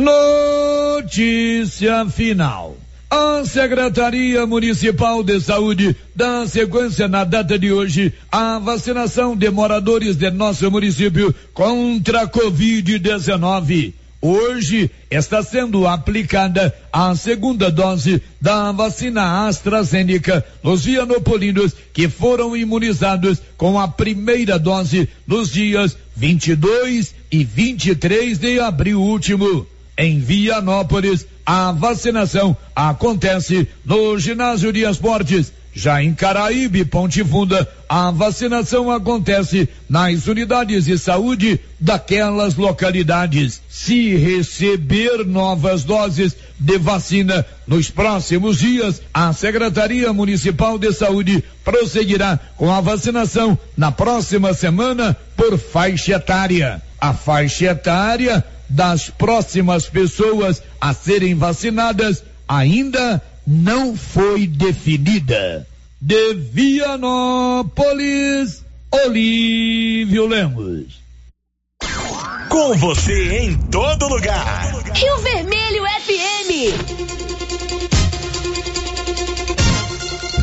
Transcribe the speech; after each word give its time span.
Notícia 0.00 2.06
final. 2.06 2.74
A 3.10 3.44
Secretaria 3.44 4.46
Municipal 4.46 5.22
de 5.22 5.38
Saúde 5.42 5.94
dá 6.16 6.46
sequência 6.46 7.06
na 7.06 7.22
data 7.22 7.58
de 7.58 7.70
hoje 7.70 8.14
à 8.32 8.58
vacinação 8.58 9.36
de 9.36 9.50
moradores 9.50 10.16
de 10.16 10.30
nosso 10.30 10.70
município 10.70 11.34
contra 11.52 12.22
a 12.22 12.28
Covid-19. 12.28 13.92
Hoje 14.22 14.90
está 15.10 15.42
sendo 15.42 15.86
aplicada 15.86 16.74
a 16.90 17.14
segunda 17.14 17.70
dose 17.70 18.22
da 18.40 18.72
vacina 18.72 19.46
AstraZeneca 19.48 20.42
nos 20.62 20.86
vianopolinos 20.86 21.74
que 21.92 22.08
foram 22.08 22.56
imunizados 22.56 23.42
com 23.58 23.78
a 23.78 23.86
primeira 23.86 24.58
dose 24.58 25.10
nos 25.26 25.52
dias 25.52 25.94
22 26.16 27.14
e 27.30 27.44
23 27.44 28.38
de 28.38 28.60
abril 28.60 29.02
último 29.02 29.66
em 29.96 30.18
Vianópolis, 30.18 31.26
a 31.44 31.72
vacinação 31.72 32.56
acontece 32.74 33.68
no 33.84 34.18
ginásio 34.18 34.72
de 34.72 34.88
esportes. 34.88 35.52
Já 35.72 36.02
em 36.02 36.14
Caraíbe, 36.14 36.84
Ponte 36.84 37.22
Funda, 37.22 37.68
a 37.88 38.10
vacinação 38.10 38.90
acontece 38.90 39.68
nas 39.88 40.26
unidades 40.26 40.86
de 40.86 40.98
saúde 40.98 41.60
daquelas 41.78 42.56
localidades. 42.56 43.60
Se 43.68 44.16
receber 44.16 45.24
novas 45.24 45.84
doses 45.84 46.36
de 46.58 46.76
vacina 46.76 47.46
nos 47.66 47.88
próximos 47.88 48.58
dias, 48.58 49.00
a 49.14 49.32
Secretaria 49.32 50.12
Municipal 50.12 50.76
de 50.76 50.92
Saúde 50.92 51.42
prosseguirá 51.64 52.38
com 52.56 52.72
a 52.72 52.80
vacinação 52.80 53.56
na 53.76 53.92
próxima 53.92 54.52
semana 54.52 55.16
por 55.36 55.56
faixa 55.56 56.14
etária. 56.14 56.82
A 57.00 57.14
faixa 57.14 57.66
etária 57.66 58.44
das 58.70 59.10
próximas 59.10 59.86
pessoas 59.86 60.62
a 60.80 60.94
serem 60.94 61.34
vacinadas 61.34 62.22
ainda 62.48 63.20
não 63.46 63.96
foi 63.96 64.46
definida. 64.46 65.66
De 66.00 66.34
Vianópolis, 66.34 67.74
Olívio 68.90 70.26
Lemos. 70.26 71.00
Com 72.48 72.76
você 72.78 73.38
em 73.40 73.56
todo 73.56 74.08
lugar. 74.08 74.72
Rio 74.94 75.18
Vermelho 75.18 75.84
FM. 75.84 76.50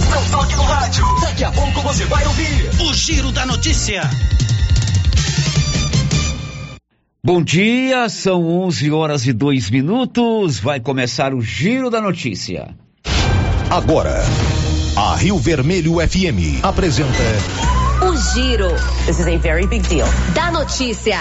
Não 0.10 0.24
toque 0.30 0.56
no 0.56 0.64
rádio. 0.64 1.04
Daqui 1.22 1.44
a 1.44 1.52
pouco 1.52 1.82
você 1.82 2.06
vai 2.06 2.26
ouvir 2.28 2.70
o 2.82 2.94
Giro 2.94 3.32
da 3.32 3.46
Notícia. 3.46 4.02
Bom 7.28 7.44
dia, 7.44 8.08
são 8.08 8.48
11 8.48 8.90
horas 8.90 9.28
e 9.28 9.34
dois 9.34 9.70
minutos. 9.70 10.62
Vai 10.62 10.80
começar 10.80 11.34
o 11.34 11.42
Giro 11.42 11.90
da 11.90 12.00
Notícia. 12.00 12.74
Agora, 13.70 14.24
a 14.96 15.14
Rio 15.18 15.38
Vermelho 15.38 15.96
FM 15.96 16.64
apresenta. 16.64 17.12
O 18.02 18.16
Giro. 18.16 18.70
This 19.06 19.20
is 19.20 19.28
a 19.28 19.38
very 19.40 19.68
big 19.68 19.86
deal. 19.90 20.08
Da 20.34 20.52
notícia. 20.52 21.20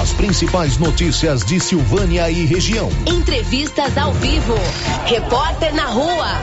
As 0.00 0.14
principais 0.14 0.78
notícias 0.78 1.44
de 1.44 1.60
Silvânia 1.60 2.30
e 2.30 2.46
região. 2.46 2.88
Entrevistas 3.06 3.98
ao 3.98 4.14
vivo. 4.14 4.54
Repórter 5.04 5.74
na 5.74 5.84
rua. 5.84 6.38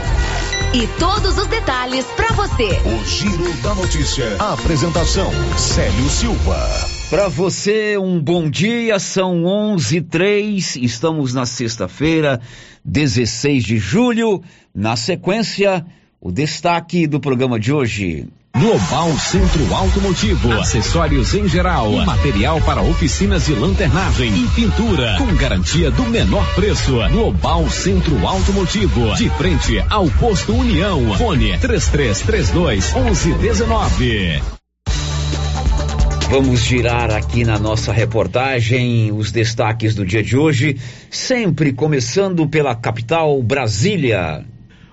E 0.75 0.85
todos 1.00 1.40
os 1.40 1.47
detalhes 1.47 2.06
para 2.16 2.31
você. 2.34 2.69
O 2.85 3.03
Giro 3.03 3.51
da 3.63 3.73
Notícia. 3.73 4.35
A 4.38 4.53
apresentação: 4.53 5.31
Célio 5.57 6.07
Silva. 6.07 7.00
Para 7.11 7.27
você, 7.27 7.97
um 7.97 8.22
bom 8.22 8.49
dia, 8.49 8.97
são 8.97 9.44
11 9.44 9.97
e 9.97 10.01
3, 10.01 10.77
estamos 10.77 11.33
na 11.33 11.45
sexta-feira, 11.45 12.39
16 12.85 13.66
de 13.66 13.77
julho. 13.77 14.41
Na 14.73 14.95
sequência, 14.95 15.85
o 16.22 16.31
destaque 16.31 17.05
do 17.07 17.19
programa 17.19 17.59
de 17.59 17.73
hoje. 17.73 18.29
Global 18.57 19.11
Centro 19.19 19.75
Automotivo, 19.75 20.53
acessórios 20.53 21.33
em 21.33 21.49
geral, 21.49 21.91
material 22.05 22.61
para 22.61 22.81
oficinas 22.81 23.45
de 23.45 23.55
lanternagem 23.55 24.33
e 24.33 24.47
pintura, 24.55 25.17
com 25.17 25.35
garantia 25.35 25.91
do 25.91 26.03
menor 26.03 26.47
preço. 26.55 26.93
Global 27.11 27.69
Centro 27.69 28.25
Automotivo, 28.25 29.13
de 29.16 29.29
frente 29.31 29.83
ao 29.89 30.09
posto 30.11 30.53
União. 30.53 31.13
Fone 31.17 31.57
3332 31.59 32.93
1119. 32.93 34.60
Vamos 36.31 36.62
girar 36.62 37.12
aqui 37.12 37.44
na 37.44 37.59
nossa 37.59 37.92
reportagem 37.92 39.12
os 39.12 39.34
destaques 39.34 39.94
do 39.94 40.06
dia 40.06 40.24
de 40.24 40.38
hoje, 40.38 40.78
sempre 41.09 41.74
começando 41.74 42.47
pela 42.47 42.74
capital 42.74 43.44
Brasília. 43.44 44.46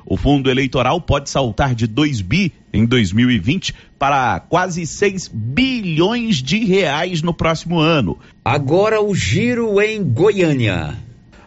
O 0.04 0.16
fundo 0.16 0.50
eleitoral 0.50 1.00
pode 1.00 1.30
saltar 1.30 1.76
de 1.76 1.86
2 1.86 2.22
bi 2.22 2.52
em 2.72 2.84
2020 2.84 3.72
para 3.96 4.40
quase 4.40 4.84
6 4.84 5.30
bilhões 5.32 6.42
de 6.42 6.64
reais 6.64 7.22
no 7.22 7.32
próximo 7.32 7.78
ano. 7.78 8.18
Agora 8.44 9.00
o 9.00 9.14
giro 9.14 9.80
em 9.80 10.02
Goiânia. 10.02 10.96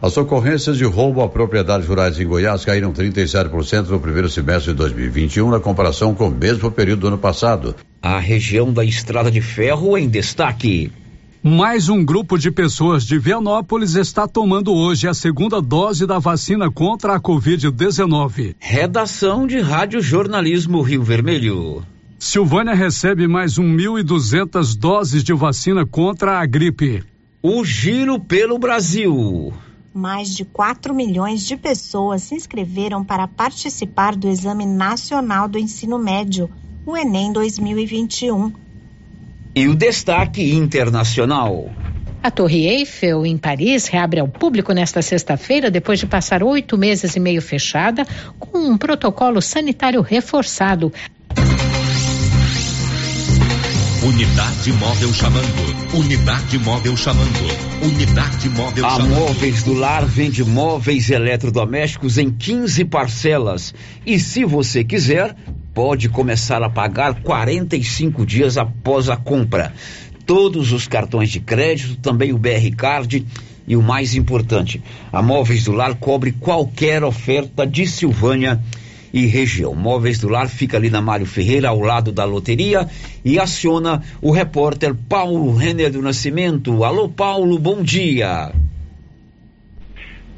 As 0.02 0.18
ocorrências 0.18 0.78
de 0.78 0.84
roubo 0.84 1.22
a 1.22 1.30
propriedades 1.30 1.88
rurais 1.88 2.20
em 2.20 2.26
Goiás 2.26 2.66
caíram 2.66 2.92
37% 2.92 3.88
no 3.88 4.00
primeiro 4.00 4.28
semestre 4.28 4.72
de 4.72 4.78
2021 4.80 5.52
na 5.52 5.60
comparação 5.60 6.16
com 6.16 6.28
o 6.28 6.32
mesmo 6.32 6.72
período 6.72 7.02
do 7.02 7.08
ano 7.10 7.18
passado. 7.20 7.76
A 8.02 8.18
região 8.18 8.74
da 8.74 8.84
Estrada 8.84 9.30
de 9.30 9.42
Ferro 9.42 9.96
em 9.96 10.10
destaque. 10.10 10.92
Mais 11.44 11.88
um 11.88 12.04
grupo 12.04 12.36
de 12.36 12.50
pessoas 12.50 13.04
de 13.04 13.20
Vianópolis 13.20 13.94
está 13.94 14.28
tomando 14.28 14.74
hoje 14.74 15.08
a 15.08 15.14
segunda 15.14 15.62
dose 15.62 16.08
da 16.08 16.18
vacina 16.18 16.72
contra 16.72 17.14
a 17.14 17.20
Covid-19. 17.20 18.56
Redação 18.60 19.46
de 19.46 19.60
Rádio 19.60 20.02
Jornalismo 20.02 20.82
Rio 20.82 21.04
Vermelho. 21.04 21.84
Silvânia 22.18 22.74
recebe 22.74 23.28
mais 23.28 23.60
1.200 23.60 24.76
doses 24.76 25.24
de 25.24 25.34
vacina 25.34 25.86
contra 25.86 26.40
a 26.40 26.46
gripe. 26.48 27.04
O 27.44 27.64
giro 27.64 28.20
pelo 28.20 28.58
Brasil. 28.58 29.54
Mais 29.94 30.34
de 30.34 30.46
4 30.46 30.94
milhões 30.96 31.46
de 31.46 31.58
pessoas 31.58 32.24
se 32.24 32.34
inscreveram 32.34 33.04
para 33.04 33.28
participar 33.28 34.16
do 34.16 34.30
Exame 34.30 34.66
Nacional 34.66 35.50
do 35.50 35.60
Ensino 35.60 36.00
Médio, 36.00 36.50
o 36.86 36.96
Enem 36.96 37.34
2021. 37.34 38.54
E 39.54 39.68
o 39.68 39.76
destaque 39.76 40.54
internacional. 40.54 41.70
A 42.24 42.32
Torre 42.32 42.68
Eiffel, 42.68 43.26
em 43.26 43.38
Paris, 43.38 43.88
reabre 43.88 44.20
ao 44.20 44.28
público 44.28 44.72
nesta 44.72 45.02
sexta-feira, 45.02 45.70
depois 45.70 46.00
de 46.00 46.06
passar 46.06 46.42
oito 46.42 46.78
meses 46.78 47.16
e 47.16 47.20
meio 47.20 47.42
fechada, 47.42 48.08
com 48.40 48.60
um 48.60 48.78
protocolo 48.78 49.42
sanitário 49.42 50.02
reforçado. 50.02 50.94
Unidade 54.04 54.74
móvel 54.74 55.14
chamando. 55.14 55.96
Unidade 55.96 56.58
móvel 56.58 56.98
chamando. 56.98 57.84
Unidade 57.84 58.50
móvel 58.50 58.84
A 58.84 58.96
chamando. 58.96 59.14
Móveis 59.14 59.62
do 59.62 59.74
Lar 59.74 60.04
vende 60.08 60.44
móveis 60.44 61.12
eletrodomésticos 61.12 62.18
em 62.18 62.32
15 62.32 62.84
parcelas. 62.86 63.76
E 64.04 64.18
se 64.18 64.44
você 64.44 64.84
quiser, 64.84 65.36
pode 65.72 66.10
começar 66.10 66.64
a 66.64 66.70
pagar 66.70 67.22
45 67.22 68.26
dias 68.26 68.58
após 68.58 69.08
a 69.08 69.16
compra. 69.16 69.72
Todos 70.26 70.72
os 70.72 70.88
cartões 70.88 71.30
de 71.30 71.40
crédito, 71.40 71.96
também 71.98 72.34
o 72.34 72.40
BR 72.40 72.76
Card. 72.76 73.24
E 73.68 73.76
o 73.76 73.84
mais 73.84 74.16
importante, 74.16 74.82
a 75.14 75.22
Móveis 75.22 75.66
do 75.66 75.74
Lar 75.74 75.94
cobre 75.94 76.32
qualquer 76.32 77.04
oferta 77.04 77.68
de 77.68 77.86
Silvânia 77.86 78.60
e 79.14 79.26
região. 79.26 79.74
Móveis 79.76 80.20
do 80.20 80.30
Lar 80.30 80.48
fica 80.48 80.78
ali 80.78 80.90
na 80.90 81.02
Mário 81.02 81.26
Ferreira, 81.26 81.70
ao 81.70 81.80
lado 81.80 82.12
da 82.12 82.24
loteria, 82.24 82.88
e 83.24 83.40
aciona 83.40 84.02
o 84.22 84.32
repórter 84.32 84.94
Paulo 85.10 85.54
Renner 85.56 85.92
do 85.92 86.02
Nascimento. 86.02 86.84
Alô, 86.84 87.10
Paulo, 87.10 87.58
bom 87.60 87.82
dia. 87.82 88.52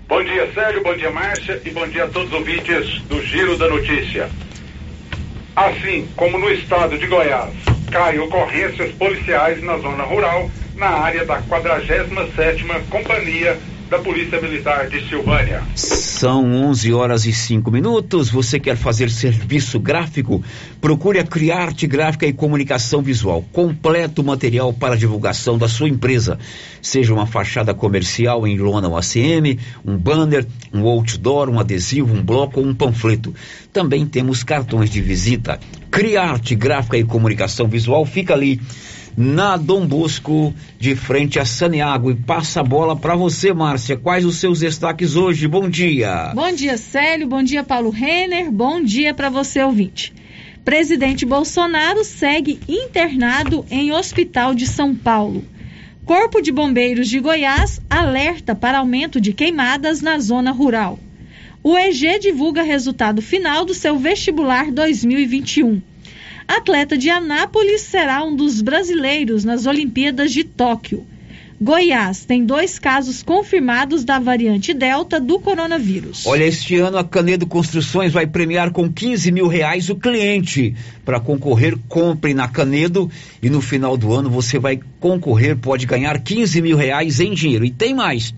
Bom 0.08 0.24
dia, 0.24 0.52
Sérgio, 0.54 0.84
bom 0.84 0.96
dia, 0.96 1.10
Márcia, 1.12 1.62
e 1.66 1.70
bom 1.72 1.88
dia 1.88 2.04
a 2.06 2.08
todos 2.08 2.28
os 2.28 2.34
ouvintes 2.34 3.02
do 3.10 3.22
Giro 3.24 3.58
da 3.58 3.68
Notícia. 3.68 4.30
Assim 5.56 6.08
como 6.16 6.38
no 6.38 6.52
estado 6.52 6.98
de 6.98 7.08
Goiás, 7.08 7.54
caem 7.92 8.20
ocorrências 8.20 8.92
policiais 8.94 9.64
na 9.64 9.78
zona 9.78 10.04
rural, 10.04 10.50
na 10.75 10.88
área 10.88 11.25
da 11.25 11.42
47ª 11.44 12.81
Companhia 12.90 13.58
da 13.94 14.00
Polícia 14.00 14.42
Militar 14.42 14.90
de 14.90 15.07
Silvânia. 15.07 15.62
São 15.75 16.51
11 16.51 16.92
horas 16.94 17.28
e 17.28 17.31
5 17.31 17.69
minutos. 17.69 18.28
Você 18.28 18.60
quer 18.60 18.75
fazer 18.75 19.07
serviço 19.07 19.80
gráfico? 19.80 20.44
Procure 20.81 21.19
a 21.19 21.24
Criarte 21.24 21.86
Gráfica 21.86 22.25
e 22.25 22.34
Comunicação 22.34 23.04
Visual. 23.04 23.45
Completo 23.51 24.24
material 24.24 24.74
para 24.74 24.98
divulgação 24.98 25.60
da 25.60 25.68
sua 25.68 25.88
empresa. 25.88 26.40
Seja 26.81 27.13
uma 27.13 27.28
fachada 27.28 27.72
comercial 27.72 28.48
em 28.48 28.57
lona 28.57 28.88
ou 28.88 28.98
ACM, 28.98 29.60
um 29.86 29.96
banner, 29.96 30.48
um 30.74 30.88
outdoor, 30.88 31.48
um 31.48 31.60
adesivo, 31.60 32.16
um 32.16 32.24
bloco 32.24 32.60
ou 32.60 32.66
um 32.66 32.74
panfleto. 32.74 33.31
Também 33.72 34.07
temos 34.07 34.44
cartões 34.44 34.89
de 34.89 35.01
visita. 35.01 35.60
Criarte 35.92 36.56
Gráfica 36.56 36.98
e 36.98 37.04
Comunicação 37.04 37.68
Visual 37.68 38.04
fica 38.07 38.34
ali 38.34 38.60
na 39.15 39.57
Dom 39.57 39.86
Bosco, 39.86 40.54
de 40.80 40.95
frente 40.95 41.39
a 41.39 41.45
Saniago. 41.45 42.12
E 42.12 42.15
passa 42.15 42.62
a 42.62 42.63
bola 42.63 42.95
para 42.95 43.15
você, 43.15 43.54
Márcia. 43.54 43.98
Quais 43.98 44.25
os 44.25 44.38
seus 44.38 44.60
destaques 44.60 45.15
hoje? 45.15 45.48
Bom 45.48 45.69
dia. 45.69 46.31
Bom 46.33 46.51
dia, 46.51 46.77
Célio. 46.77 47.27
Bom 47.27 47.44
dia, 47.44 47.63
Paulo 47.63 47.89
Renner. 47.89 48.51
Bom 48.51 48.81
dia 48.83 49.13
para 49.13 49.30
você, 49.30 49.62
ouvinte. 49.62 50.13
Presidente 50.63 51.25
Bolsonaro 51.25 52.04
segue 52.04 52.60
internado 52.68 53.65
em 53.69 53.92
hospital 53.92 54.56
de 54.56 54.65
São 54.65 54.95
Paulo. 54.95 55.44
Corpo 56.06 56.42
de 56.42 56.51
Bombeiros 56.51 57.07
de 57.07 57.19
Goiás 57.19 57.81
alerta 57.89 58.54
para 58.54 58.80
aumento 58.80 59.21
de 59.21 59.33
queimadas 59.33 60.01
na 60.01 60.19
zona 60.19 60.51
rural. 60.51 61.00
O 61.63 61.77
EG 61.77 62.19
divulga 62.19 62.62
resultado 62.62 63.21
final 63.21 63.63
do 63.63 63.74
seu 63.74 63.98
vestibular 63.98 64.69
2021. 64.69 65.81
Atleta 66.48 66.98
de 66.98 67.10
Anápolis 67.10 67.81
será 67.81 68.24
um 68.24 68.36
dos 68.36 68.62
brasileiros 68.62 69.44
nas 69.44 69.66
Olimpíadas 69.66 70.31
de 70.31 70.44
Tóquio. 70.44 71.06
Goiás 71.62 72.25
tem 72.25 72.45
dois 72.45 72.78
casos 72.78 73.24
confirmados 73.24 74.04
da 74.04 74.19
variante 74.19 74.74
Delta 74.74 75.18
do 75.18 75.40
coronavírus. 75.40 76.25
Olha, 76.25 76.44
este 76.44 76.75
ano 76.75 76.98
a 76.98 77.06
Canedo 77.06 77.48
Construções 77.48 78.12
vai 78.12 78.28
premiar 78.28 78.72
com 78.72 78.92
15 78.92 79.31
mil 79.31 79.48
reais 79.48 79.90
o 79.90 79.95
cliente. 79.95 80.75
Para 81.06 81.22
concorrer, 81.22 81.78
compre 81.88 82.34
na 82.34 82.50
Canedo 82.50 83.10
e 83.42 83.50
no 83.50 83.62
final 83.62 83.96
do 83.96 84.12
ano 84.12 84.30
você 84.30 84.60
vai 84.60 84.78
concorrer, 85.00 85.56
pode 85.56 85.86
ganhar 85.86 86.19
15 86.19 86.62
mil 86.62 86.75
reais 86.75 87.22
em 87.22 87.34
dinheiro. 87.34 87.63
E 87.63 87.72
tem 87.72 87.94
mais 87.94 88.34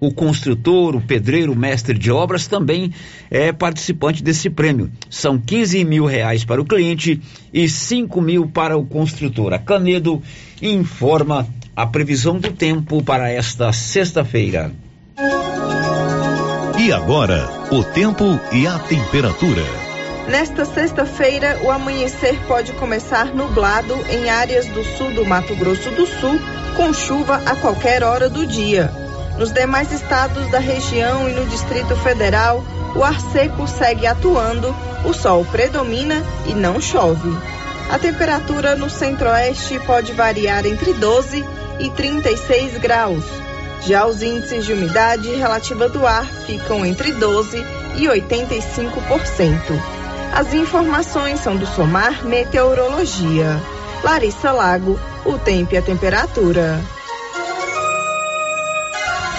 o 0.00 0.12
construtor, 0.12 0.94
o 0.94 1.00
pedreiro, 1.00 1.52
o 1.52 1.56
mestre 1.56 1.98
de 1.98 2.10
obras 2.10 2.46
também 2.46 2.92
é 3.30 3.52
participante 3.52 4.22
desse 4.22 4.48
prêmio. 4.48 4.90
São 5.10 5.38
15 5.38 5.84
mil 5.84 6.04
reais 6.04 6.44
para 6.44 6.60
o 6.60 6.64
cliente 6.64 7.20
e 7.52 7.68
5 7.68 8.20
mil 8.20 8.48
para 8.48 8.76
o 8.76 8.86
construtor. 8.86 9.52
A 9.52 9.58
Canedo 9.58 10.22
informa 10.62 11.46
a 11.74 11.86
previsão 11.86 12.38
do 12.38 12.52
tempo 12.52 13.02
para 13.02 13.30
esta 13.30 13.72
sexta-feira. 13.72 14.72
E 16.78 16.92
agora, 16.92 17.48
o 17.72 17.82
tempo 17.82 18.38
e 18.52 18.66
a 18.66 18.78
temperatura. 18.78 19.62
Nesta 20.28 20.64
sexta-feira, 20.64 21.58
o 21.64 21.70
amanhecer 21.70 22.38
pode 22.46 22.72
começar 22.74 23.34
nublado 23.34 23.94
em 24.10 24.28
áreas 24.28 24.66
do 24.66 24.84
sul 24.84 25.10
do 25.12 25.24
Mato 25.24 25.56
Grosso 25.56 25.90
do 25.90 26.06
Sul, 26.06 26.38
com 26.76 26.92
chuva 26.92 27.42
a 27.46 27.56
qualquer 27.56 28.04
hora 28.04 28.28
do 28.28 28.46
dia. 28.46 29.07
Nos 29.38 29.52
demais 29.52 29.92
estados 29.92 30.50
da 30.50 30.58
região 30.58 31.28
e 31.28 31.32
no 31.32 31.46
Distrito 31.46 31.94
Federal, 31.96 32.64
o 32.96 33.04
ar 33.04 33.20
seco 33.32 33.68
segue 33.68 34.04
atuando, 34.04 34.74
o 35.04 35.14
sol 35.14 35.44
predomina 35.44 36.24
e 36.46 36.54
não 36.54 36.80
chove. 36.80 37.30
A 37.88 37.98
temperatura 38.00 38.74
no 38.74 38.90
centro-oeste 38.90 39.78
pode 39.86 40.12
variar 40.12 40.66
entre 40.66 40.92
12 40.92 41.44
e 41.78 41.90
36 41.90 42.78
graus. 42.78 43.24
Já 43.86 44.06
os 44.06 44.22
índices 44.22 44.66
de 44.66 44.72
umidade 44.72 45.32
relativa 45.36 45.88
do 45.88 46.04
ar 46.04 46.26
ficam 46.26 46.84
entre 46.84 47.12
12 47.12 47.64
e 47.96 48.06
85%. 48.06 49.60
As 50.34 50.52
informações 50.52 51.38
são 51.38 51.56
do 51.56 51.64
Somar 51.64 52.24
Meteorologia. 52.24 53.62
Larissa 54.02 54.50
Lago, 54.50 54.98
o 55.24 55.38
tempo 55.38 55.74
e 55.74 55.78
a 55.78 55.82
temperatura. 55.82 56.97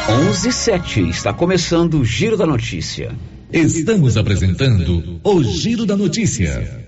11:07 0.09 1.07
está 1.07 1.31
começando 1.31 1.99
o 1.99 2.03
Giro 2.03 2.35
da 2.35 2.45
Notícia. 2.45 3.15
Estamos 3.53 4.17
apresentando 4.17 5.19
o 5.23 5.43
Giro 5.43 5.85
da 5.85 5.95
Notícia. 5.95 6.87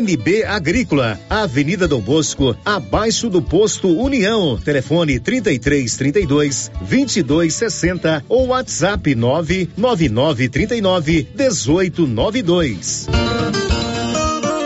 NB 0.00 0.44
Agrícola, 0.44 1.18
Avenida 1.28 1.88
Dom 1.88 2.00
Bosco, 2.00 2.56
abaixo 2.64 3.28
do 3.28 3.42
posto 3.42 3.88
União. 3.88 4.56
Telefone 4.56 5.18
33 5.18 5.96
32 5.96 6.70
22 6.82 7.52
60 7.52 8.24
ou 8.28 8.46
WhatsApp 8.48 9.14
999 9.16 10.48
39 10.48 11.28
18 11.34 12.06
92. 12.06 13.08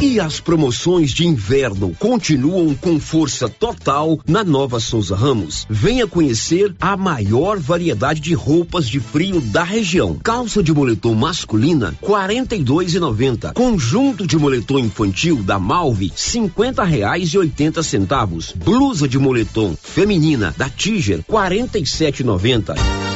E 0.00 0.20
as 0.20 0.40
promoções 0.40 1.10
de 1.10 1.26
inverno 1.26 1.96
continuam 1.98 2.74
com 2.74 3.00
força 3.00 3.48
total 3.48 4.20
na 4.28 4.44
Nova 4.44 4.78
Souza 4.78 5.16
Ramos. 5.16 5.66
Venha 5.70 6.06
conhecer 6.06 6.74
a 6.78 6.98
maior 6.98 7.58
variedade 7.58 8.20
de 8.20 8.34
roupas 8.34 8.88
de 8.90 9.00
frio 9.00 9.40
da 9.40 9.64
região. 9.64 10.18
Calça 10.22 10.62
de 10.62 10.72
moletom 10.72 11.14
masculina, 11.14 11.94
R$ 12.02 12.06
42,90. 12.06 13.54
Conjunto 13.54 14.26
de 14.26 14.36
moletom 14.36 14.78
infantil 14.78 15.42
da 15.42 15.58
Malve, 15.58 16.12
cinquenta 16.14 16.84
reais 16.84 17.30
e 17.30 17.38
oitenta 17.38 17.82
centavos. 17.82 18.52
Blusa 18.54 19.08
de 19.08 19.18
moletom 19.18 19.74
feminina 19.82 20.54
da 20.58 20.68
Tiger, 20.68 21.18
R$ 21.18 21.24
47,90. 21.26 23.15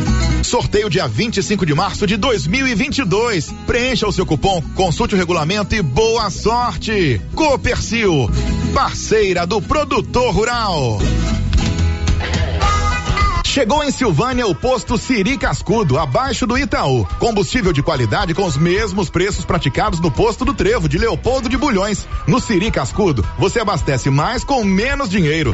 Sorteio 0.43 0.89
dia 0.89 1.07
25 1.07 1.65
de 1.65 1.73
março 1.73 2.07
de 2.07 2.17
2022. 2.17 3.53
Preencha 3.65 4.07
o 4.07 4.11
seu 4.11 4.25
cupom, 4.25 4.61
consulte 4.75 5.15
o 5.15 5.17
regulamento 5.17 5.75
e 5.75 5.81
boa 5.81 6.29
sorte. 6.29 7.21
Copercil, 7.35 8.29
parceira 8.73 9.45
do 9.45 9.61
produtor 9.61 10.33
rural. 10.33 10.99
Chegou 13.51 13.83
em 13.83 13.91
Silvânia 13.91 14.47
o 14.47 14.55
posto 14.55 14.97
Siri 14.97 15.37
Cascudo, 15.37 15.99
abaixo 15.99 16.47
do 16.47 16.57
Itaú. 16.57 17.05
Combustível 17.19 17.73
de 17.73 17.83
qualidade 17.83 18.33
com 18.33 18.45
os 18.45 18.55
mesmos 18.55 19.09
preços 19.09 19.43
praticados 19.43 19.99
no 19.99 20.09
posto 20.09 20.45
do 20.45 20.53
Trevo 20.53 20.87
de 20.87 20.97
Leopoldo 20.97 21.49
de 21.49 21.57
Bulhões. 21.57 22.07
No 22.25 22.39
Siri 22.39 22.71
Cascudo, 22.71 23.27
você 23.37 23.59
abastece 23.59 24.09
mais 24.09 24.45
com 24.45 24.63
menos 24.63 25.09
dinheiro. 25.09 25.53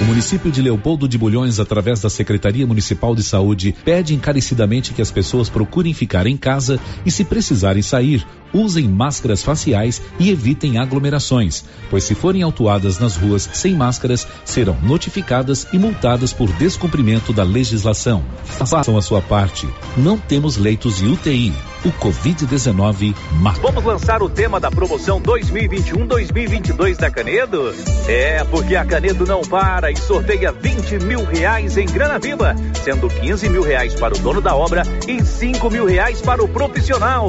O 0.00 0.04
município 0.06 0.50
de 0.50 0.60
Leopoldo 0.60 1.08
de 1.08 1.16
Bulhões, 1.16 1.60
através 1.60 2.00
da 2.00 2.10
Secretaria 2.10 2.66
Municipal 2.66 3.14
de 3.14 3.22
Saúde, 3.22 3.74
pede 3.84 4.12
encarecidamente 4.12 4.92
que 4.92 5.00
as 5.00 5.10
pessoas 5.10 5.48
procurem 5.48 5.94
ficar 5.94 6.26
em 6.26 6.36
casa 6.36 6.80
e, 7.06 7.10
se 7.10 7.24
precisarem 7.24 7.80
sair, 7.80 8.26
usem 8.54 8.88
máscaras 8.88 9.42
faciais 9.42 10.00
e 10.18 10.30
evitem 10.30 10.78
aglomerações, 10.78 11.64
pois 11.90 12.04
se 12.04 12.14
forem 12.14 12.42
autuadas 12.42 12.98
nas 12.98 13.16
ruas 13.16 13.48
sem 13.52 13.74
máscaras, 13.74 14.26
serão 14.44 14.78
notificadas 14.82 15.66
e 15.72 15.78
multadas 15.78 16.32
por 16.32 16.50
descumprimento 16.52 17.32
da 17.32 17.42
legislação. 17.42 18.24
Façam 18.44 18.96
a 18.96 19.02
sua 19.02 19.20
parte. 19.20 19.68
Não 19.96 20.16
temos 20.16 20.56
leitos 20.56 20.98
de 20.98 21.06
UTI. 21.06 21.52
O 21.84 21.90
Covid-19 21.92 23.14
mata. 23.40 23.60
Vamos 23.60 23.84
lançar 23.84 24.22
o 24.22 24.28
tema 24.28 24.58
da 24.58 24.70
promoção 24.70 25.20
2021-2022 25.20 26.96
da 26.96 27.10
Canedo? 27.10 27.74
É, 28.08 28.42
porque 28.44 28.74
a 28.74 28.84
Canedo 28.84 29.26
não 29.26 29.42
para 29.42 29.90
e 29.90 29.96
sorteia 29.96 30.50
20 30.52 31.04
mil 31.04 31.24
reais 31.24 31.76
em 31.76 31.86
grana 31.86 32.18
viva, 32.18 32.54
sendo 32.82 33.08
15 33.08 33.48
mil 33.50 33.62
reais 33.62 33.94
para 33.94 34.14
o 34.14 34.18
dono 34.18 34.40
da 34.40 34.54
obra 34.54 34.82
e 35.06 35.22
5 35.22 35.70
mil 35.70 35.84
reais 35.84 36.22
para 36.22 36.42
o 36.42 36.48
profissional. 36.48 37.28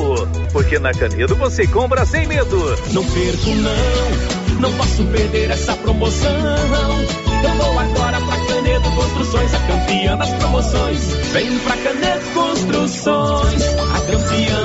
Porque 0.56 0.80
na 0.80 0.94
Canedo 0.94 1.36
você 1.36 1.68
compra 1.68 2.06
sem 2.06 2.26
medo. 2.28 2.58
Não 2.94 3.04
perco 3.04 3.50
não, 3.50 4.62
não 4.62 4.72
posso 4.78 5.04
perder 5.04 5.52
essa 5.52 5.76
promoção. 5.76 6.32
Eu 6.32 7.56
vou 7.58 7.78
agora 7.78 8.22
pra 8.22 8.38
Canedo 8.46 8.90
Construções, 8.92 9.54
a 9.54 9.60
campeã 9.60 10.16
das 10.16 10.30
promoções. 10.36 11.14
Vem 11.34 11.60
pra 11.60 11.76
Canedo 11.76 12.26
Construções, 12.34 13.64
a 13.64 14.00
campeã 14.00 14.64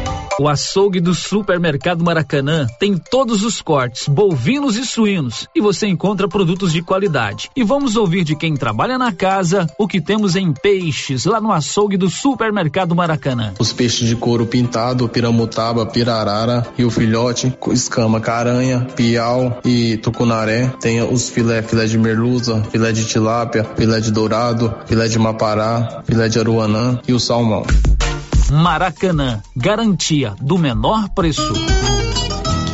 O 0.39 0.47
açougue 0.47 0.99
do 0.99 1.13
Supermercado 1.13 2.03
Maracanã 2.03 2.65
tem 2.79 2.97
todos 2.97 3.43
os 3.43 3.61
cortes, 3.61 4.07
bovinos 4.07 4.77
e 4.77 4.85
suínos, 4.85 5.47
e 5.53 5.59
você 5.59 5.87
encontra 5.87 6.27
produtos 6.27 6.71
de 6.71 6.81
qualidade. 6.81 7.49
E 7.55 7.63
vamos 7.63 7.95
ouvir 7.95 8.23
de 8.23 8.35
quem 8.35 8.55
trabalha 8.55 8.97
na 8.97 9.11
casa 9.11 9.67
o 9.77 9.87
que 9.87 9.99
temos 9.99 10.35
em 10.35 10.53
peixes 10.53 11.25
lá 11.25 11.41
no 11.41 11.51
açougue 11.51 11.97
do 11.97 12.09
Supermercado 12.09 12.95
Maracanã. 12.95 13.53
Os 13.59 13.73
peixes 13.73 14.07
de 14.07 14.15
couro 14.15 14.45
pintado, 14.45 15.07
piramutaba, 15.09 15.85
pirarara, 15.85 16.65
rio 16.77 16.89
filhote, 16.89 17.53
escama, 17.71 18.21
caranha, 18.21 18.87
piau 18.95 19.59
e 19.65 19.97
tucunaré. 19.97 20.71
Tem 20.79 21.01
os 21.01 21.29
filé, 21.29 21.61
filé 21.61 21.85
de 21.85 21.97
merluza, 21.97 22.63
filé 22.71 22.91
de 22.91 23.05
tilápia, 23.05 23.65
filé 23.75 23.99
de 23.99 24.11
dourado, 24.11 24.73
filé 24.85 25.07
de 25.07 25.19
mapará, 25.19 26.01
filé 26.05 26.29
de 26.29 26.39
aruanã 26.39 26.99
e 27.07 27.13
o 27.13 27.19
salmão. 27.19 27.65
Maracanã, 28.51 29.41
garantia 29.55 30.35
do 30.41 30.57
menor 30.57 31.07
preço. 31.15 31.53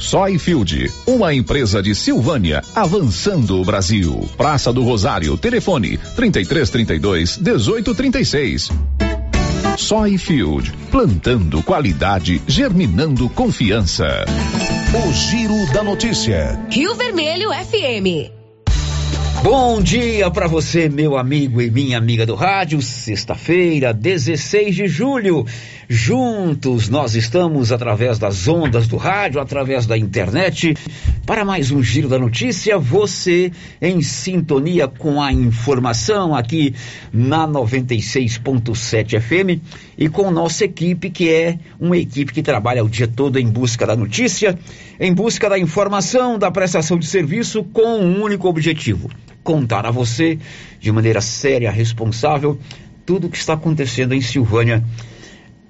Soyfield, 0.00 0.90
uma 1.06 1.34
empresa 1.34 1.82
de 1.82 1.94
Silvânia, 1.94 2.62
avançando 2.74 3.60
o 3.60 3.64
Brasil. 3.64 4.28
Praça 4.36 4.72
do 4.72 4.82
Rosário, 4.82 5.36
telefone 5.36 5.98
3332 6.16 7.38
1836. 7.38 8.70
Soyfield, 9.76 10.72
plantando 10.90 11.62
qualidade, 11.62 12.42
germinando 12.46 13.28
confiança. 13.28 14.24
O 14.92 15.12
Giro 15.12 15.72
da 15.72 15.82
Notícia. 15.82 16.58
Rio 16.70 16.94
Vermelho 16.94 17.50
FM. 17.50 18.40
Bom 19.42 19.80
dia 19.80 20.30
para 20.30 20.46
você, 20.46 20.90
meu 20.90 21.16
amigo 21.16 21.62
e 21.62 21.70
minha 21.70 21.96
amiga 21.96 22.26
do 22.26 22.34
rádio. 22.34 22.82
Sexta-feira, 22.82 23.94
16 23.94 24.74
de 24.74 24.86
julho. 24.86 25.46
Juntos 25.92 26.88
nós 26.88 27.16
estamos 27.16 27.72
através 27.72 28.16
das 28.16 28.46
ondas 28.46 28.86
do 28.86 28.96
rádio, 28.96 29.40
através 29.40 29.86
da 29.86 29.98
internet, 29.98 30.76
para 31.26 31.44
mais 31.44 31.72
um 31.72 31.82
giro 31.82 32.08
da 32.08 32.16
notícia. 32.16 32.78
Você 32.78 33.50
em 33.82 34.00
sintonia 34.00 34.86
com 34.86 35.20
a 35.20 35.32
informação 35.32 36.32
aqui 36.32 36.76
na 37.12 37.44
96.7 37.44 39.20
FM 39.20 39.60
e 39.98 40.08
com 40.08 40.30
nossa 40.30 40.64
equipe, 40.64 41.10
que 41.10 41.28
é 41.28 41.58
uma 41.80 41.96
equipe 41.96 42.32
que 42.32 42.40
trabalha 42.40 42.84
o 42.84 42.88
dia 42.88 43.08
todo 43.08 43.40
em 43.40 43.48
busca 43.48 43.84
da 43.84 43.96
notícia, 43.96 44.56
em 45.00 45.12
busca 45.12 45.48
da 45.50 45.58
informação, 45.58 46.38
da 46.38 46.52
prestação 46.52 47.00
de 47.00 47.06
serviço 47.08 47.64
com 47.64 47.98
um 47.98 48.22
único 48.22 48.46
objetivo: 48.46 49.10
contar 49.42 49.84
a 49.84 49.90
você 49.90 50.38
de 50.78 50.92
maneira 50.92 51.20
séria, 51.20 51.68
responsável, 51.68 52.56
tudo 53.04 53.26
o 53.26 53.28
que 53.28 53.38
está 53.38 53.54
acontecendo 53.54 54.14
em 54.14 54.20
Silvânia 54.20 54.84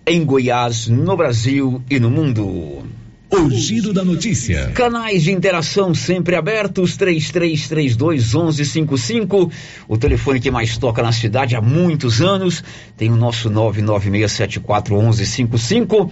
em 0.07 0.25
Goiás, 0.25 0.89
no 0.89 1.17
Brasil 1.17 1.83
e 1.89 1.99
no 2.01 2.11
mundo. 2.11 2.85
O 3.33 3.49
Giro 3.49 3.93
da 3.93 4.05
Notícia. 4.05 4.73
Canais 4.75 5.23
de 5.23 5.31
interação 5.31 5.95
sempre 5.95 6.35
abertos, 6.35 6.97
3332 6.97 8.35
1155. 8.35 9.53
O 9.87 9.97
telefone 9.97 10.41
que 10.41 10.51
mais 10.51 10.77
toca 10.77 11.01
na 11.01 11.13
cidade 11.13 11.55
há 11.55 11.61
muitos 11.61 12.21
anos. 12.21 12.65
Tem 12.97 13.09
o 13.09 13.15
nosso 13.15 13.49
99674 13.49 14.97
1155. 14.97 16.11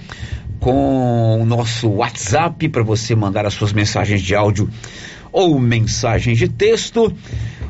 Com 0.61 1.43
o 1.43 1.45
nosso 1.45 1.89
WhatsApp 1.89 2.69
para 2.69 2.85
você 2.85 3.17
mandar 3.17 3.45
as 3.47 3.55
suas 3.55 3.73
mensagens 3.73 4.23
de 4.23 4.37
áudio 4.37 4.71
ou 5.33 5.59
mensagens 5.59 6.39
de 6.39 6.49
texto. 6.49 7.13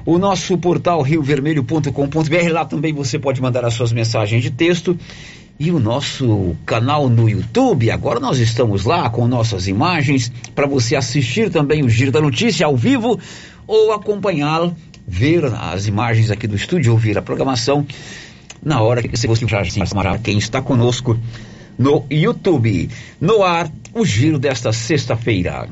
O 0.05 0.19
nosso 0.19 0.59
portal 0.59 1.01
riovermelho.com.br. 1.01 2.53
Lá 2.53 2.67
também 2.67 2.93
você 2.93 3.19
pode 3.19 3.41
mandar 3.41 3.65
as 3.65 3.73
suas 3.73 3.95
mensagens 3.95 4.43
de 4.43 4.51
texto 4.51 4.99
e 5.59 5.73
o 5.73 5.81
nosso 5.81 6.55
canal 6.65 7.09
no 7.09 7.29
YouTube. 7.29 7.91
Agora 7.91 8.21
nós 8.21 8.39
estamos 8.39 8.85
lá 8.85 9.11
com 9.11 9.27
nossas 9.27 9.67
imagens 9.67 10.31
para 10.55 10.67
você 10.67 10.95
assistir 10.95 11.51
também 11.51 11.83
o 11.83 11.89
Giro 11.89 12.13
da 12.13 12.21
Notícia 12.21 12.67
ao 12.67 12.77
vivo 12.77 13.19
ou 13.67 13.93
acompanhá-lo, 13.93 14.75
ver 15.07 15.45
as 15.45 15.87
imagens 15.87 16.31
aqui 16.31 16.47
do 16.47 16.57
estúdio, 16.57 16.93
ouvir 16.93 17.19
a 17.19 17.23
programação 17.23 17.85
na 18.63 18.81
hora 18.81 19.03
que 19.03 19.17
você 19.17 19.27
já 19.49 19.63
quem 20.19 20.39
está 20.39 20.63
conosco 20.63 21.19
no 21.77 22.05
YouTube. 22.11 22.89
No 23.21 23.43
ar, 23.43 23.71
o 23.93 24.05
Giro 24.05 24.39
desta 24.39 24.73
sexta-feira. 24.73 25.69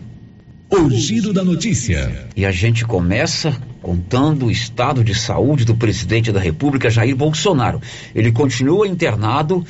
O 0.68 0.90
Giro 0.90 1.33
da 1.33 1.44
Notícia. 1.44 2.26
E 2.35 2.44
a 2.44 2.50
gente 2.50 2.85
começa 2.85 3.57
contando 3.81 4.46
o 4.46 4.50
estado 4.50 5.05
de 5.05 5.14
saúde 5.14 5.64
do 5.64 5.76
presidente 5.76 6.33
da 6.33 6.40
República, 6.40 6.90
Jair 6.90 7.14
Bolsonaro. 7.14 7.81
Ele 8.12 8.33
continua 8.33 8.88
internado, 8.88 9.64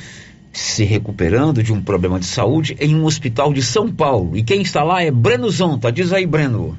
se 0.51 0.83
recuperando 0.83 1.61
de 1.61 1.71
um 1.71 1.83
problema 1.83 2.19
de 2.19 2.25
saúde 2.25 2.75
em 2.79 2.95
um 2.95 3.05
hospital 3.05 3.53
de 3.53 3.61
São 3.61 3.91
Paulo. 3.91 4.35
E 4.35 4.41
quem 4.41 4.63
está 4.63 4.83
lá 4.83 5.03
é 5.03 5.11
Breno 5.11 5.49
Zonta. 5.51 5.91
Diz 5.91 6.11
aí, 6.11 6.25
Breno. 6.25 6.75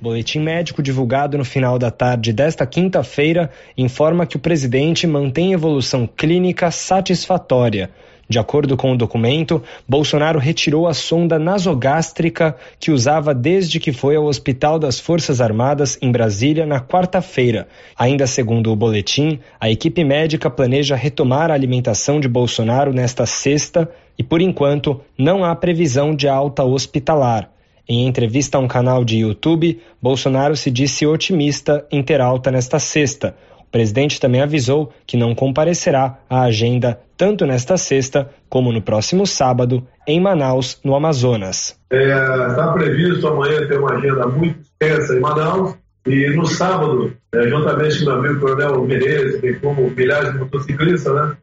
Boletim 0.00 0.38
médico 0.38 0.82
divulgado 0.82 1.36
no 1.36 1.44
final 1.44 1.78
da 1.78 1.90
tarde 1.90 2.32
desta 2.32 2.64
quinta-feira 2.64 3.50
informa 3.76 4.24
que 4.24 4.36
o 4.36 4.40
presidente 4.40 5.06
mantém 5.06 5.52
evolução 5.52 6.06
clínica 6.06 6.70
satisfatória. 6.70 7.90
De 8.28 8.38
acordo 8.38 8.76
com 8.76 8.92
o 8.92 8.96
documento, 8.96 9.62
Bolsonaro 9.88 10.38
retirou 10.38 10.86
a 10.86 10.92
sonda 10.92 11.38
nasogástrica 11.38 12.54
que 12.78 12.90
usava 12.90 13.34
desde 13.34 13.80
que 13.80 13.90
foi 13.90 14.16
ao 14.16 14.26
Hospital 14.26 14.78
das 14.78 15.00
Forças 15.00 15.40
Armadas 15.40 15.96
em 16.02 16.12
Brasília 16.12 16.66
na 16.66 16.78
quarta-feira. 16.78 17.66
Ainda 17.96 18.26
segundo 18.26 18.70
o 18.70 18.76
boletim, 18.76 19.38
a 19.58 19.70
equipe 19.70 20.04
médica 20.04 20.50
planeja 20.50 20.94
retomar 20.94 21.50
a 21.50 21.54
alimentação 21.54 22.20
de 22.20 22.28
Bolsonaro 22.28 22.92
nesta 22.92 23.24
sexta 23.24 23.90
e, 24.18 24.22
por 24.22 24.42
enquanto, 24.42 25.00
não 25.16 25.42
há 25.42 25.56
previsão 25.56 26.14
de 26.14 26.28
alta 26.28 26.64
hospitalar. 26.64 27.50
Em 27.88 28.06
entrevista 28.06 28.58
a 28.58 28.60
um 28.60 28.68
canal 28.68 29.02
de 29.02 29.20
YouTube, 29.20 29.80
Bolsonaro 30.02 30.54
se 30.54 30.70
disse 30.70 31.06
otimista 31.06 31.86
em 31.90 32.02
ter 32.02 32.20
alta 32.20 32.50
nesta 32.50 32.78
sexta. 32.78 33.34
O 33.68 33.70
presidente 33.70 34.18
também 34.18 34.40
avisou 34.40 34.90
que 35.06 35.14
não 35.14 35.34
comparecerá 35.34 36.20
à 36.28 36.44
agenda 36.44 36.98
tanto 37.18 37.44
nesta 37.44 37.76
sexta 37.76 38.30
como 38.48 38.72
no 38.72 38.80
próximo 38.80 39.26
sábado 39.26 39.86
em 40.06 40.18
Manaus, 40.18 40.80
no 40.82 40.94
Amazonas. 40.94 41.78
Está 41.92 42.70
é, 42.70 42.72
previsto 42.72 43.28
amanhã 43.28 43.68
ter 43.68 43.78
uma 43.78 43.92
agenda 43.92 44.26
muito 44.26 44.58
extensa 44.60 45.14
em 45.14 45.20
Manaus 45.20 45.74
e 46.06 46.30
no 46.30 46.46
sábado, 46.46 47.12
é, 47.34 47.46
juntamente 47.46 48.02
com 48.02 48.10
o 48.10 48.14
amigo 48.14 48.40
Coronel 48.40 48.82
Menezes, 48.84 49.38
bem 49.42 49.58
como 49.58 49.90
milhares 49.90 50.32
de 50.32 50.38
motociclistas, 50.38 51.14
né, 51.14 51.36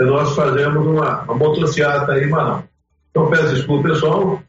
nós 0.00 0.34
fazemos 0.34 0.86
uma, 0.86 1.22
uma 1.22 1.34
motociata 1.34 2.18
em 2.18 2.28
Manaus. 2.28 2.64
Então 3.10 3.30
peço 3.30 3.54
desculpa 3.54 3.88
pessoal, 3.88 4.42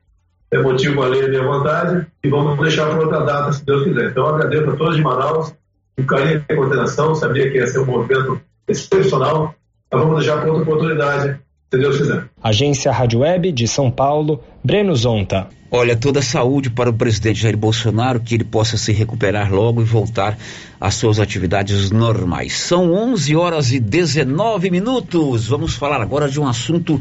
é 0.52 0.58
motivo 0.62 1.02
alheio 1.02 1.28
à 1.28 1.30
minha 1.30 1.44
vontade 1.44 2.06
e 2.22 2.30
vamos 2.30 2.60
deixar 2.60 2.90
para 2.90 3.00
outra 3.00 3.22
data, 3.22 3.54
se 3.54 3.66
Deus 3.66 3.86
quiser. 3.86 4.10
Então 4.10 4.28
agradeço 4.28 4.70
a 4.70 4.76
todos 4.76 4.98
de 4.98 5.02
Manaus 5.02 5.61
um 5.98 6.06
carinho 6.06 6.46
e 6.48 6.56
coordenação, 6.56 7.16
sabia 7.16 7.50
que 7.50 7.58
ia 7.58 7.68
ser 7.68 7.80
um 7.80 7.86
movimento 7.86 8.42
excepcional, 8.68 9.54
mas 9.92 10.02
vamos 10.02 10.20
deixar 10.20 10.42
para 10.42 10.52
outra 10.52 10.64
oportunidade, 10.64 11.40
se 11.72 11.80
Deus 11.80 11.98
quiser. 11.98 12.26
Agência 12.42 12.92
Rádio 12.92 13.20
Web 13.20 13.52
de 13.52 13.68
São 13.68 13.92
Paulo, 13.92 14.42
Breno 14.64 14.96
Zonta. 14.96 15.48
Olha, 15.74 15.96
toda 15.96 16.22
saúde 16.22 16.70
para 16.70 16.90
o 16.90 16.94
presidente 16.94 17.40
Jair 17.40 17.56
Bolsonaro, 17.56 18.20
que 18.20 18.36
ele 18.36 18.44
possa 18.44 18.76
se 18.76 18.92
recuperar 18.92 19.54
logo 19.54 19.82
e 19.82 19.86
voltar 19.86 20.38
às 20.80 20.96
suas 20.96 21.18
atividades 21.18 21.90
normais. 21.92 22.58
São 22.58 22.92
11 22.92 23.36
horas 23.38 23.72
e 23.72 23.80
19 23.80 24.70
minutos. 24.70 25.48
Vamos 25.48 25.76
falar 25.76 26.02
agora 26.02 26.28
de 26.28 26.42
um 26.42 26.46
assunto 26.46 27.00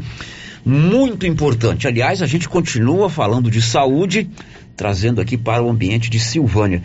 muito 0.63 1.25
importante. 1.25 1.85
Aliás, 1.85 2.21
a 2.21 2.25
gente 2.25 2.47
continua 2.47 3.09
falando 3.09 3.51
de 3.51 3.61
saúde, 3.61 4.29
trazendo 4.77 5.19
aqui 5.19 5.37
para 5.37 5.61
o 5.61 5.69
ambiente 5.69 6.09
de 6.09 6.19
Silvânia. 6.19 6.81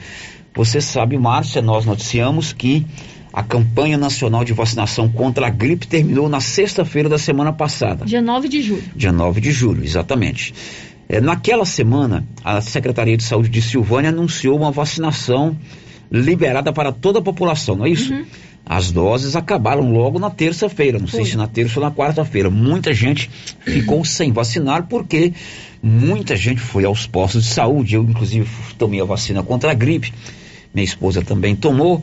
Você 0.57 0.81
sabe, 0.81 1.19
Márcia, 1.19 1.61
nós 1.61 1.85
noticiamos 1.85 2.53
que 2.53 2.87
a 3.31 3.43
campanha 3.43 3.99
nacional 3.99 4.43
de 4.43 4.55
vacinação 4.55 5.07
contra 5.07 5.47
a 5.47 5.51
gripe 5.51 5.87
terminou 5.87 6.27
na 6.27 6.41
sexta-feira 6.41 7.07
da 7.07 7.19
semana 7.19 7.53
passada. 7.53 8.07
Dia 8.07 8.23
9 8.23 8.49
de 8.49 8.63
julho. 8.63 8.83
Dia 8.97 9.13
9 9.13 9.41
de 9.43 9.53
julho, 9.53 9.85
exatamente. 9.85 10.55
É, 11.07 11.21
naquela 11.21 11.67
semana, 11.67 12.25
a 12.43 12.63
Secretaria 12.63 13.17
de 13.17 13.23
Saúde 13.23 13.51
de 13.51 13.61
Silvânia 13.61 14.09
anunciou 14.09 14.57
uma 14.57 14.73
vacinação 14.73 15.55
liberada 16.11 16.73
para 16.73 16.91
toda 16.91 17.19
a 17.19 17.23
população, 17.23 17.77
não 17.77 17.85
é 17.85 17.91
isso? 17.91 18.15
Uhum. 18.15 18.25
As 18.65 18.91
doses 18.91 19.37
acabaram 19.37 19.93
logo 19.93 20.19
na 20.19 20.31
terça-feira, 20.31 20.99
não 20.99 21.07
sei 21.07 21.25
se 21.25 21.37
na 21.37 21.47
terça 21.47 21.79
ou 21.79 21.85
na 21.85 21.93
quarta-feira. 21.93 22.51
Muita 22.51 22.93
gente 22.93 23.31
ficou 23.61 24.05
sem 24.05 24.33
vacinar 24.33 24.89
porque 24.89 25.33
muita 25.81 26.35
gente 26.35 26.61
foi 26.61 26.85
aos 26.85 27.07
postos 27.07 27.45
de 27.45 27.51
saúde. 27.51 27.95
Eu, 27.95 28.03
inclusive, 28.03 28.49
tomei 28.77 29.01
a 29.01 29.05
vacina 29.05 29.41
contra 29.43 29.71
a 29.71 29.75
gripe. 29.75 30.13
Minha 30.77 30.85
esposa 30.85 31.23
também 31.23 31.57
tomou 31.57 32.03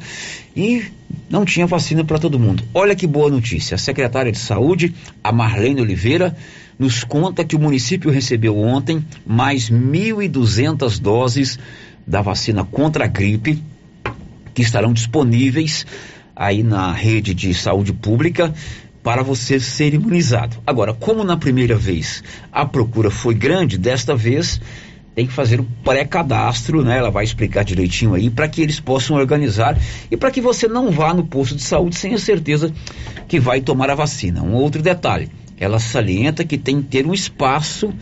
e 0.56 0.86
não 1.30 1.46
tinha 1.46 1.68
vacina 1.68 2.04
para 2.04 2.18
todo 2.18 2.40
mundo. 2.40 2.64
Olha 2.74 2.96
que 2.96 3.06
boa 3.06 3.30
notícia. 3.30 3.76
A 3.76 3.78
secretária 3.78 4.32
de 4.32 4.40
Saúde, 4.40 4.96
a 5.24 5.32
Marlene 5.32 5.80
Oliveira, 5.80 6.36
nos 6.80 7.04
conta 7.04 7.46
que 7.46 7.56
o 7.56 7.60
município 7.60 8.10
recebeu 8.10 8.58
ontem 8.58 9.06
mais 9.28 9.70
1.200 9.70 11.00
doses 11.00 11.60
da 12.08 12.24
vacina 12.24 12.64
contra 12.64 13.06
a 13.06 13.08
gripe 13.08 13.62
que 14.56 14.64
estarão 14.64 14.92
disponíveis 14.92 15.86
aí 16.36 16.64
na 16.64 16.92
rede 16.92 17.36
de 17.36 17.54
saúde 17.54 17.94
pública 17.94 18.52
para 19.04 19.22
você 19.22 19.60
ser 19.60 19.94
imunizado. 19.94 20.58
Agora, 20.66 20.96
como 20.96 21.24
na 21.24 21.38
primeira 21.38 21.76
vez 21.76 22.24
a 22.52 22.66
procura 22.66 23.12
foi 23.12 23.36
grande, 23.36 23.78
desta 23.78 24.16
vez 24.16 24.60
tem 25.16 25.28
que 25.28 25.34
fazer 25.34 25.60
o 25.60 25.68
pré-cadastro, 25.84 26.84
né? 26.84 26.98
Ela 26.98 27.12
vai 27.12 27.24
explicar 27.24 27.64
direitinho 27.64 28.16
aí 28.16 28.30
para 28.30 28.48
que 28.48 28.62
eles 28.62 28.80
possam 28.80 29.16
organizar 29.16 29.78
e 30.10 30.18
para 30.18 30.32
que 30.32 30.42
você 30.42 30.68
não 30.68 30.92
vá 30.92 31.14
no 31.14 31.26
posto 31.26 31.56
de 31.56 31.62
saúde 31.62 31.96
sem 31.96 32.14
a 32.14 32.18
certeza 32.18 32.74
que 33.28 33.40
vai 33.40 33.62
tomar 33.62 33.90
a 33.90 33.96
vacina. 33.96 34.42
Um 34.42 34.54
outro 34.54 34.82
detalhe, 34.82 35.30
ela 35.60 35.80
salienta 35.80 36.44
que 36.44 36.58
tem 36.58 36.82
que 36.82 36.88
ter 36.88 37.06
um 37.06 37.14
espaço 37.14 37.94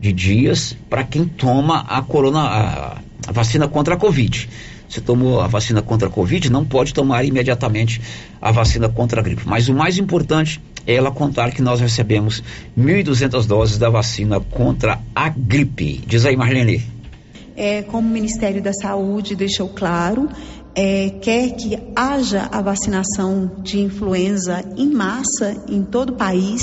de 0.00 0.12
dias 0.12 0.76
para 0.88 1.04
quem 1.04 1.26
toma 1.26 1.80
a 1.88 2.00
corona 2.02 2.40
a, 2.40 2.98
a 3.26 3.32
vacina 3.32 3.68
contra 3.68 3.94
a 3.94 3.98
Covid. 3.98 4.48
Você 4.88 5.00
tomou 5.00 5.40
a 5.40 5.46
vacina 5.46 5.82
contra 5.82 6.08
a 6.08 6.10
Covid, 6.10 6.48
não 6.50 6.64
pode 6.64 6.94
tomar 6.94 7.24
imediatamente 7.24 8.00
a 8.40 8.52
vacina 8.52 8.88
contra 8.88 9.20
a 9.20 9.22
gripe. 9.22 9.42
Mas 9.44 9.68
o 9.68 9.74
mais 9.74 9.98
importante 9.98 10.60
ela 10.86 11.10
contar 11.10 11.50
que 11.50 11.60
nós 11.60 11.80
recebemos 11.80 12.42
1.200 12.78 13.46
doses 13.46 13.78
da 13.78 13.90
vacina 13.90 14.40
contra 14.40 15.00
a 15.14 15.28
gripe. 15.28 16.02
Diz 16.06 16.24
aí, 16.24 16.36
Marlene. 16.36 16.82
É, 17.56 17.82
como 17.82 18.08
o 18.08 18.10
Ministério 18.10 18.62
da 18.62 18.72
Saúde 18.72 19.34
deixou 19.34 19.68
claro, 19.68 20.28
é, 20.74 21.10
quer 21.22 21.52
que 21.52 21.78
haja 21.96 22.48
a 22.52 22.60
vacinação 22.60 23.50
de 23.62 23.80
influenza 23.80 24.62
em 24.76 24.90
massa 24.90 25.64
em 25.68 25.82
todo 25.82 26.10
o 26.10 26.16
país. 26.16 26.62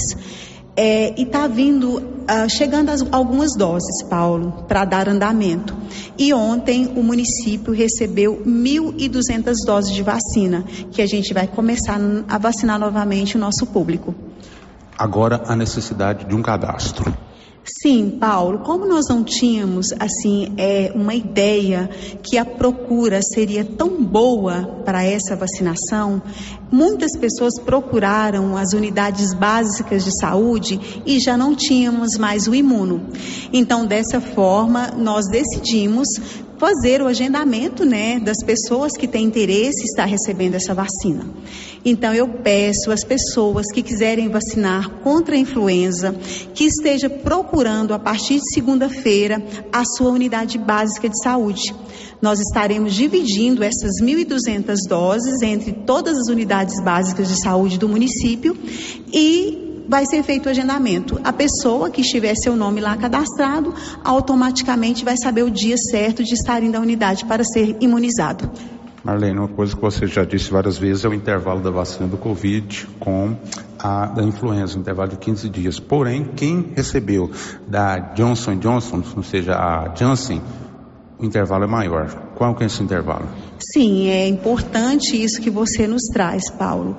É, 0.76 1.14
e 1.20 1.24
está 1.24 1.48
vindo, 1.48 1.98
uh, 1.98 2.50
chegando 2.50 2.90
as, 2.90 3.06
algumas 3.12 3.56
doses, 3.56 4.04
Paulo, 4.10 4.66
para 4.68 4.86
dar 4.86 5.08
andamento. 5.08 5.76
E 6.18 6.34
ontem 6.34 6.92
o 6.96 7.04
município 7.04 7.72
recebeu 7.74 8.42
1.200 8.46 9.54
doses 9.66 9.94
de 9.94 10.02
vacina, 10.02 10.64
que 10.92 11.02
a 11.02 11.06
gente 11.06 11.34
vai 11.34 11.48
começar 11.48 12.00
a 12.28 12.38
vacinar 12.38 12.80
novamente 12.80 13.38
o 13.38 13.40
nosso 13.40 13.68
público. 13.68 14.16
Agora 14.98 15.44
a 15.48 15.56
necessidade 15.56 16.26
de 16.26 16.36
um 16.36 16.42
cadastro. 16.42 17.14
Sim, 17.66 18.18
Paulo, 18.20 18.60
como 18.60 18.86
nós 18.86 19.06
não 19.08 19.24
tínhamos 19.24 19.88
assim 19.98 20.54
é, 20.58 20.92
uma 20.94 21.16
ideia 21.16 21.90
que 22.22 22.38
a 22.38 22.44
procura 22.44 23.22
seria 23.22 23.64
tão 23.64 24.04
boa 24.04 24.82
para 24.84 25.02
essa 25.06 25.34
vacinação, 25.34 26.22
muitas 26.70 27.18
pessoas 27.18 27.58
procuraram 27.62 28.58
as 28.58 28.74
unidades 28.74 29.34
básicas 29.34 30.04
de 30.04 30.12
saúde 30.20 31.02
e 31.06 31.22
já 31.22 31.38
não 31.38 31.56
tínhamos 31.56 32.18
mais 32.18 32.48
o 32.48 32.56
imuno. 32.56 33.08
Então, 33.54 33.86
dessa 33.86 34.20
forma, 34.20 34.92
nós 34.98 35.26
decidimos 35.30 36.10
fazer 36.64 37.02
o 37.02 37.08
agendamento 37.08 37.84
né, 37.84 38.22
das 38.22 38.38
pessoas 38.38 38.94
que 38.94 39.06
têm 39.06 39.26
interesse 39.26 39.82
em 39.82 39.86
estar 39.86 40.06
recebendo 40.06 40.56
essa 40.56 40.74
vacina. 40.74 41.26
Então, 41.84 42.14
eu 42.14 42.26
peço 42.26 42.90
às 42.90 43.04
pessoas 43.04 43.66
que 43.74 43.84
quiserem 43.84 44.30
vacinar 44.30 44.90
contra 45.02 45.36
a 45.36 45.38
influenza 45.38 46.16
que 46.54 46.64
esteja 46.64 47.10
procurando 47.10 47.94
a 47.94 48.00
partir 48.00 48.36
de 48.36 48.54
segunda-feira 48.54 49.44
a 49.74 49.84
sua 49.84 50.12
unidade 50.12 50.58
básica 50.58 51.10
de 51.10 51.22
saúde. 51.22 51.76
Nós 52.22 52.40
estaremos 52.40 52.94
dividindo 52.94 53.62
essas 53.62 54.02
1.200 54.02 54.88
doses 54.88 55.42
entre 55.42 55.74
todas 55.74 56.18
as 56.18 56.30
unidades 56.30 56.82
básicas 56.82 57.28
de 57.28 57.44
saúde 57.44 57.78
do 57.78 57.90
município 57.90 58.58
e 59.12 59.63
vai 59.88 60.06
ser 60.06 60.24
feito 60.24 60.48
o 60.48 60.50
agendamento. 60.50 61.20
A 61.24 61.34
pessoa 61.34 61.90
que 61.90 62.02
estiver 62.02 62.36
seu 62.36 62.56
nome 62.56 62.82
lá 62.82 62.96
cadastrado, 62.98 63.74
automaticamente 64.04 65.06
vai 65.06 65.16
saber 65.18 65.44
o 65.44 65.52
dia 65.52 65.76
certo 65.78 66.24
de 66.24 66.34
estar 66.34 66.64
indo 66.64 66.76
à 66.76 66.80
unidade 66.80 67.26
para 67.26 67.44
ser 67.44 67.78
imunizado. 67.80 68.52
Marlene, 69.04 69.38
uma 69.38 69.50
coisa 69.50 69.76
que 69.76 69.82
você 69.82 70.08
já 70.08 70.24
disse 70.24 70.50
várias 70.50 70.78
vezes 70.78 71.04
é 71.04 71.10
o 71.10 71.14
intervalo 71.14 71.62
da 71.62 71.70
vacina 71.70 72.08
do 72.08 72.16
Covid 72.16 72.88
com 73.02 73.36
a 73.78 74.06
da 74.06 74.24
influenza, 74.24 74.78
um 74.78 74.82
intervalo 74.82 75.10
de 75.10 75.18
15 75.18 75.50
dias. 75.50 75.78
Porém, 75.78 76.30
quem 76.38 76.72
recebeu 76.74 77.30
da 77.68 78.00
Johnson 78.00 78.56
Johnson, 78.56 79.04
ou 79.18 79.24
seja, 79.24 79.56
a 79.56 79.94
Janssen, 79.94 80.42
o 81.20 81.26
intervalo 81.26 81.66
é 81.66 81.68
maior. 81.68 82.08
Qual 82.36 82.56
que 82.56 82.64
é 82.64 82.68
esse 82.68 82.82
intervalo? 82.82 83.28
Sim, 83.74 84.08
é 84.08 84.26
importante 84.26 85.22
isso 85.22 85.42
que 85.42 85.50
você 85.50 85.86
nos 85.86 86.04
traz, 86.04 86.50
Paulo 86.52 86.96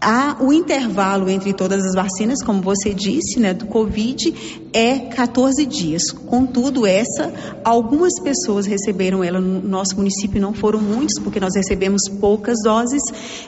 há 0.00 0.36
o 0.40 0.52
intervalo 0.52 1.28
entre 1.28 1.52
todas 1.52 1.84
as 1.84 1.94
vacinas, 1.94 2.42
como 2.42 2.62
você 2.62 2.94
disse, 2.94 3.38
né, 3.38 3.52
do 3.52 3.66
Covid, 3.66 4.34
é 4.72 4.98
14 4.98 5.66
dias. 5.66 6.10
Contudo, 6.10 6.86
essa, 6.86 7.32
algumas 7.62 8.18
pessoas 8.20 8.66
receberam 8.66 9.22
ela 9.22 9.40
no 9.40 9.60
nosso 9.60 9.96
município, 9.96 10.40
não 10.40 10.54
foram 10.54 10.80
muitos, 10.80 11.18
porque 11.18 11.38
nós 11.38 11.54
recebemos 11.54 12.08
poucas 12.08 12.58
doses, 12.64 13.02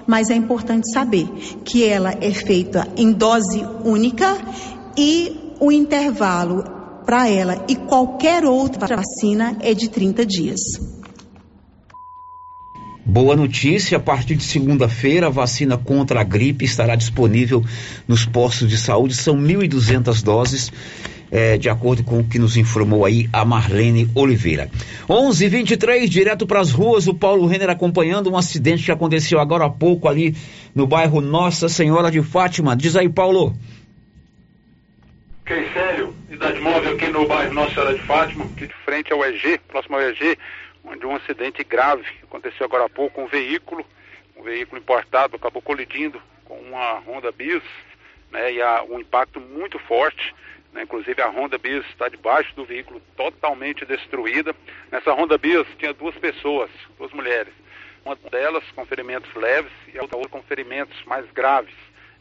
mas 0.07 0.31
é 0.31 0.35
importante 0.35 0.93
saber 0.93 1.27
que 1.65 1.85
ela 1.85 2.13
é 2.21 2.31
feita 2.33 2.87
em 2.97 3.13
dose 3.13 3.65
única 3.85 4.37
e 4.97 5.55
o 5.59 5.73
intervalo 5.73 6.65
para 7.07 7.29
ela 7.29 7.65
e 7.69 7.75
qualquer 7.77 8.45
outra 8.45 8.97
vacina 8.97 9.57
é 9.61 9.75
de 9.75 9.89
30 9.89 10.27
dias. 10.27 11.02
Boa 13.05 13.35
notícia, 13.35 13.99
a 13.99 14.01
partir 14.01 14.37
de 14.37 14.45
segunda-feira 14.45 15.27
a 15.27 15.31
vacina 15.31 15.77
contra 15.77 16.21
a 16.21 16.23
gripe 16.23 16.65
estará 16.65 16.95
disponível 16.95 17.65
nos 18.07 18.25
postos 18.25 18.71
de 18.71 18.79
saúde, 18.79 19.17
são 19.17 19.37
1.200 19.37 20.23
doses, 20.23 20.73
é, 21.29 21.59
de 21.59 21.69
acordo 21.69 22.05
com 22.05 22.21
o 22.21 22.25
que 22.25 22.39
nos 22.39 22.57
informou 22.57 23.05
aí 23.05 23.29
a 23.33 23.45
Marlene 23.45 24.09
Oliveira. 24.15 24.71
11:23 25.09 26.09
direto 26.09 26.47
para 26.47 26.61
as 26.61 26.71
ruas, 26.71 27.09
o 27.09 27.15
Paulo 27.15 27.45
Renner 27.45 27.71
acompanhando 27.71 28.31
um 28.31 28.37
acidente 28.37 28.85
que 28.85 28.93
aconteceu 28.93 29.41
agora 29.41 29.65
há 29.65 29.71
pouco 29.71 30.09
ali 30.09 30.37
no 30.73 30.87
bairro 30.87 31.21
Nossa 31.21 31.69
Senhora 31.69 32.09
de 32.09 32.23
Fátima. 32.23 32.77
Diz 32.77 32.95
aí, 32.95 33.09
Paulo. 33.09 33.53
Queicélio, 35.45 36.15
idade 36.31 36.61
móvel 36.61 36.93
aqui 36.93 37.09
no 37.09 37.27
bairro 37.27 37.53
Nossa 37.53 37.75
Senhora 37.75 37.95
de 37.95 38.03
Fátima, 38.03 38.45
aqui 38.45 38.69
de 38.69 38.75
frente 38.85 39.13
ao 39.13 39.25
EG, 39.25 39.59
próximo 39.67 39.97
ao 39.97 40.03
EG 40.03 40.39
onde 40.85 41.07
um 41.07 41.15
acidente 41.15 41.63
grave 41.65 42.07
aconteceu 42.23 42.67
agora 42.67 42.85
há 42.85 42.89
pouco, 42.89 43.21
um 43.21 43.27
veículo, 43.27 43.87
um 44.37 44.43
veículo 44.43 44.81
importado, 44.81 45.37
acabou 45.37 45.63
colidindo 45.63 46.21
com 46.45 46.59
uma 46.59 46.99
Honda 47.01 47.31
Bis, 47.31 47.63
né, 48.31 48.53
e 48.53 48.63
há 48.63 48.83
um 48.83 48.99
impacto 48.99 49.41
muito 49.41 49.79
forte, 49.79 50.35
né, 50.73 50.83
inclusive 50.83 51.21
a 51.21 51.29
Honda 51.29 51.59
Bis 51.59 51.85
está 51.87 52.09
debaixo 52.09 52.55
do 52.55 52.65
veículo 52.65 53.01
totalmente 53.17 53.85
destruída. 53.85 54.55
Nessa 54.91 55.13
Honda 55.13 55.39
Bis 55.39 55.67
tinha 55.79 55.93
duas 55.93 56.17
pessoas, 56.17 56.71
duas 56.99 57.13
mulheres, 57.13 57.53
uma 58.05 58.17
delas 58.17 58.65
com 58.75 58.85
ferimentos 58.85 59.33
leves 59.35 59.73
e 59.93 59.99
a 59.99 60.03
outra 60.03 60.19
com 60.29 60.43
ferimentos 60.43 61.03
mais 61.05 61.31
graves. 61.31 61.75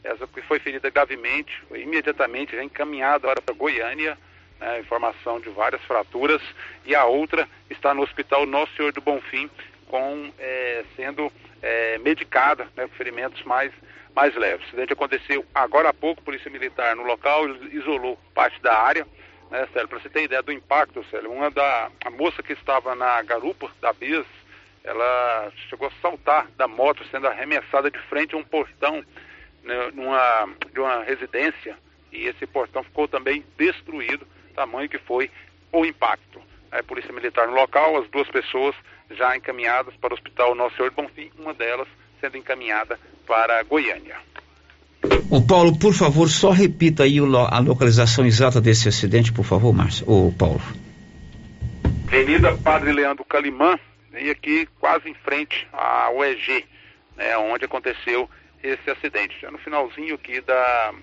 Essa 0.04 0.26
que 0.26 0.42
foi 0.42 0.58
ferida 0.58 0.90
gravemente, 0.90 1.62
foi 1.68 1.82
imediatamente 1.82 2.56
já 2.56 2.62
encaminhada 2.62 3.32
para 3.40 3.54
Goiânia, 3.54 4.18
né, 4.62 4.78
informação 4.78 5.40
de 5.40 5.50
várias 5.50 5.82
fraturas, 5.82 6.40
e 6.86 6.94
a 6.94 7.04
outra 7.04 7.48
está 7.68 7.92
no 7.92 8.02
Hospital 8.02 8.46
Nosso 8.46 8.74
Senhor 8.76 8.92
do 8.92 9.00
Bonfim, 9.00 9.50
com, 9.88 10.32
é, 10.38 10.84
sendo 10.96 11.30
é, 11.60 11.98
medicada, 11.98 12.68
né, 12.76 12.88
ferimentos 12.96 13.42
mais, 13.42 13.72
mais 14.14 14.34
leves. 14.36 14.64
O 14.66 14.68
acidente 14.68 14.92
aconteceu 14.92 15.44
agora 15.52 15.88
há 15.88 15.92
pouco, 15.92 16.22
Polícia 16.22 16.50
Militar 16.50 16.94
no 16.94 17.02
local 17.02 17.48
isolou 17.72 18.16
parte 18.32 18.62
da 18.62 18.78
área, 18.78 19.06
né, 19.50 19.68
Célio, 19.72 19.88
para 19.88 19.98
você 19.98 20.08
ter 20.08 20.22
ideia 20.22 20.42
do 20.42 20.52
impacto, 20.52 21.04
Célio, 21.10 21.32
uma 21.32 21.50
da, 21.50 21.90
a 22.04 22.10
moça 22.10 22.42
que 22.42 22.52
estava 22.52 22.94
na 22.94 23.20
garupa 23.22 23.68
da 23.80 23.92
BIS, 23.92 24.24
ela 24.84 25.52
chegou 25.68 25.88
a 25.88 26.00
saltar 26.00 26.46
da 26.56 26.66
moto, 26.66 27.04
sendo 27.10 27.26
arremessada 27.26 27.90
de 27.90 27.98
frente 28.08 28.34
a 28.34 28.38
um 28.38 28.44
portão 28.44 29.04
né, 29.62 29.90
numa, 29.92 30.48
de 30.72 30.80
uma 30.80 31.02
residência, 31.02 31.76
e 32.10 32.26
esse 32.26 32.46
portão 32.46 32.82
ficou 32.84 33.08
também 33.08 33.44
destruído 33.56 34.26
tamanho 34.52 34.88
que 34.88 34.98
foi 34.98 35.30
o 35.72 35.84
impacto. 35.84 36.40
A 36.70 36.82
Polícia 36.82 37.12
Militar 37.12 37.46
no 37.46 37.54
local, 37.54 37.98
as 37.98 38.08
duas 38.10 38.28
pessoas 38.28 38.74
já 39.10 39.36
encaminhadas 39.36 39.94
para 40.00 40.12
o 40.12 40.14
Hospital 40.14 40.54
Nosso 40.54 40.76
Senhor 40.76 40.90
de 40.90 40.96
Bonfim, 40.96 41.30
uma 41.38 41.52
delas 41.52 41.88
sendo 42.20 42.36
encaminhada 42.36 42.98
para 43.26 43.62
Goiânia. 43.64 44.16
O 45.30 45.44
Paulo, 45.44 45.76
por 45.78 45.92
favor, 45.92 46.28
só 46.28 46.50
repita 46.50 47.02
aí 47.02 47.18
a 47.18 47.58
localização 47.58 48.24
exata 48.24 48.60
desse 48.60 48.88
acidente, 48.88 49.32
por 49.32 49.44
favor, 49.44 49.72
Márcio. 49.72 50.08
O 50.08 50.32
Paulo. 50.32 50.60
Avenida 52.06 52.56
Padre 52.58 52.92
Leandro 52.92 53.24
Calimã, 53.24 53.78
e 54.18 54.30
aqui 54.30 54.68
quase 54.78 55.08
em 55.08 55.14
frente 55.14 55.66
ao 55.72 56.22
EG, 56.24 56.64
né, 57.16 57.36
onde 57.38 57.64
aconteceu 57.64 58.28
esse 58.62 58.90
acidente, 58.90 59.34
já 59.40 59.50
no 59.50 59.58
finalzinho 59.58 60.14
aqui 60.14 60.40
da 60.40 60.94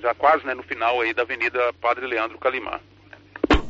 já 0.00 0.14
quase 0.14 0.46
né, 0.46 0.54
no 0.54 0.62
final 0.62 1.00
aí 1.00 1.14
da 1.14 1.22
Avenida 1.22 1.58
Padre 1.80 2.06
Leandro 2.06 2.38
Calimã. 2.38 2.80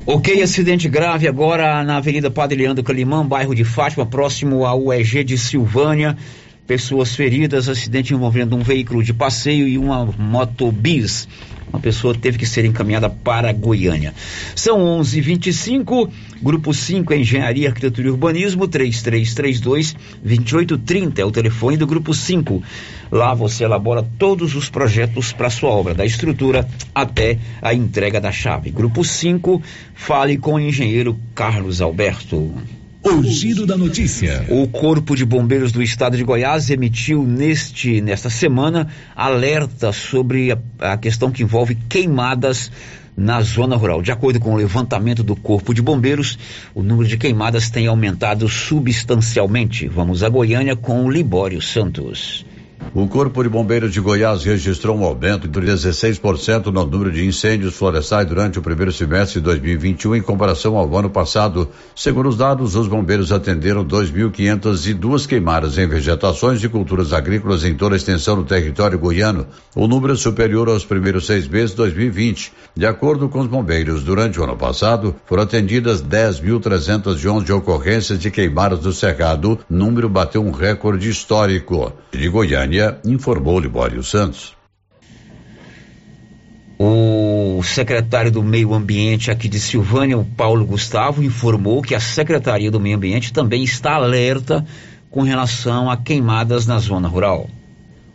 Ok, 0.06 0.40
acidente 0.40 0.88
grave 0.88 1.26
agora 1.26 1.82
na 1.82 1.96
Avenida 1.96 2.30
Padre 2.30 2.58
Leandro 2.58 2.84
Calimã, 2.84 3.26
bairro 3.26 3.54
de 3.54 3.64
Fátima, 3.64 4.06
próximo 4.06 4.64
ao 4.64 4.80
UEG 4.80 5.24
de 5.24 5.36
Silvânia. 5.36 6.16
Pessoas 6.66 7.14
feridas, 7.14 7.68
acidente 7.68 8.14
envolvendo 8.14 8.56
um 8.56 8.62
veículo 8.62 9.02
de 9.02 9.12
passeio 9.12 9.66
e 9.66 9.76
uma 9.76 10.04
motobis. 10.04 11.28
Uma 11.72 11.80
pessoa 11.80 12.14
teve 12.14 12.38
que 12.38 12.46
ser 12.46 12.64
encaminhada 12.64 13.08
para 13.10 13.52
Goiânia. 13.52 14.14
São 14.54 14.78
11:25. 15.00 16.10
Grupo 16.42 16.72
5 16.72 17.14
Engenharia, 17.14 17.68
Arquitetura 17.68 18.08
e 18.08 18.10
Urbanismo 18.10 18.68
3332 18.68 19.96
2830 20.22 21.20
é 21.22 21.24
o 21.24 21.30
telefone 21.30 21.76
do 21.76 21.86
grupo 21.86 22.12
5. 22.12 22.62
Lá 23.10 23.34
você 23.34 23.64
elabora 23.64 24.06
todos 24.18 24.54
os 24.54 24.68
projetos 24.68 25.32
para 25.32 25.50
sua 25.50 25.70
obra, 25.70 25.94
da 25.94 26.04
estrutura 26.04 26.68
até 26.94 27.38
a 27.62 27.72
entrega 27.72 28.20
da 28.20 28.30
chave. 28.32 28.70
Grupo 28.70 29.02
5, 29.04 29.62
fale 29.94 30.36
com 30.36 30.54
o 30.54 30.60
engenheiro 30.60 31.18
Carlos 31.34 31.80
Alberto. 31.80 32.52
O 33.08 33.22
giro 33.22 33.64
da 33.64 33.76
notícia. 33.76 34.44
O 34.48 34.66
Corpo 34.66 35.14
de 35.14 35.24
Bombeiros 35.24 35.70
do 35.70 35.80
Estado 35.80 36.16
de 36.16 36.24
Goiás 36.24 36.70
emitiu 36.70 37.22
neste 37.22 38.00
nesta 38.00 38.28
semana 38.28 38.88
alerta 39.14 39.92
sobre 39.92 40.50
a, 40.50 40.58
a 40.80 40.96
questão 40.96 41.30
que 41.30 41.44
envolve 41.44 41.76
queimadas 41.88 42.68
na 43.16 43.40
zona 43.42 43.76
rural. 43.76 44.02
De 44.02 44.10
acordo 44.10 44.40
com 44.40 44.54
o 44.54 44.56
levantamento 44.56 45.22
do 45.22 45.36
Corpo 45.36 45.72
de 45.72 45.80
Bombeiros, 45.80 46.36
o 46.74 46.82
número 46.82 47.08
de 47.08 47.16
queimadas 47.16 47.70
tem 47.70 47.86
aumentado 47.86 48.48
substancialmente. 48.48 49.86
Vamos 49.86 50.24
a 50.24 50.28
Goiânia 50.28 50.74
com 50.74 51.04
o 51.04 51.08
Libório 51.08 51.62
Santos. 51.62 52.44
O 52.94 53.06
Corpo 53.06 53.42
de 53.42 53.48
Bombeiros 53.50 53.92
de 53.92 54.00
Goiás 54.00 54.42
registrou 54.42 54.96
um 54.96 55.04
aumento 55.04 55.46
de 55.46 55.60
16% 55.60 56.66
no 56.66 56.86
número 56.86 57.12
de 57.12 57.26
incêndios 57.26 57.74
florestais 57.74 58.26
durante 58.26 58.58
o 58.58 58.62
primeiro 58.62 58.90
semestre 58.90 59.38
de 59.38 59.44
2021 59.44 60.16
em 60.16 60.22
comparação 60.22 60.78
ao 60.78 60.96
ano 60.96 61.10
passado. 61.10 61.68
Segundo 61.94 62.30
os 62.30 62.38
dados, 62.38 62.74
os 62.74 62.88
bombeiros 62.88 63.32
atenderam 63.32 63.84
2.502 63.84 65.26
queimadas 65.26 65.76
em 65.76 65.86
vegetações 65.86 66.64
e 66.64 66.70
culturas 66.70 67.12
agrícolas 67.12 67.64
em 67.64 67.74
toda 67.74 67.94
a 67.94 67.98
extensão 67.98 68.34
do 68.34 68.44
território 68.44 68.98
goiano. 68.98 69.46
O 69.74 69.86
número 69.86 70.14
é 70.14 70.16
superior 70.16 70.68
aos 70.70 70.84
primeiros 70.84 71.26
seis 71.26 71.46
meses 71.46 71.72
de 71.72 71.76
2020. 71.76 72.50
De 72.74 72.86
acordo 72.86 73.28
com 73.28 73.40
os 73.40 73.46
bombeiros, 73.46 74.02
durante 74.02 74.40
o 74.40 74.44
ano 74.44 74.56
passado, 74.56 75.14
foram 75.26 75.42
atendidas 75.42 76.02
10.311 76.02 77.50
ocorrências 77.54 78.18
de 78.18 78.30
queimadas 78.30 78.78
do 78.78 78.92
cerrado. 78.92 79.58
Número 79.68 80.08
bateu 80.08 80.42
um 80.42 80.50
recorde 80.50 81.10
histórico. 81.10 81.92
De 82.10 82.28
Goiânia, 82.30 82.65
informou 83.04 83.58
Libório 83.60 84.02
Santos. 84.02 84.56
O 86.78 87.62
secretário 87.62 88.30
do 88.30 88.42
Meio 88.42 88.74
Ambiente 88.74 89.30
aqui 89.30 89.48
de 89.48 89.58
Silvânia, 89.58 90.18
o 90.18 90.24
Paulo 90.24 90.66
Gustavo, 90.66 91.22
informou 91.22 91.80
que 91.80 91.94
a 91.94 92.00
Secretaria 92.00 92.70
do 92.70 92.78
Meio 92.78 92.96
Ambiente 92.96 93.32
também 93.32 93.64
está 93.64 93.94
alerta 93.94 94.64
com 95.10 95.22
relação 95.22 95.90
a 95.90 95.96
queimadas 95.96 96.66
na 96.66 96.78
zona 96.78 97.08
rural. 97.08 97.46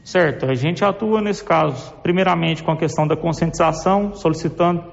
Certo, 0.03 0.45
a 0.45 0.53
gente 0.53 0.83
atua 0.83 1.21
nesse 1.21 1.43
caso, 1.43 1.93
primeiramente 2.03 2.63
com 2.63 2.71
a 2.71 2.77
questão 2.77 3.07
da 3.07 3.15
conscientização, 3.15 4.13
solicitando 4.13 4.83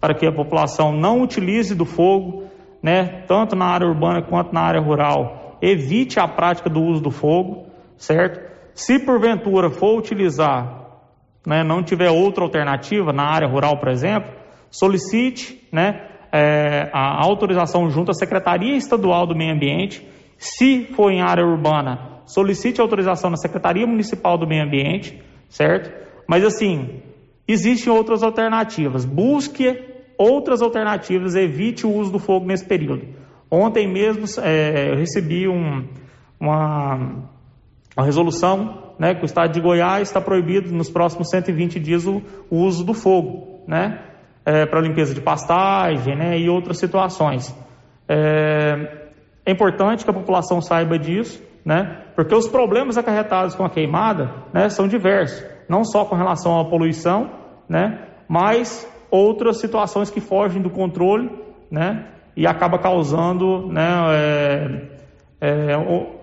para 0.00 0.14
que 0.14 0.26
a 0.26 0.32
população 0.32 0.92
não 0.92 1.22
utilize 1.22 1.74
do 1.74 1.84
fogo, 1.84 2.44
né, 2.82 3.22
tanto 3.26 3.56
na 3.56 3.66
área 3.66 3.86
urbana 3.86 4.22
quanto 4.22 4.52
na 4.52 4.60
área 4.60 4.80
rural. 4.80 5.58
Evite 5.62 6.20
a 6.20 6.28
prática 6.28 6.68
do 6.68 6.82
uso 6.82 7.00
do 7.00 7.10
fogo, 7.10 7.66
certo? 7.96 8.55
Se 8.76 8.98
porventura 8.98 9.70
for 9.70 9.98
utilizar, 9.98 11.00
né, 11.46 11.64
não 11.64 11.82
tiver 11.82 12.10
outra 12.10 12.44
alternativa 12.44 13.10
na 13.10 13.22
área 13.22 13.48
rural, 13.48 13.78
por 13.78 13.88
exemplo, 13.88 14.30
solicite 14.70 15.66
né, 15.72 16.08
é, 16.30 16.90
a 16.92 17.24
autorização 17.24 17.88
junto 17.88 18.10
à 18.10 18.14
Secretaria 18.14 18.76
Estadual 18.76 19.26
do 19.26 19.34
Meio 19.34 19.54
Ambiente. 19.54 20.06
Se 20.36 20.84
for 20.94 21.10
em 21.10 21.22
área 21.22 21.42
urbana, 21.42 22.20
solicite 22.26 22.78
autorização 22.78 23.30
na 23.30 23.38
Secretaria 23.38 23.86
Municipal 23.86 24.36
do 24.36 24.46
Meio 24.46 24.64
Ambiente, 24.64 25.22
certo? 25.48 25.90
Mas 26.28 26.44
assim, 26.44 27.00
existem 27.48 27.90
outras 27.90 28.22
alternativas. 28.22 29.06
Busque 29.06 29.74
outras 30.18 30.60
alternativas, 30.60 31.34
evite 31.34 31.86
o 31.86 31.94
uso 31.94 32.12
do 32.12 32.18
fogo 32.18 32.44
nesse 32.44 32.66
período. 32.66 33.06
Ontem 33.50 33.90
mesmo 33.90 34.26
é, 34.44 34.90
eu 34.90 34.96
recebi 34.96 35.48
um, 35.48 35.88
uma 36.38 37.35
uma 37.96 38.04
resolução 38.04 38.92
né, 38.98 39.14
que 39.14 39.22
o 39.22 39.24
Estado 39.24 39.52
de 39.52 39.60
Goiás 39.60 40.08
está 40.08 40.20
proibido 40.20 40.70
nos 40.72 40.90
próximos 40.90 41.30
120 41.30 41.80
dias 41.80 42.06
o, 42.06 42.22
o 42.50 42.58
uso 42.58 42.84
do 42.84 42.92
fogo, 42.92 43.62
né, 43.66 44.00
é, 44.44 44.66
para 44.66 44.80
limpeza 44.80 45.14
de 45.14 45.20
pastagem 45.20 46.14
né, 46.14 46.38
e 46.38 46.48
outras 46.48 46.78
situações. 46.78 47.54
É, 48.06 49.06
é, 49.46 49.50
importante 49.50 50.04
que 50.04 50.10
a 50.10 50.14
população 50.14 50.60
saiba 50.60 50.98
disso, 50.98 51.42
né, 51.64 52.02
porque 52.14 52.34
os 52.34 52.46
problemas 52.46 52.98
acarretados 52.98 53.54
com 53.54 53.64
a 53.64 53.70
queimada 53.70 54.30
né, 54.52 54.68
são 54.68 54.86
diversos, 54.86 55.42
não 55.68 55.82
só 55.82 56.04
com 56.04 56.14
relação 56.14 56.60
à 56.60 56.64
poluição, 56.66 57.30
né, 57.68 58.08
mas 58.28 58.86
outras 59.10 59.58
situações 59.58 60.10
que 60.10 60.20
fogem 60.20 60.60
do 60.60 60.68
controle 60.68 61.30
né, 61.70 62.08
e 62.36 62.46
acaba 62.46 62.78
causando 62.78 63.66
né, 63.68 63.88
é, 64.10 64.95
é, 65.40 65.74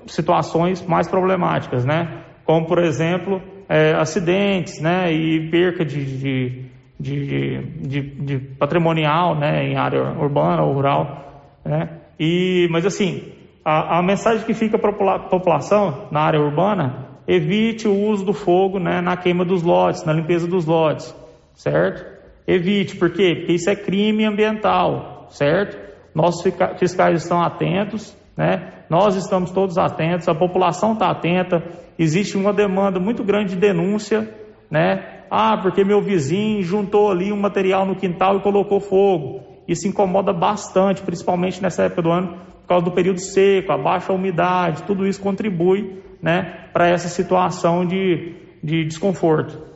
situações 0.07 0.85
mais 0.85 1.07
problemáticas, 1.07 1.85
né? 1.85 2.23
Como, 2.45 2.65
por 2.65 2.79
exemplo, 2.79 3.41
é, 3.69 3.93
acidentes, 3.93 4.81
né? 4.81 5.11
E 5.11 5.49
perca 5.49 5.85
de, 5.85 6.05
de, 6.17 6.65
de, 6.99 7.57
de, 7.81 8.01
de 8.01 8.39
patrimonial, 8.57 9.35
né? 9.35 9.65
Em 9.65 9.77
área 9.77 10.01
urbana 10.19 10.63
ou 10.63 10.73
rural, 10.73 11.57
né? 11.65 11.89
E, 12.19 12.67
mas 12.71 12.85
assim, 12.85 13.31
a, 13.63 13.99
a 13.99 14.03
mensagem 14.03 14.45
que 14.45 14.53
fica 14.53 14.77
para 14.77 14.91
a 15.15 15.19
população 15.19 16.07
na 16.11 16.21
área 16.21 16.39
urbana, 16.39 17.07
evite 17.27 17.87
o 17.87 17.95
uso 17.95 18.25
do 18.25 18.33
fogo, 18.33 18.79
né? 18.79 19.01
Na 19.01 19.15
queima 19.15 19.45
dos 19.45 19.63
lotes, 19.63 20.03
na 20.03 20.13
limpeza 20.13 20.47
dos 20.47 20.65
lotes, 20.65 21.15
certo? 21.55 22.13
Evite, 22.45 22.97
por 22.97 23.11
quê? 23.11 23.35
Porque 23.35 23.53
isso 23.53 23.69
é 23.69 23.75
crime 23.75 24.25
ambiental, 24.25 25.27
certo? 25.29 25.77
Nossos 26.13 26.43
fiscais 26.77 27.23
estão 27.23 27.41
atentos, 27.41 28.15
né? 28.35 28.82
Nós 28.93 29.15
estamos 29.15 29.49
todos 29.49 29.75
atentos, 29.79 30.27
a 30.29 30.35
população 30.35 30.93
está 30.93 31.09
atenta, 31.09 31.63
existe 31.97 32.37
uma 32.37 32.53
demanda 32.53 32.99
muito 32.99 33.23
grande 33.23 33.55
de 33.55 33.59
denúncia, 33.59 34.31
né? 34.69 35.23
Ah, 35.31 35.57
porque 35.59 35.83
meu 35.83 35.99
vizinho 35.99 36.61
juntou 36.61 37.09
ali 37.09 37.33
um 37.33 37.41
material 37.41 37.87
no 37.87 37.95
quintal 37.95 38.37
e 38.37 38.41
colocou 38.41 38.79
fogo. 38.79 39.41
Isso 39.67 39.87
incomoda 39.87 40.31
bastante, 40.31 41.01
principalmente 41.01 41.59
nessa 41.59 41.85
época 41.85 42.03
do 42.03 42.11
ano, 42.11 42.37
por 42.61 42.67
causa 42.67 42.85
do 42.85 42.91
período 42.91 43.19
seco, 43.19 43.71
a 43.71 43.79
baixa 43.79 44.13
umidade, 44.13 44.83
tudo 44.83 45.07
isso 45.07 45.19
contribui 45.19 46.03
né, 46.21 46.67
para 46.71 46.87
essa 46.87 47.07
situação 47.07 47.83
de, 47.83 48.35
de 48.63 48.85
desconforto. 48.85 49.72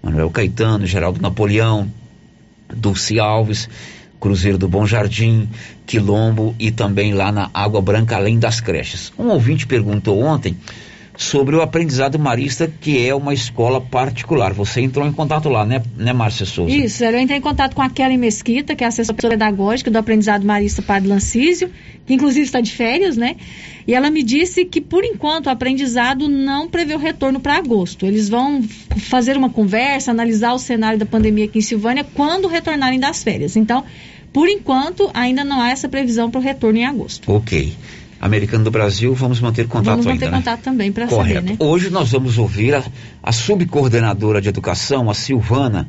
Manuel 0.04 0.30
Caetano, 0.30 0.86
Geraldo 0.86 1.20
Napoleão, 1.20 1.92
Dulce 2.72 3.20
Alves, 3.20 3.68
Cruzeiro 4.20 4.60
do 4.60 4.68
Bom 4.68 4.86
Jardim, 4.86 5.50
Quilombo 5.88 6.56
e 6.60 6.70
também 6.70 7.16
lá 7.16 7.32
na 7.32 7.50
Água 7.52 7.82
Branca, 7.82 8.16
além 8.16 8.38
das 8.38 8.62
creches. 8.62 9.12
Um 9.18 9.30
ouvinte 9.30 9.66
perguntou 9.66 10.22
ontem 10.22 10.56
sobre 11.18 11.56
o 11.56 11.62
aprendizado 11.62 12.20
marista, 12.20 12.72
que 12.80 13.06
é 13.06 13.14
uma 13.14 13.34
escola 13.34 13.80
particular. 13.80 14.54
Você 14.54 14.82
entrou 14.82 15.08
em 15.08 15.12
contato 15.12 15.50
lá, 15.50 15.66
né, 15.66 15.82
né 15.98 16.14
Márcia 16.14 16.46
Souza? 16.46 16.76
Isso, 16.76 17.04
eu 17.04 17.20
entrei 17.20 17.38
em 17.38 17.42
contato 17.42 17.76
com 17.76 17.82
a 17.82 17.90
Kelly 17.90 18.18
Mesquita, 18.18 18.76
que 18.76 18.84
é 18.84 18.88
assessora 18.88 19.16
pedagógica 19.16 19.90
do 19.90 19.98
aprendizado 19.98 20.46
marista 20.46 20.82
Padre 20.82 21.10
Lancísio, 21.10 21.70
que 22.06 22.14
inclusive 22.14 22.46
está 22.46 22.62
de 22.62 22.72
férias, 22.72 23.18
né? 23.18 23.36
E 23.88 23.94
ela 23.94 24.10
me 24.10 24.24
disse 24.24 24.66
que, 24.66 24.82
por 24.82 25.04
enquanto, 25.04 25.46
o 25.46 25.50
aprendizado 25.50 26.28
não 26.28 26.68
prevê 26.68 26.96
o 26.96 27.00
retorno 27.00 27.40
para 27.40 27.58
agosto. 27.58 28.06
Eles 28.06 28.28
vão 28.28 28.64
fazer 28.98 29.38
uma 29.38 29.50
conversa, 29.50 30.12
analisar 30.12 30.54
o 30.54 30.60
cenário 30.60 30.98
da 30.98 31.06
pandemia 31.06 31.46
aqui 31.46 31.60
em 31.60 31.62
Silvânia 31.62 32.06
quando 32.16 32.48
retornarem 32.48 33.00
das 33.00 33.24
férias. 33.24 33.56
Então, 33.56 33.84
por 34.34 34.50
enquanto, 34.50 35.10
ainda 35.14 35.44
não 35.44 35.62
há 35.62 35.70
essa 35.70 35.88
previsão 35.88 36.30
para 36.30 36.40
o 36.40 36.44
retorno 36.44 36.80
em 36.80 36.86
agosto. 36.86 37.32
Ok. 37.32 37.74
Americano 38.20 38.64
do 38.64 38.72
Brasil, 38.72 39.14
vamos 39.14 39.40
manter 39.42 39.68
contato 39.68 39.86
Vamos 39.92 40.06
manter 40.06 40.26
ainda, 40.26 40.38
né? 40.38 40.44
contato 40.44 40.62
também 40.62 40.92
para 40.92 41.08
saber, 41.08 41.42
né? 41.44 41.56
Hoje 41.60 41.90
nós 41.90 42.12
vamos 42.12 42.38
ouvir 42.38 42.74
a, 42.76 42.84
a 43.22 43.32
subcoordenadora 43.32 44.42
de 44.42 44.50
educação, 44.50 45.10
a 45.10 45.14
Silvana, 45.14 45.88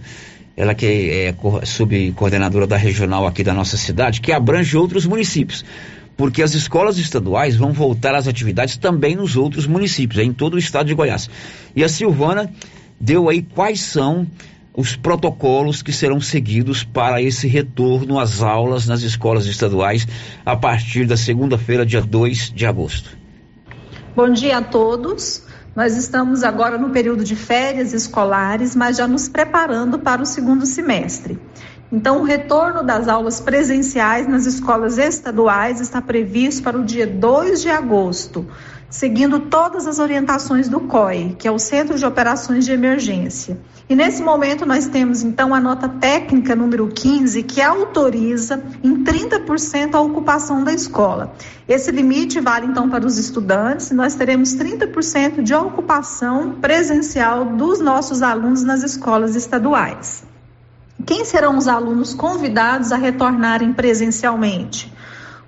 ela 0.57 0.75
que 0.75 0.87
é 0.87 1.33
co- 1.33 1.65
subcoordenadora 1.65 2.67
da 2.67 2.77
regional 2.77 3.27
aqui 3.27 3.43
da 3.45 3.55
nossa 3.55 3.77
cidade, 3.77 4.21
que 4.21 4.33
abrange 4.33 4.77
outros 4.77 5.07
municípios. 5.07 5.65
Porque 6.17 6.43
as 6.43 6.55
escolas 6.55 6.97
estaduais 6.97 7.57
vão 7.57 7.73
voltar 7.73 8.15
às 8.15 8.27
atividades 8.27 8.77
também 8.79 9.15
nos 9.15 9.37
outros 9.37 9.67
municípios, 9.67 10.23
em 10.23 10.33
todo 10.33 10.55
o 10.55 10.59
estado 10.59 10.87
de 10.87 10.95
Goiás. 10.95 11.29
E 11.75 11.85
a 11.85 11.89
Silvana 11.91 12.51
deu 12.99 13.29
aí 13.29 13.43
quais 13.43 13.81
são 13.83 14.27
os 14.77 14.95
protocolos 14.95 15.81
que 15.81 15.93
serão 15.93 16.21
seguidos 16.21 16.85
para 16.85 17.23
esse 17.23 17.49
retorno 17.49 18.21
às 18.21 18.43
aulas 18.43 18.87
nas 18.87 19.01
escolas 19.01 19.47
estaduais 19.47 20.07
a 20.45 20.55
partir 20.55 21.07
da 21.07 21.17
segunda-feira, 21.17 21.87
dia 21.87 22.03
2 22.03 22.53
de 22.55 22.67
agosto. 22.67 23.17
Bom 24.15 24.31
dia 24.31 24.59
a 24.59 24.63
todos. 24.63 25.43
Nós 25.75 25.97
estamos 25.97 26.43
agora 26.43 26.79
no 26.79 26.91
período 26.91 27.25
de 27.25 27.35
férias 27.35 27.93
escolares, 27.93 28.77
mas 28.77 28.99
já 28.99 29.09
nos 29.09 29.29
preparando 29.29 29.99
para 29.99 30.23
o 30.23 30.27
segundo 30.27 30.65
semestre. 30.67 31.39
Então, 31.91 32.21
o 32.21 32.25
retorno 32.25 32.83
das 32.83 33.09
aulas 33.09 33.41
presenciais 33.41 34.27
nas 34.27 34.45
escolas 34.45 34.99
estaduais 34.99 35.81
está 35.81 36.03
previsto 36.03 36.63
para 36.63 36.79
o 36.79 36.85
dia 36.85 37.07
2 37.07 37.63
de 37.63 37.71
agosto, 37.71 38.47
seguindo 38.89 39.41
todas 39.41 39.87
as 39.87 39.99
orientações 39.99 40.69
do 40.69 40.81
COI, 40.81 41.37
que 41.39 41.47
é 41.47 41.51
o 41.51 41.59
Centro 41.59 41.99
de 41.99 42.07
Operações 42.07 42.65
de 42.65 42.73
Emergência. 42.73 43.59
E 43.89 43.95
nesse 43.95 44.21
momento 44.21 44.67
nós 44.67 44.89
temos 44.89 45.23
então 45.23 45.55
a 45.55 45.61
nota 45.61 45.89
técnica 45.89 46.57
número 46.57 46.89
15, 46.89 47.43
que 47.45 47.63
autoriza 47.63 48.63
em 48.83 49.05
30% 49.05 49.95
a 49.95 50.01
ocupação 50.01 50.65
da 50.65 50.73
escola. 50.73 51.35
Esse 51.69 51.93
limite 51.93 52.41
vale 52.41 52.67
então 52.67 52.91
para 52.91 53.07
os 53.07 53.17
estudantes, 53.17 53.93
nós 53.93 54.15
teremos 54.15 54.57
30% 54.57 55.43
de 55.43 55.55
ocupação 55.55 56.57
presencial 56.61 57.45
dos 57.45 57.81
nossos 57.81 58.23
alunos 58.23 58.65
nas 58.65 58.83
escolas 58.83 59.37
estaduais. 59.37 60.25
Quem 61.05 61.25
serão 61.25 61.57
os 61.57 61.69
alunos 61.69 62.15
convidados 62.15 62.91
a 62.91 62.97
retornarem 62.97 63.73
presencialmente? 63.73 64.93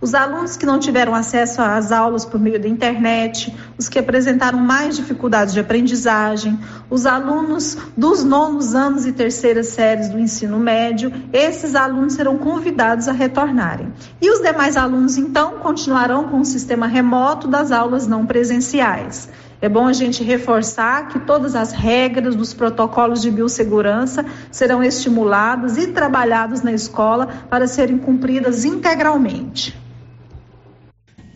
Os 0.00 0.14
alunos 0.14 0.56
que 0.56 0.64
não 0.64 0.78
tiveram 0.78 1.12
acesso 1.12 1.60
às 1.60 1.90
aulas 1.90 2.24
por 2.24 2.38
meio 2.38 2.60
da 2.60 2.68
internet, 2.68 3.52
os 3.76 3.88
que 3.88 3.98
apresentaram 3.98 4.56
mais 4.56 4.94
dificuldades 4.94 5.52
de 5.52 5.58
aprendizagem, 5.58 6.56
os 6.88 7.04
alunos 7.04 7.76
dos 7.96 8.22
nonos 8.22 8.76
anos 8.76 9.06
e 9.06 9.12
terceiras 9.12 9.66
séries 9.66 10.08
do 10.08 10.16
ensino 10.16 10.56
médio, 10.56 11.12
esses 11.32 11.74
alunos 11.74 12.12
serão 12.12 12.38
convidados 12.38 13.08
a 13.08 13.12
retornarem. 13.12 13.92
E 14.22 14.30
os 14.30 14.40
demais 14.40 14.76
alunos, 14.76 15.16
então, 15.16 15.58
continuarão 15.58 16.28
com 16.28 16.38
o 16.38 16.44
sistema 16.44 16.86
remoto 16.86 17.48
das 17.48 17.72
aulas 17.72 18.06
não 18.06 18.24
presenciais. 18.24 19.28
É 19.60 19.68
bom 19.68 19.88
a 19.88 19.92
gente 19.92 20.22
reforçar 20.22 21.08
que 21.08 21.18
todas 21.18 21.56
as 21.56 21.72
regras 21.72 22.36
dos 22.36 22.54
protocolos 22.54 23.20
de 23.20 23.32
biossegurança 23.32 24.24
serão 24.52 24.84
estimuladas 24.84 25.76
e 25.76 25.88
trabalhados 25.88 26.62
na 26.62 26.72
escola 26.72 27.26
para 27.50 27.66
serem 27.66 27.98
cumpridas 27.98 28.64
integralmente. 28.64 29.87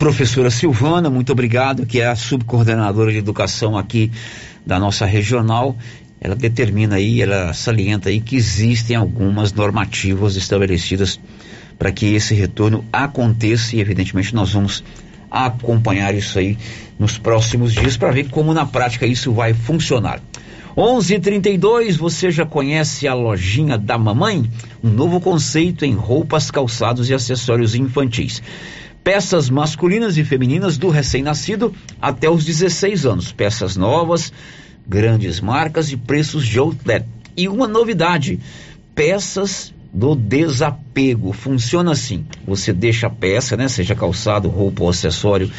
Professora 0.03 0.51
Silvana, 0.51 1.09
muito 1.09 1.31
obrigado, 1.31 1.87
que 1.87 2.01
é 2.01 2.09
a 2.09 2.17
subcoordenadora 2.17 3.13
de 3.13 3.19
educação 3.19 3.79
aqui 3.79 4.11
da 4.67 4.77
nossa 4.77 5.07
regional. 5.07 5.77
Ela 6.21 6.35
determina 6.35 6.97
aí, 6.97 7.23
ela 7.23 7.53
salienta 7.53 8.09
aí 8.09 8.21
que 8.21 8.35
existem 8.35 8.97
algumas 8.97 9.53
normativas 9.53 10.35
estabelecidas 10.35 11.21
para 11.79 11.93
que 11.93 12.15
esse 12.15 12.35
retorno 12.35 12.85
aconteça 12.93 13.77
e, 13.77 13.81
evidentemente, 13.81 14.35
nós 14.35 14.53
vamos 14.53 14.83
acompanhar 15.31 16.13
isso 16.17 16.37
aí 16.37 16.59
nos 16.99 17.17
próximos 17.17 17.73
dias 17.73 17.97
para 17.97 18.11
ver 18.11 18.29
como 18.29 18.53
na 18.53 18.67
prática 18.67 19.07
isso 19.07 19.33
vai 19.33 19.55
funcionar. 19.55 20.21
11:32 20.77 21.97
você 21.97 22.29
já 22.29 22.45
conhece 22.45 23.07
a 23.07 23.15
lojinha 23.15 23.79
da 23.79 23.97
mamãe? 23.97 24.51
Um 24.83 24.91
novo 24.91 25.21
conceito 25.21 25.85
em 25.85 25.95
roupas, 25.95 26.51
calçados 26.51 27.09
e 27.09 27.15
acessórios 27.15 27.77
infantis. 27.77 28.43
Peças 29.05 29.51
masculinas 29.51 30.17
e 30.17 30.25
femininas 30.25 30.79
do 30.79 30.89
recém-nascido 30.89 31.75
até 32.01 32.31
os 32.31 32.45
16 32.45 33.05
anos. 33.05 33.33
Peças 33.33 33.77
novas, 33.77 34.33
grandes 34.87 35.41
marcas 35.41 35.91
e 35.91 35.97
preços 35.97 36.47
de 36.47 36.59
outlet. 36.59 37.05
E 37.37 37.49
uma 37.49 37.67
novidade: 37.67 38.39
peças 38.95 39.75
do 39.93 40.15
desapego. 40.15 41.33
Funciona 41.33 41.93
assim: 41.93 42.25
você 42.47 42.73
deixa 42.73 43.09
a 43.09 43.11
peça, 43.11 43.57
né, 43.57 43.69
seja 43.69 43.95
calçado, 43.95 44.49
roupa 44.49 44.85
ou 44.85 44.89
acessório, 44.89 45.51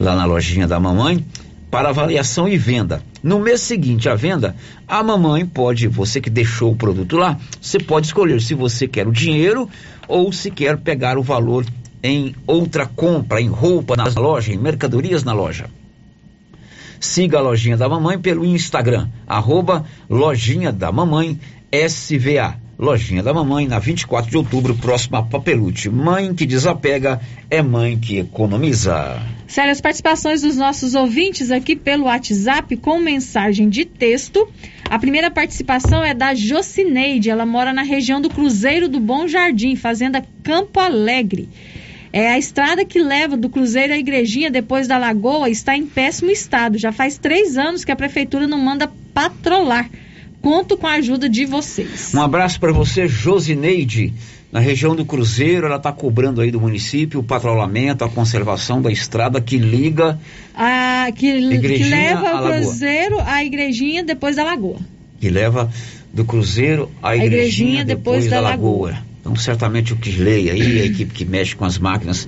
lá 0.00 0.16
na 0.16 0.24
lojinha 0.24 0.66
da 0.66 0.80
mamãe, 0.80 1.24
para 1.70 1.90
avaliação 1.90 2.48
e 2.48 2.56
venda. 2.56 3.02
No 3.22 3.38
mês 3.38 3.60
seguinte 3.60 4.08
à 4.08 4.14
venda, 4.14 4.56
a 4.86 5.02
mamãe 5.02 5.44
pode, 5.44 5.86
você 5.86 6.20
que 6.20 6.30
deixou 6.30 6.72
o 6.72 6.76
produto 6.76 7.16
lá, 7.16 7.38
você 7.60 7.78
pode 7.78 8.06
escolher 8.06 8.40
se 8.40 8.54
você 8.54 8.88
quer 8.88 9.06
o 9.06 9.12
dinheiro 9.12 9.68
ou 10.06 10.32
se 10.32 10.50
quer 10.50 10.78
pegar 10.78 11.18
o 11.18 11.22
valor 11.22 11.64
em 12.02 12.34
outra 12.46 12.86
compra, 12.86 13.40
em 13.40 13.48
roupa 13.48 13.96
na 13.96 14.04
loja, 14.04 14.52
em 14.52 14.58
mercadorias 14.58 15.24
na 15.24 15.32
loja. 15.32 15.66
Siga 17.00 17.38
a 17.38 17.40
lojinha 17.40 17.76
da 17.76 17.88
mamãe 17.88 18.18
pelo 18.18 18.44
Instagram, 18.44 19.08
arroba 19.26 19.84
lojinha 20.08 20.72
da 20.72 20.90
mamãe 20.90 21.38
SVA. 21.72 22.56
Lojinha 22.78 23.24
da 23.24 23.34
mamãe, 23.34 23.66
na 23.66 23.80
24 23.80 24.30
de 24.30 24.36
outubro, 24.36 24.72
próximo 24.72 25.16
a 25.16 25.22
Papelute. 25.24 25.90
Mãe 25.90 26.32
que 26.32 26.46
desapega 26.46 27.20
é 27.50 27.60
mãe 27.60 27.98
que 27.98 28.18
economiza. 28.18 29.20
Sério, 29.48 29.72
as 29.72 29.80
participações 29.80 30.42
dos 30.42 30.56
nossos 30.56 30.94
ouvintes 30.94 31.50
aqui 31.50 31.74
pelo 31.74 32.04
WhatsApp 32.04 32.76
com 32.76 33.00
mensagem 33.00 33.68
de 33.68 33.84
texto. 33.84 34.48
A 34.88 34.96
primeira 34.96 35.28
participação 35.28 36.04
é 36.04 36.14
da 36.14 36.36
Jocineide, 36.36 37.30
ela 37.30 37.44
mora 37.44 37.72
na 37.72 37.82
região 37.82 38.20
do 38.20 38.30
Cruzeiro 38.30 38.88
do 38.88 39.00
Bom 39.00 39.26
Jardim, 39.26 39.74
fazenda 39.74 40.24
Campo 40.44 40.78
Alegre. 40.78 41.48
É 42.12 42.28
a 42.28 42.38
estrada 42.38 42.84
que 42.84 42.98
leva 43.02 43.36
do 43.36 43.48
Cruzeiro 43.48 43.92
à 43.92 43.98
Igrejinha 43.98 44.50
depois 44.50 44.88
da 44.88 44.96
Lagoa 44.98 45.50
está 45.50 45.76
em 45.76 45.84
péssimo 45.86 46.30
estado. 46.30 46.78
Já 46.78 46.90
faz 46.92 47.18
três 47.18 47.58
anos 47.58 47.84
que 47.84 47.92
a 47.92 47.96
prefeitura 47.96 48.46
não 48.46 48.58
manda 48.58 48.90
patrolar. 49.12 49.88
Conto 50.40 50.76
com 50.76 50.86
a 50.86 50.92
ajuda 50.94 51.28
de 51.28 51.44
vocês. 51.44 52.12
Um 52.14 52.22
abraço 52.22 52.58
para 52.60 52.72
você, 52.72 53.06
Josineide. 53.08 54.14
Na 54.50 54.60
região 54.60 54.96
do 54.96 55.04
Cruzeiro, 55.04 55.66
ela 55.66 55.76
está 55.76 55.92
cobrando 55.92 56.40
aí 56.40 56.50
do 56.50 56.58
município 56.60 57.20
o 57.20 57.22
patrulhamento, 57.22 58.02
a 58.02 58.08
conservação 58.08 58.80
da 58.80 58.90
estrada 58.90 59.40
que 59.42 59.58
liga 59.58 60.18
Ah, 60.54 61.08
que, 61.14 61.32
que 61.60 61.84
leva 61.84 62.20
o 62.20 62.24
Lagoa. 62.44 62.60
Cruzeiro 62.60 63.20
à 63.20 63.44
Igrejinha 63.44 64.02
depois 64.02 64.36
da 64.36 64.44
Lagoa. 64.44 64.78
que 65.20 65.28
leva 65.28 65.70
do 66.12 66.24
Cruzeiro 66.24 66.90
à 67.02 67.14
igrejinha, 67.14 67.40
igrejinha 67.40 67.84
depois, 67.84 68.24
depois 68.24 68.30
da, 68.30 68.36
da 68.36 68.48
lagoa. 68.48 68.96
Então, 69.20 69.34
certamente 69.36 69.92
o 69.92 69.96
Kisley 69.96 70.50
aí, 70.50 70.80
a 70.80 70.84
equipe 70.84 71.12
que 71.12 71.24
mexe 71.24 71.54
com 71.54 71.64
as 71.64 71.78
máquinas, 71.78 72.26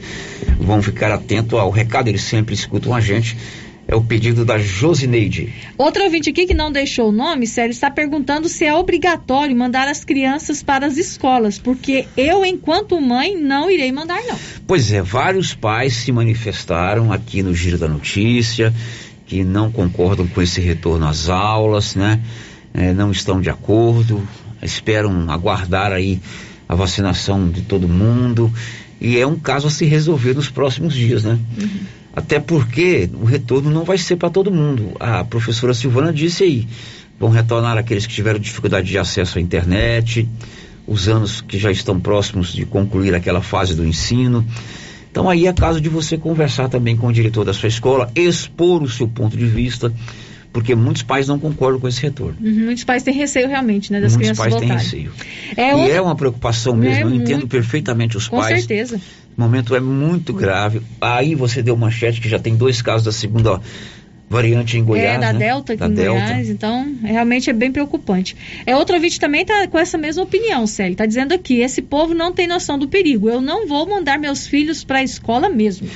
vão 0.59 0.83
ficar 0.83 1.12
atento 1.12 1.57
ao 1.57 1.70
recado, 1.70 2.09
eles 2.09 2.22
sempre 2.22 2.55
escutam 2.55 2.94
a 2.94 3.00
gente. 3.00 3.37
É 3.88 3.96
o 3.96 4.05
pedido 4.05 4.44
da 4.44 4.57
Josineide. 4.57 5.53
Outro 5.76 6.05
ouvinte 6.05 6.31
aqui 6.31 6.46
que 6.46 6.55
não 6.55 6.70
deixou 6.70 7.09
o 7.09 7.12
nome, 7.12 7.44
Sérgio, 7.44 7.72
está 7.72 7.90
perguntando 7.90 8.49
se 8.49 8.64
é 8.64 8.72
obrigatório 8.72 9.57
mandar 9.57 9.88
as 9.88 10.05
crianças 10.05 10.62
para 10.62 10.86
as 10.86 10.97
escolas, 10.97 11.59
porque 11.59 12.07
eu, 12.16 12.45
enquanto 12.45 13.01
mãe, 13.01 13.36
não 13.36 13.68
irei 13.68 13.91
mandar, 13.91 14.22
não. 14.28 14.38
Pois 14.64 14.93
é, 14.93 15.03
vários 15.03 15.55
pais 15.55 15.95
se 15.95 16.12
manifestaram 16.12 17.12
aqui 17.12 17.43
no 17.43 17.53
Giro 17.53 17.78
da 17.78 17.88
Notícia, 17.88 18.72
que 19.26 19.43
não 19.43 19.72
concordam 19.72 20.26
com 20.28 20.41
esse 20.41 20.61
retorno 20.61 21.09
às 21.09 21.28
aulas, 21.28 21.97
né? 21.97 22.20
É, 22.72 22.93
não 22.93 23.11
estão 23.11 23.41
de 23.41 23.51
acordo, 23.51 24.22
esperam 24.62 25.28
aguardar 25.28 25.93
aí 25.93 26.20
a 26.71 26.75
vacinação 26.77 27.51
de 27.51 27.62
todo 27.62 27.89
mundo. 27.89 28.53
E 29.01 29.18
é 29.18 29.27
um 29.27 29.35
caso 29.35 29.66
a 29.66 29.71
se 29.71 29.85
resolver 29.87 30.35
nos 30.35 30.49
próximos 30.49 30.95
dias, 30.95 31.25
né? 31.25 31.37
Até 32.14 32.39
porque 32.39 33.11
o 33.12 33.25
retorno 33.25 33.71
não 33.71 33.83
vai 33.83 33.99
ser 33.99 34.14
para 34.14 34.31
todo 34.31 34.53
mundo. 34.53 34.93
A 35.01 35.25
professora 35.25 35.75
Silvana 35.75 36.12
disse 36.12 36.45
aí: 36.45 36.68
vão 37.18 37.29
retornar 37.29 37.77
aqueles 37.77 38.07
que 38.07 38.14
tiveram 38.14 38.39
dificuldade 38.39 38.87
de 38.87 38.97
acesso 38.97 39.39
à 39.39 39.41
internet, 39.41 40.29
os 40.87 41.09
anos 41.09 41.41
que 41.41 41.59
já 41.59 41.73
estão 41.73 41.99
próximos 41.99 42.53
de 42.53 42.64
concluir 42.64 43.16
aquela 43.16 43.43
fase 43.43 43.75
do 43.75 43.85
ensino. 43.85 44.47
Então 45.11 45.29
aí 45.29 45.49
é 45.49 45.53
caso 45.53 45.81
de 45.81 45.89
você 45.89 46.16
conversar 46.16 46.68
também 46.68 46.97
com 46.97 47.09
o 47.09 47.12
diretor 47.12 47.45
da 47.45 47.53
sua 47.53 47.68
escola, 47.68 48.12
expor 48.14 48.81
o 48.81 48.89
seu 48.89 49.09
ponto 49.09 49.37
de 49.37 49.47
vista, 49.47 49.93
porque 50.53 50.74
muitos 50.74 51.03
pais 51.03 51.28
não 51.28 51.38
concordam 51.38 51.80
com 51.80 51.86
esse 51.88 52.01
retorno. 52.03 52.36
Uhum, 52.40 52.64
muitos 52.64 52.82
pais 52.84 53.03
têm 53.03 53.14
receio 53.14 53.46
realmente, 53.48 53.92
né, 53.92 54.01
das 54.01 54.16
muitos 54.16 54.36
crianças 54.38 54.38
pais 54.44 54.55
têm 54.61 54.68
voltarem. 54.68 54.84
receio. 54.84 55.12
É 55.57 55.86
e 55.86 55.90
é 55.92 56.01
uma 56.01 56.16
preocupação 56.16 56.74
mesmo, 56.76 56.96
É 56.96 57.03
eu 57.05 57.14
entendo 57.14 57.38
muito. 57.40 57.48
perfeitamente 57.48 58.16
os 58.16 58.26
Com 58.28 58.36
pais. 58.38 58.59
certeza. 58.59 59.01
O 59.36 59.40
momento 59.40 59.74
é 59.76 59.80
muito 59.80 60.32
grave. 60.32 60.82
Aí 61.01 61.34
você 61.34 61.62
deu 61.62 61.76
manchete 61.76 62.20
que 62.20 62.28
já 62.28 62.38
tem 62.38 62.57
dois 62.57 62.82
casos 62.82 63.05
da 63.05 63.12
segunda 63.12 63.61
variante 64.28 64.76
em 64.78 64.84
Goiás. 64.84 65.16
é, 65.16 65.18
da 65.18 65.32
né? 65.32 65.38
Delta 65.40 65.72
aqui 65.72 65.80
da 65.80 65.86
em 65.88 65.92
Delta. 65.94 66.20
Goiás, 66.20 66.48
então 66.51 66.94
realmente 67.03 67.51
é 67.51 67.53
bem 67.53 67.72
preocupante. 67.72 68.36
É 68.66 68.76
outro 68.76 68.94
ouvinte 68.94 69.18
também 69.18 69.44
tá 69.44 69.66
com 69.66 69.78
essa 69.78 69.98
mesma 69.98 70.22
opinião, 70.22 70.66
Célio. 70.66 70.96
Tá 70.96 71.05
dizendo 71.07 71.32
aqui, 71.32 71.61
esse 71.61 71.82
povo 71.82 72.14
não 72.14 72.32
tem 72.32 72.46
noção 72.46 72.78
do 72.78 72.86
perigo. 72.88 73.28
Eu 73.28 73.40
não 73.40 73.66
vou 73.66 73.88
mandar 73.88 74.18
meus 74.18 74.46
filhos 74.46 74.84
para 74.84 74.98
a 74.98 75.03
escola 75.03 75.48
mesmo. 75.48 75.88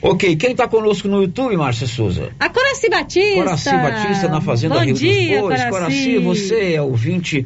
Ok, 0.00 0.36
quem 0.36 0.52
está 0.52 0.68
conosco 0.68 1.08
no 1.08 1.22
YouTube, 1.22 1.56
Márcia 1.56 1.86
Souza? 1.86 2.30
A 2.38 2.48
Coraci 2.48 2.88
Batista. 2.88 3.34
Coraci 3.34 3.70
Batista 3.70 4.28
na 4.28 4.40
Fazenda 4.40 4.76
Bom 4.76 4.84
Rio 4.84 4.94
dia, 4.94 5.40
dos 5.40 5.48
Bois. 5.48 5.64
Coraci. 5.64 5.70
Coraci, 5.70 6.18
você 6.18 6.74
é 6.74 6.82
ouvinte 6.82 7.44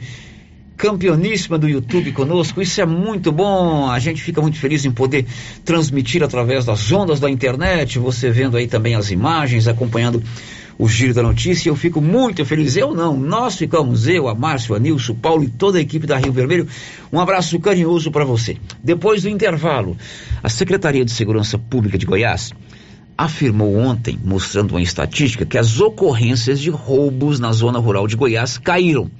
campeoníssima 0.77 1.59
do 1.59 1.69
YouTube 1.69 2.13
conosco. 2.13 2.61
Isso 2.61 2.81
é 2.81 2.85
muito 2.85 3.33
bom. 3.33 3.89
A 3.89 3.99
gente 3.99 4.23
fica 4.23 4.41
muito 4.43 4.59
feliz 4.59 4.85
em 4.85 4.91
poder 4.91 5.25
transmitir 5.65 6.23
através 6.23 6.65
das 6.65 6.91
ondas 6.93 7.21
da 7.21 7.31
internet. 7.31 7.99
Você 7.99 8.31
vendo 8.31 8.57
aí 8.57 8.67
também 8.67 8.97
as 8.97 9.11
imagens, 9.11 9.69
acompanhando 9.69 10.23
o 10.79 10.89
giro 10.89 11.15
da 11.15 11.23
notícia. 11.23 11.69
Eu 11.69 11.77
fico 11.77 12.01
muito 12.01 12.45
feliz. 12.45 12.77
Eu 12.77 12.95
não, 12.95 13.17
nós 13.17 13.57
ficamos, 13.57 14.07
eu, 14.09 14.29
a 14.29 14.35
Márcio, 14.35 14.75
a 14.75 14.79
Nilson, 14.79 15.15
Paulo 15.15 15.45
e 15.45 15.49
toda 15.49 15.79
a 15.79 15.81
equipe 15.81 16.07
da 16.07 16.19
Rio 16.19 16.33
Vermelho. 16.33 16.67
Um 17.13 17.21
abraço 17.21 17.59
carinhoso 17.61 18.11
para 18.11 18.25
você. 18.25 18.57
Depois 18.83 19.23
do 19.23 19.29
intervalo, 19.29 19.97
a 20.43 20.49
Secretaria 20.49 21.05
de 21.05 21.13
Segurança 21.13 21.59
Pública 21.59 21.99
de 21.99 22.07
Goiás 22.07 22.53
afirmou 23.17 23.77
ontem, 23.77 24.19
mostrando 24.25 24.73
uma 24.73 24.83
estatística, 24.83 25.45
que 25.45 25.59
as 25.59 25.81
ocorrências 25.81 26.61
de 26.61 26.71
roubos 26.71 27.39
na 27.39 27.53
zona 27.53 27.79
rural 27.79 28.07
de 28.07 28.17
Goiás 28.17 28.59
caíram. 28.59 29.11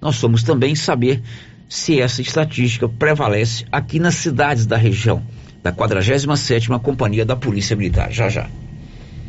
Nós 0.00 0.20
vamos 0.20 0.42
também 0.42 0.74
saber 0.74 1.22
se 1.68 2.00
essa 2.00 2.22
estatística 2.22 2.88
prevalece 2.88 3.64
aqui 3.70 3.98
nas 3.98 4.14
cidades 4.16 4.66
da 4.66 4.76
região, 4.76 5.22
da 5.62 5.72
47ª 5.72 6.80
Companhia 6.80 7.24
da 7.24 7.34
Polícia 7.34 7.74
Militar. 7.74 8.12
Já 8.12 8.28
já. 8.28 8.48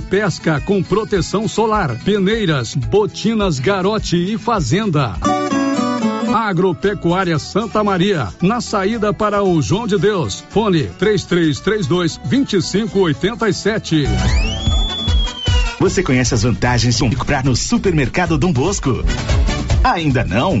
pesca 0.00 0.60
com 0.60 0.82
proteção 0.82 1.46
solar, 1.48 1.96
peneiras, 2.04 2.74
botinas 2.74 3.58
garote 3.58 4.16
e 4.16 4.38
fazenda. 4.38 5.14
Agropecuária 6.34 7.38
Santa 7.38 7.82
Maria, 7.82 8.28
na 8.42 8.60
saída 8.60 9.12
para 9.12 9.42
o 9.42 9.60
João 9.62 9.86
de 9.86 9.98
Deus. 9.98 10.44
Fone 10.50 10.84
3332 10.98 12.18
2587. 12.18 14.04
Você 15.78 16.02
conhece 16.02 16.34
as 16.34 16.42
vantagens 16.42 16.96
de 16.96 17.16
comprar 17.16 17.44
no 17.44 17.54
supermercado 17.54 18.38
Dom 18.38 18.52
Bosco? 18.52 19.04
Ainda 19.84 20.24
não? 20.24 20.60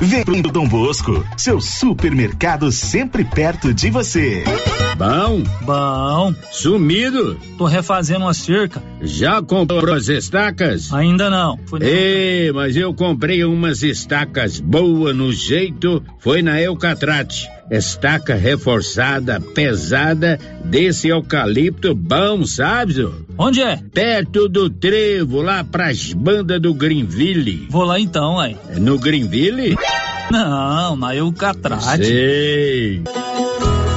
Vem 0.00 0.42
pro 0.42 0.52
Dom 0.52 0.68
Bosco, 0.68 1.24
seu 1.36 1.60
supermercado 1.60 2.70
sempre 2.72 3.24
perto 3.24 3.72
de 3.72 3.90
você. 3.90 4.42
Bom? 4.96 5.42
Bom. 5.62 6.34
Sumido? 6.50 7.38
Tô 7.56 7.64
refazendo 7.64 8.24
uma 8.24 8.34
cerca. 8.34 8.82
Já 9.00 9.40
comprou 9.40 9.94
as 9.94 10.08
estacas? 10.08 10.92
Ainda 10.92 11.30
não. 11.30 11.58
Ei, 11.80 12.52
mas 12.52 12.76
eu 12.76 12.92
comprei 12.92 13.44
umas 13.44 13.82
estacas 13.82 14.60
boas 14.60 15.16
no 15.16 15.32
jeito, 15.32 16.02
foi 16.18 16.42
na 16.42 16.60
Eucatrate. 16.60 17.48
Estaca 17.70 18.34
reforçada, 18.34 19.40
pesada, 19.40 20.38
desse 20.64 21.08
eucalipto 21.08 21.94
bom, 21.94 22.44
sabe? 22.44 22.92
Zô? 22.94 23.12
Onde 23.38 23.62
é? 23.62 23.78
Perto 23.92 24.48
do 24.48 24.68
trevo, 24.68 25.40
lá 25.42 25.64
pras 25.64 26.12
bandas 26.12 26.60
do 26.60 26.74
Greenville. 26.74 27.66
Vou 27.70 27.84
lá 27.84 27.98
então, 27.98 28.38
aí. 28.38 28.56
É 28.68 28.78
No 28.78 28.98
Greenville? 28.98 29.76
Não, 30.30 30.96
na 30.96 31.14
Eucatrate. 31.14 32.04
Sei. 32.04 33.02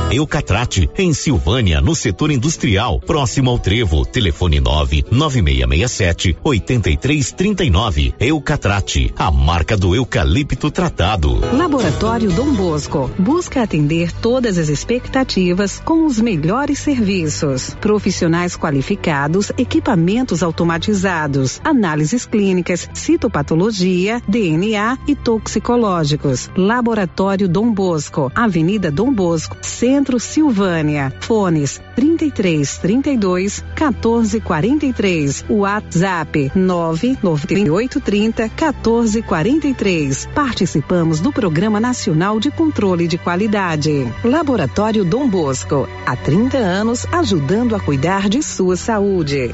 Eucatrate, 0.10 0.90
em 0.98 1.14
Silvânia, 1.14 1.82
no 1.82 1.94
setor 1.94 2.32
industrial, 2.32 2.98
próximo 3.02 3.50
ao 3.50 3.60
Trevo. 3.60 4.06
Telefone 4.06 4.62
9 4.62 5.06
9667 5.12 6.38
8339. 6.42 8.14
Eucatrate, 8.18 9.14
a 9.18 9.30
marca 9.30 9.76
do 9.76 9.94
eucalipto 9.94 10.72
tratado. 10.72 11.42
Laboratório 11.54 12.32
Dom 12.32 12.54
Bosco 12.54 13.12
busca 13.20 13.62
atender 13.62 14.14
todas 14.14 14.58
as 14.58 14.70
expectativas 14.70 15.82
com 15.84 16.06
os 16.06 16.22
melhores 16.22 16.80
serviços. 16.80 17.76
Profissionais 17.82 18.56
qualificados, 18.56 19.52
equipamentos 19.58 20.42
automatizados, 20.42 21.60
análises 21.66 22.26
clínicas, 22.26 22.90
citopatologia, 22.94 24.22
DNA 24.26 24.98
e 25.06 25.16
toxicológicos. 25.16 26.50
Laboratório 26.56 27.50
Dom 27.50 27.74
Bosco, 27.74 28.32
Avenida 28.34 28.90
Dom 28.90 29.12
Bosco, 29.12 29.58
Centro 29.62 29.97
Silvânia. 30.20 31.14
Fones 31.20 31.82
33 31.96 32.78
32 32.78 33.64
14 33.76 34.42
43. 34.42 35.46
WhatsApp 35.50 36.52
99830 36.56 38.50
14 38.50 39.22
43. 39.22 40.30
Participamos 40.34 41.20
do 41.20 41.32
Programa 41.32 41.80
Nacional 41.80 42.40
de 42.40 42.52
Controle 42.52 43.08
de 43.08 43.18
Qualidade. 43.18 44.12
Laboratório 44.24 45.04
Dom 45.04 45.28
Bosco, 45.28 45.88
há 46.06 46.16
30 46.16 46.58
anos 46.58 47.06
ajudando 47.12 47.76
a 47.76 47.80
cuidar 47.80 48.30
de 48.30 48.42
sua 48.44 48.76
saúde. 48.76 49.54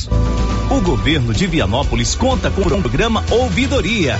O 0.69 0.81
governo 0.81 1.33
de 1.33 1.47
Vianópolis 1.47 2.15
conta 2.15 2.49
com 2.49 2.61
o 2.61 2.81
programa 2.81 3.23
Ouvidoria. 3.29 4.19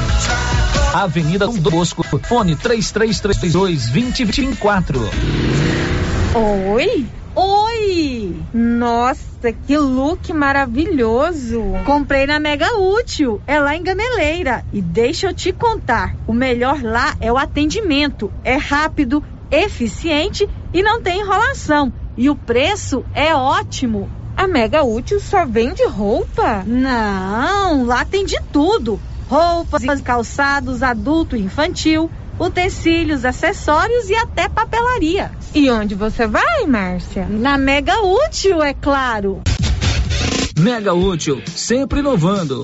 Avenida 0.93 1.45
Dom 1.45 1.57
Bosco, 1.57 2.03
fone 2.03 2.55
3332 2.55 3.89
2024. 3.89 4.99
Oi? 6.73 7.07
Oi! 7.33 8.35
Nossa, 8.53 9.53
que 9.65 9.77
look 9.77 10.33
maravilhoso! 10.33 11.61
Comprei 11.85 12.27
na 12.27 12.39
Mega 12.41 12.77
Útil, 12.77 13.41
é 13.47 13.57
lá 13.57 13.75
em 13.75 13.83
Gameleira. 13.83 14.65
E 14.73 14.81
deixa 14.81 15.27
eu 15.27 15.33
te 15.33 15.53
contar: 15.53 16.15
o 16.27 16.33
melhor 16.33 16.83
lá 16.83 17.15
é 17.21 17.31
o 17.31 17.37
atendimento. 17.37 18.31
É 18.43 18.57
rápido, 18.57 19.23
eficiente 19.49 20.47
e 20.73 20.83
não 20.83 21.01
tem 21.01 21.21
enrolação. 21.21 21.91
E 22.17 22.29
o 22.29 22.35
preço 22.35 23.05
é 23.13 23.33
ótimo. 23.33 24.09
A 24.35 24.45
Mega 24.45 24.83
Útil 24.83 25.21
só 25.21 25.45
vende 25.45 25.85
roupa? 25.85 26.63
Não, 26.65 27.85
lá 27.85 28.03
tem 28.03 28.25
de 28.25 28.41
tudo 28.51 28.99
roupas, 29.31 30.01
calçados 30.01 30.83
adulto 30.83 31.37
e 31.37 31.41
infantil, 31.41 32.11
utensílios, 32.37 33.23
acessórios 33.23 34.09
e 34.09 34.15
até 34.15 34.49
papelaria. 34.49 35.31
E 35.55 35.69
onde 35.71 35.95
você 35.95 36.27
vai, 36.27 36.67
Márcia? 36.67 37.27
Na 37.29 37.57
Mega 37.57 38.01
Útil, 38.01 38.61
é 38.61 38.73
claro. 38.73 39.41
Mega 40.59 40.93
Útil, 40.93 41.41
sempre 41.47 41.99
inovando. 41.99 42.63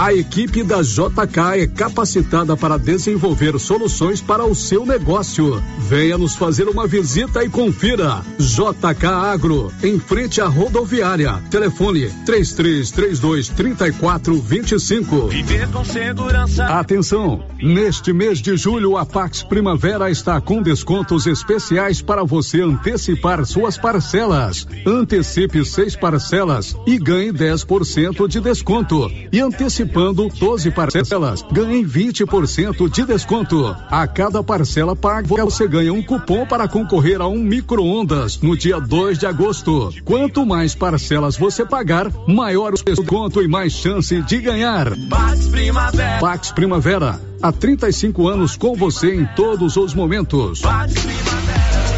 A 0.00 0.14
equipe 0.14 0.62
da 0.62 0.80
JK 0.80 1.60
é 1.60 1.66
capacitada 1.66 2.56
para 2.56 2.78
desenvolver 2.78 3.60
soluções 3.60 4.18
para 4.22 4.46
o 4.46 4.54
seu 4.54 4.86
negócio. 4.86 5.62
Venha 5.78 6.16
nos 6.16 6.34
fazer 6.34 6.66
uma 6.68 6.86
visita 6.86 7.44
e 7.44 7.50
confira. 7.50 8.22
JK 8.38 9.04
Agro, 9.06 9.70
em 9.82 10.00
frente 10.00 10.40
à 10.40 10.46
rodoviária. 10.46 11.34
Telefone 11.50 12.10
3332 12.24 13.50
3425. 13.50 15.28
Viver 15.28 15.68
com 15.68 15.84
segurança. 15.84 16.64
Atenção! 16.64 17.44
Neste 17.62 18.10
mês 18.10 18.38
de 18.38 18.56
julho, 18.56 18.96
a 18.96 19.04
Pax 19.04 19.42
Primavera 19.42 20.10
está 20.10 20.40
com 20.40 20.62
descontos 20.62 21.26
especiais 21.26 22.00
para 22.00 22.24
você 22.24 22.62
antecipar 22.62 23.44
suas 23.44 23.76
parcelas. 23.76 24.66
Antecipe 24.86 25.62
seis 25.62 25.94
parcelas 25.94 26.74
e 26.86 26.96
ganhe 26.96 27.30
10% 27.30 28.26
de 28.26 28.40
desconto. 28.40 29.12
E 29.30 29.40
antecipando 29.90 30.28
12 30.28 30.70
parcelas, 30.70 31.44
ganhe 31.52 31.84
20% 31.84 32.88
de 32.88 33.04
desconto. 33.04 33.76
A 33.90 34.06
cada 34.06 34.42
parcela 34.42 34.94
paga, 34.94 35.44
você 35.44 35.66
ganha 35.66 35.92
um 35.92 36.02
cupom 36.02 36.46
para 36.46 36.68
concorrer 36.68 37.20
a 37.20 37.26
um 37.26 37.38
micro-ondas 37.38 38.40
no 38.40 38.56
dia 38.56 38.80
2 38.80 39.18
de 39.18 39.26
agosto. 39.26 39.92
Quanto 40.04 40.46
mais 40.46 40.74
parcelas 40.74 41.36
você 41.36 41.64
pagar, 41.64 42.10
maior 42.26 42.74
o 42.74 42.84
desconto 42.84 43.42
e 43.42 43.48
mais 43.48 43.72
chance 43.72 44.22
de 44.22 44.38
ganhar. 44.38 44.96
Pax 45.08 45.48
Primavera. 45.48 46.20
Pax 46.20 46.52
Primavera, 46.52 47.20
há 47.42 47.52
35 47.52 48.28
anos 48.28 48.56
com 48.56 48.74
você 48.74 49.14
em 49.14 49.26
todos 49.34 49.76
os 49.76 49.94
momentos. 49.94 50.62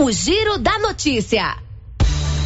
O 0.00 0.12
Giro 0.12 0.58
da 0.58 0.78
Notícia. 0.78 1.56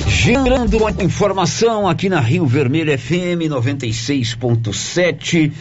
Girando 0.09 0.87
a 0.87 0.93
informação 1.05 1.87
aqui 1.87 2.09
na 2.09 2.19
Rio 2.19 2.47
Vermelho 2.47 2.99
FM 2.99 3.45
96.7. 3.51 5.53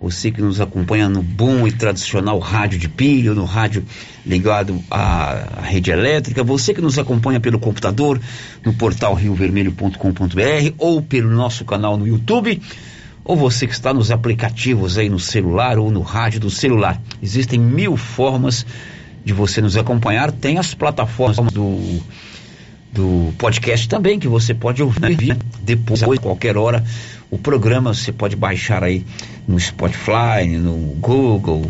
Você 0.00 0.30
que 0.30 0.40
nos 0.40 0.60
acompanha 0.60 1.08
no 1.08 1.24
bom 1.24 1.66
e 1.66 1.72
tradicional 1.72 2.38
rádio 2.38 2.78
de 2.78 2.88
pilha, 2.88 3.34
no 3.34 3.44
rádio 3.44 3.84
ligado 4.24 4.80
à 4.88 5.60
rede 5.64 5.90
elétrica, 5.90 6.44
você 6.44 6.72
que 6.72 6.80
nos 6.80 7.00
acompanha 7.00 7.40
pelo 7.40 7.58
computador, 7.58 8.20
no 8.64 8.72
portal 8.72 9.14
riovermelho.com.br 9.14 10.74
ou 10.78 11.02
pelo 11.02 11.30
nosso 11.30 11.64
canal 11.64 11.96
no 11.96 12.06
YouTube, 12.06 12.62
ou 13.24 13.34
você 13.34 13.66
que 13.66 13.74
está 13.74 13.92
nos 13.92 14.12
aplicativos 14.12 14.98
aí 14.98 15.08
no 15.08 15.18
celular 15.18 15.80
ou 15.80 15.90
no 15.90 16.02
rádio 16.02 16.38
do 16.38 16.48
celular. 16.48 17.02
Existem 17.20 17.58
mil 17.58 17.96
formas 17.96 18.62
de 18.62 18.94
você 19.32 19.60
nos 19.60 19.76
acompanhar. 19.76 20.30
Tem 20.30 20.58
as 20.58 20.74
plataformas 20.74 21.52
do 21.52 22.02
do 22.94 23.34
podcast 23.36 23.88
também, 23.88 24.20
que 24.20 24.28
você 24.28 24.54
pode 24.54 24.80
ouvir 24.80 25.36
depois, 25.60 26.00
qualquer 26.20 26.56
hora. 26.56 26.84
O 27.28 27.36
programa 27.36 27.92
você 27.92 28.12
pode 28.12 28.36
baixar 28.36 28.84
aí 28.84 29.04
no 29.48 29.58
Spotify, 29.58 30.46
no 30.46 30.76
Google, 31.00 31.68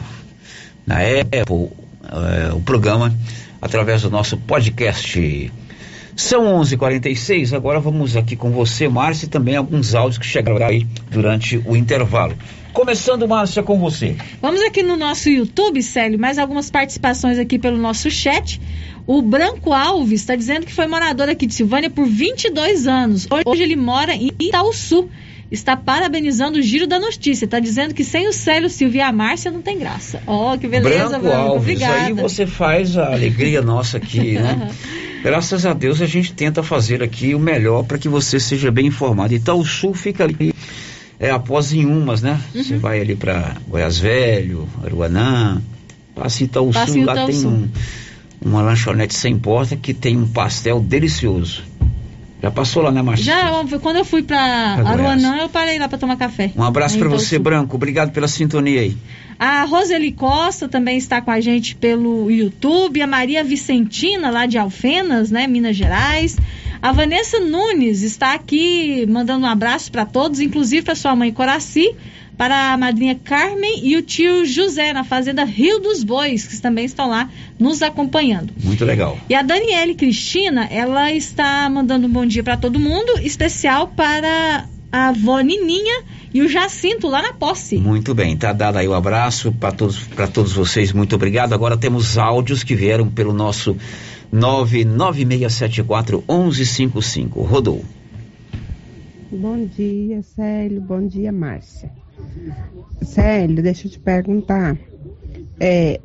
na 0.86 0.96
Apple, 0.96 1.70
é, 2.04 2.52
o 2.52 2.60
programa 2.60 3.14
através 3.60 4.02
do 4.02 4.10
nosso 4.10 4.36
podcast. 4.36 5.50
São 6.14 6.44
11:46. 6.60 6.72
h 6.72 6.76
46 6.76 7.52
agora 7.54 7.80
vamos 7.80 8.16
aqui 8.16 8.36
com 8.36 8.50
você, 8.50 8.86
Márcia, 8.86 9.24
e 9.24 9.28
também 9.28 9.56
alguns 9.56 9.94
áudios 9.94 10.18
que 10.18 10.26
chegaram 10.26 10.64
aí 10.64 10.86
durante 11.10 11.56
o 11.64 11.74
intervalo. 11.74 12.34
Começando, 12.74 13.28
Márcia, 13.28 13.62
com 13.62 13.78
você. 13.78 14.16
Vamos 14.42 14.60
aqui 14.60 14.82
no 14.82 14.96
nosso 14.96 15.30
YouTube, 15.30 15.80
Célio, 15.80 16.18
mais 16.18 16.38
algumas 16.38 16.68
participações 16.72 17.38
aqui 17.38 17.56
pelo 17.56 17.78
nosso 17.78 18.10
chat. 18.10 18.60
O 19.06 19.22
Branco 19.22 19.72
Alves 19.72 20.20
está 20.20 20.34
dizendo 20.34 20.66
que 20.66 20.72
foi 20.72 20.88
morador 20.88 21.28
aqui 21.28 21.46
de 21.46 21.54
Silvânia 21.54 21.88
por 21.88 22.04
22 22.04 22.88
anos. 22.88 23.28
Hoje 23.46 23.62
ele 23.62 23.76
mora 23.76 24.12
em 24.16 24.32
Itaúsu. 24.40 25.08
Está 25.52 25.76
parabenizando 25.76 26.58
o 26.58 26.62
giro 26.62 26.84
da 26.84 26.98
notícia. 26.98 27.44
Está 27.44 27.60
dizendo 27.60 27.94
que 27.94 28.02
sem 28.02 28.26
o 28.26 28.32
Célio, 28.32 28.68
Silvia 28.68 29.02
e 29.02 29.04
a 29.04 29.12
Márcia 29.12 29.52
não 29.52 29.62
tem 29.62 29.78
graça. 29.78 30.20
Oh, 30.26 30.58
que 30.58 30.66
beleza, 30.66 31.10
Branco 31.10 31.22
Branco. 31.22 31.36
Alves, 31.36 31.62
Obrigada. 31.62 32.06
aí 32.06 32.12
você 32.12 32.44
faz 32.44 32.96
a 32.96 33.12
alegria 33.12 33.62
nossa 33.62 33.98
aqui, 33.98 34.32
né? 34.32 34.68
Graças 35.22 35.64
a 35.64 35.72
Deus 35.72 36.02
a 36.02 36.06
gente 36.06 36.32
tenta 36.32 36.62
fazer 36.62 37.04
aqui 37.04 37.36
o 37.36 37.38
melhor 37.38 37.84
para 37.84 37.98
que 37.98 38.08
você 38.08 38.40
seja 38.40 38.72
bem 38.72 38.88
informado. 38.88 39.32
Itaúsu 39.32 39.94
fica 39.94 40.24
ali 40.24 40.52
é, 41.24 41.30
após 41.30 41.72
Inhumas, 41.72 42.20
né? 42.20 42.38
Você 42.54 42.76
vai 42.76 43.00
ali 43.00 43.16
para 43.16 43.56
Goiás 43.66 43.98
Velho, 43.98 44.68
Aruanã, 44.84 45.62
passa 46.14 46.42
em 46.42 46.46
Itaúsu, 46.46 46.78
Passa 46.78 46.98
em 46.98 47.04
lá 47.04 47.14
Itaúsu. 47.14 47.42
tem 47.42 47.50
um, 47.50 47.68
uma 48.50 48.60
lanchonete 48.60 49.14
sem 49.14 49.38
porta 49.38 49.74
que 49.74 49.94
tem 49.94 50.18
um 50.18 50.26
pastel 50.26 50.80
delicioso. 50.80 51.62
Já 52.42 52.50
passou 52.50 52.82
lá, 52.82 52.92
né, 52.92 53.00
Marcia? 53.00 53.24
Já, 53.24 53.78
quando 53.78 53.96
eu 53.96 54.04
fui 54.04 54.22
para 54.22 54.76
Pra 54.76 54.90
Aruanã, 54.90 55.38
eu 55.38 55.48
parei 55.48 55.78
lá 55.78 55.88
para 55.88 55.96
tomar 55.96 56.16
café. 56.16 56.52
Um 56.54 56.62
abraço 56.62 56.98
para 56.98 57.08
você, 57.08 57.38
Branco. 57.38 57.74
Obrigado 57.74 58.12
pela 58.12 58.28
sintonia 58.28 58.82
aí. 58.82 58.94
A 59.38 59.64
Roseli 59.64 60.12
Costa 60.12 60.68
também 60.68 60.98
está 60.98 61.22
com 61.22 61.30
a 61.30 61.40
gente 61.40 61.74
pelo 61.74 62.30
YouTube. 62.30 63.00
A 63.00 63.06
Maria 63.06 63.42
Vicentina, 63.42 64.28
lá 64.30 64.44
de 64.44 64.58
Alfenas, 64.58 65.30
né, 65.30 65.46
Minas 65.46 65.74
Gerais. 65.74 66.36
A 66.84 66.92
Vanessa 66.92 67.40
Nunes 67.40 68.02
está 68.02 68.34
aqui 68.34 69.06
mandando 69.08 69.46
um 69.46 69.48
abraço 69.48 69.90
para 69.90 70.04
todos, 70.04 70.38
inclusive 70.38 70.82
para 70.82 70.94
sua 70.94 71.16
mãe 71.16 71.32
Coraci, 71.32 71.96
para 72.36 72.74
a 72.74 72.76
madrinha 72.76 73.14
Carmen 73.24 73.80
e 73.82 73.96
o 73.96 74.02
tio 74.02 74.44
José, 74.44 74.92
na 74.92 75.02
fazenda 75.02 75.44
Rio 75.44 75.78
dos 75.78 76.04
Bois, 76.04 76.46
que 76.46 76.60
também 76.60 76.84
estão 76.84 77.08
lá 77.08 77.30
nos 77.58 77.80
acompanhando. 77.80 78.52
Muito 78.62 78.84
legal. 78.84 79.18
E 79.30 79.34
a 79.34 79.40
Daniele 79.40 79.94
Cristina, 79.94 80.68
ela 80.70 81.10
está 81.10 81.70
mandando 81.70 82.06
um 82.06 82.10
bom 82.10 82.26
dia 82.26 82.42
para 82.42 82.58
todo 82.58 82.78
mundo, 82.78 83.18
especial 83.22 83.88
para 83.88 84.66
a 84.92 85.08
avó 85.08 85.40
Nininha 85.40 86.02
e 86.34 86.42
o 86.42 86.48
Jacinto 86.50 87.08
lá 87.08 87.22
na 87.22 87.32
posse. 87.32 87.78
Muito 87.78 88.14
bem, 88.14 88.36
tá 88.36 88.52
dado 88.52 88.76
aí 88.76 88.86
o 88.86 88.92
abraço 88.92 89.52
para 89.52 89.72
todos, 89.72 90.00
para 90.00 90.26
todos 90.26 90.52
vocês. 90.52 90.92
Muito 90.92 91.16
obrigado. 91.16 91.54
Agora 91.54 91.78
temos 91.78 92.18
áudios 92.18 92.62
que 92.62 92.74
vieram 92.74 93.08
pelo 93.08 93.32
nosso 93.32 93.74
99674 94.32 96.24
1155. 96.28 97.42
Rodou. 97.42 97.84
Bom 99.30 99.66
dia, 99.66 100.22
Célio. 100.22 100.80
Bom 100.80 101.06
dia, 101.06 101.32
Márcia. 101.32 101.90
Célio, 103.02 103.62
deixa 103.62 103.86
eu 103.86 103.90
te 103.90 103.98
perguntar. 103.98 104.76
É, 105.58 106.00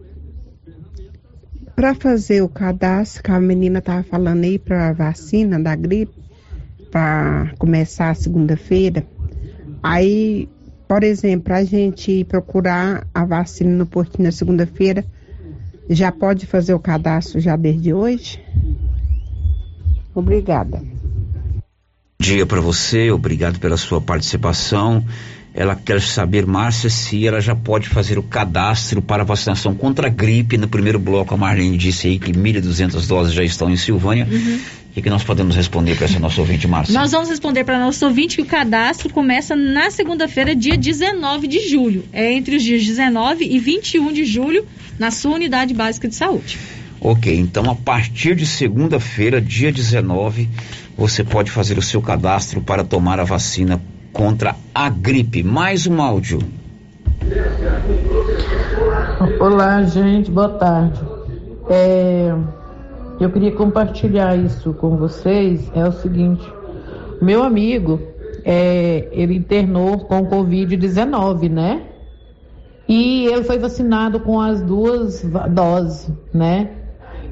para 1.75 1.95
fazer 1.95 2.41
o 2.41 2.49
cadastro 2.49 3.23
que 3.23 3.31
a 3.31 3.39
menina 3.39 3.81
tava 3.81 4.03
falando 4.03 4.43
aí 4.43 4.59
para 4.59 4.91
vacina 4.91 5.59
da 5.59 5.75
gripe, 5.75 6.13
para 6.91 7.53
começar 7.57 8.15
segunda-feira, 8.15 9.05
aí, 9.81 10.49
por 10.87 11.03
exemplo, 11.03 11.53
a 11.53 11.63
gente 11.63 12.25
procurar 12.25 13.07
a 13.13 13.23
vacina 13.23 13.69
no 13.69 13.85
postinho 13.85 14.25
na 14.25 14.31
segunda-feira, 14.31 15.05
já 15.89 16.11
pode 16.11 16.45
fazer 16.45 16.73
o 16.73 16.79
cadastro 16.79 17.39
já 17.39 17.55
desde 17.55 17.93
hoje? 17.93 18.39
Obrigada. 20.13 20.81
dia 22.19 22.45
para 22.45 22.61
você, 22.61 23.11
obrigado 23.11 23.59
pela 23.59 23.77
sua 23.77 23.99
participação. 23.99 25.03
Ela 25.59 25.75
quer 25.75 25.99
saber, 25.99 26.45
Márcia, 26.45 26.89
se 26.89 27.27
ela 27.27 27.41
já 27.41 27.53
pode 27.53 27.89
fazer 27.89 28.17
o 28.17 28.23
cadastro 28.23 29.01
para 29.01 29.25
vacinação 29.25 29.75
contra 29.75 30.07
a 30.07 30.09
gripe. 30.09 30.57
No 30.57 30.69
primeiro 30.69 30.97
bloco, 30.97 31.33
a 31.33 31.37
Marlene 31.37 31.77
disse 31.77 32.07
aí 32.07 32.17
que 32.17 32.31
1.200 32.31 33.05
doses 33.05 33.33
já 33.33 33.43
estão 33.43 33.69
em 33.69 33.75
Silvânia. 33.75 34.25
O 34.25 34.93
que, 34.93 35.01
que 35.01 35.09
nós 35.09 35.21
podemos 35.21 35.57
responder 35.57 35.97
para 35.97 36.05
essa 36.05 36.17
nossa 36.17 36.39
ouvinte, 36.39 36.65
Márcia? 36.65 36.97
Nós 36.97 37.11
vamos 37.11 37.27
responder 37.27 37.65
para 37.65 37.77
nosso 37.77 38.05
ouvinte 38.05 38.37
que 38.37 38.41
o 38.41 38.45
cadastro 38.45 39.09
começa 39.09 39.53
na 39.53 39.91
segunda-feira, 39.91 40.55
dia 40.55 40.77
19 40.77 41.45
de 41.45 41.67
julho. 41.67 42.05
É 42.13 42.31
entre 42.31 42.55
os 42.55 42.63
dias 42.63 42.85
19 42.85 43.43
e 43.43 43.59
21 43.59 44.13
de 44.13 44.23
julho, 44.23 44.65
na 44.97 45.11
sua 45.11 45.35
unidade 45.35 45.73
básica 45.73 46.07
de 46.07 46.15
saúde. 46.15 46.57
Ok, 47.01 47.35
então 47.37 47.69
a 47.69 47.75
partir 47.75 48.33
de 48.33 48.45
segunda-feira, 48.45 49.41
dia 49.41 49.73
19, 49.73 50.47
você 50.97 51.21
pode 51.21 51.51
fazer 51.51 51.77
o 51.77 51.81
seu 51.81 52.01
cadastro 52.01 52.61
para 52.61 52.81
tomar 52.81 53.19
a 53.19 53.25
vacina 53.25 53.81
contra 54.11 54.55
a 54.73 54.89
gripe. 54.89 55.43
Mais 55.43 55.87
um 55.87 56.01
áudio. 56.01 56.39
Olá, 59.39 59.83
gente, 59.83 60.31
boa 60.31 60.49
tarde. 60.49 60.99
É, 61.69 62.33
eu 63.19 63.29
queria 63.29 63.51
compartilhar 63.51 64.35
isso 64.35 64.73
com 64.73 64.97
vocês. 64.97 65.71
É 65.75 65.85
o 65.85 65.91
seguinte: 65.91 66.45
meu 67.21 67.43
amigo, 67.43 67.99
é, 68.43 69.07
ele 69.11 69.35
internou 69.35 69.99
com 69.99 70.25
Covid-19, 70.25 71.49
né? 71.49 71.83
E 72.87 73.27
ele 73.27 73.43
foi 73.43 73.59
vacinado 73.59 74.19
com 74.21 74.39
as 74.39 74.61
duas 74.61 75.23
doses, 75.51 76.11
né? 76.33 76.71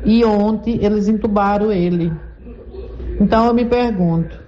E 0.05 0.23
ontem 0.23 0.77
eles 0.83 1.07
entubaram 1.07 1.71
ele. 1.71 2.13
Então 3.19 3.47
eu 3.47 3.53
me 3.53 3.65
pergunto, 3.65 4.39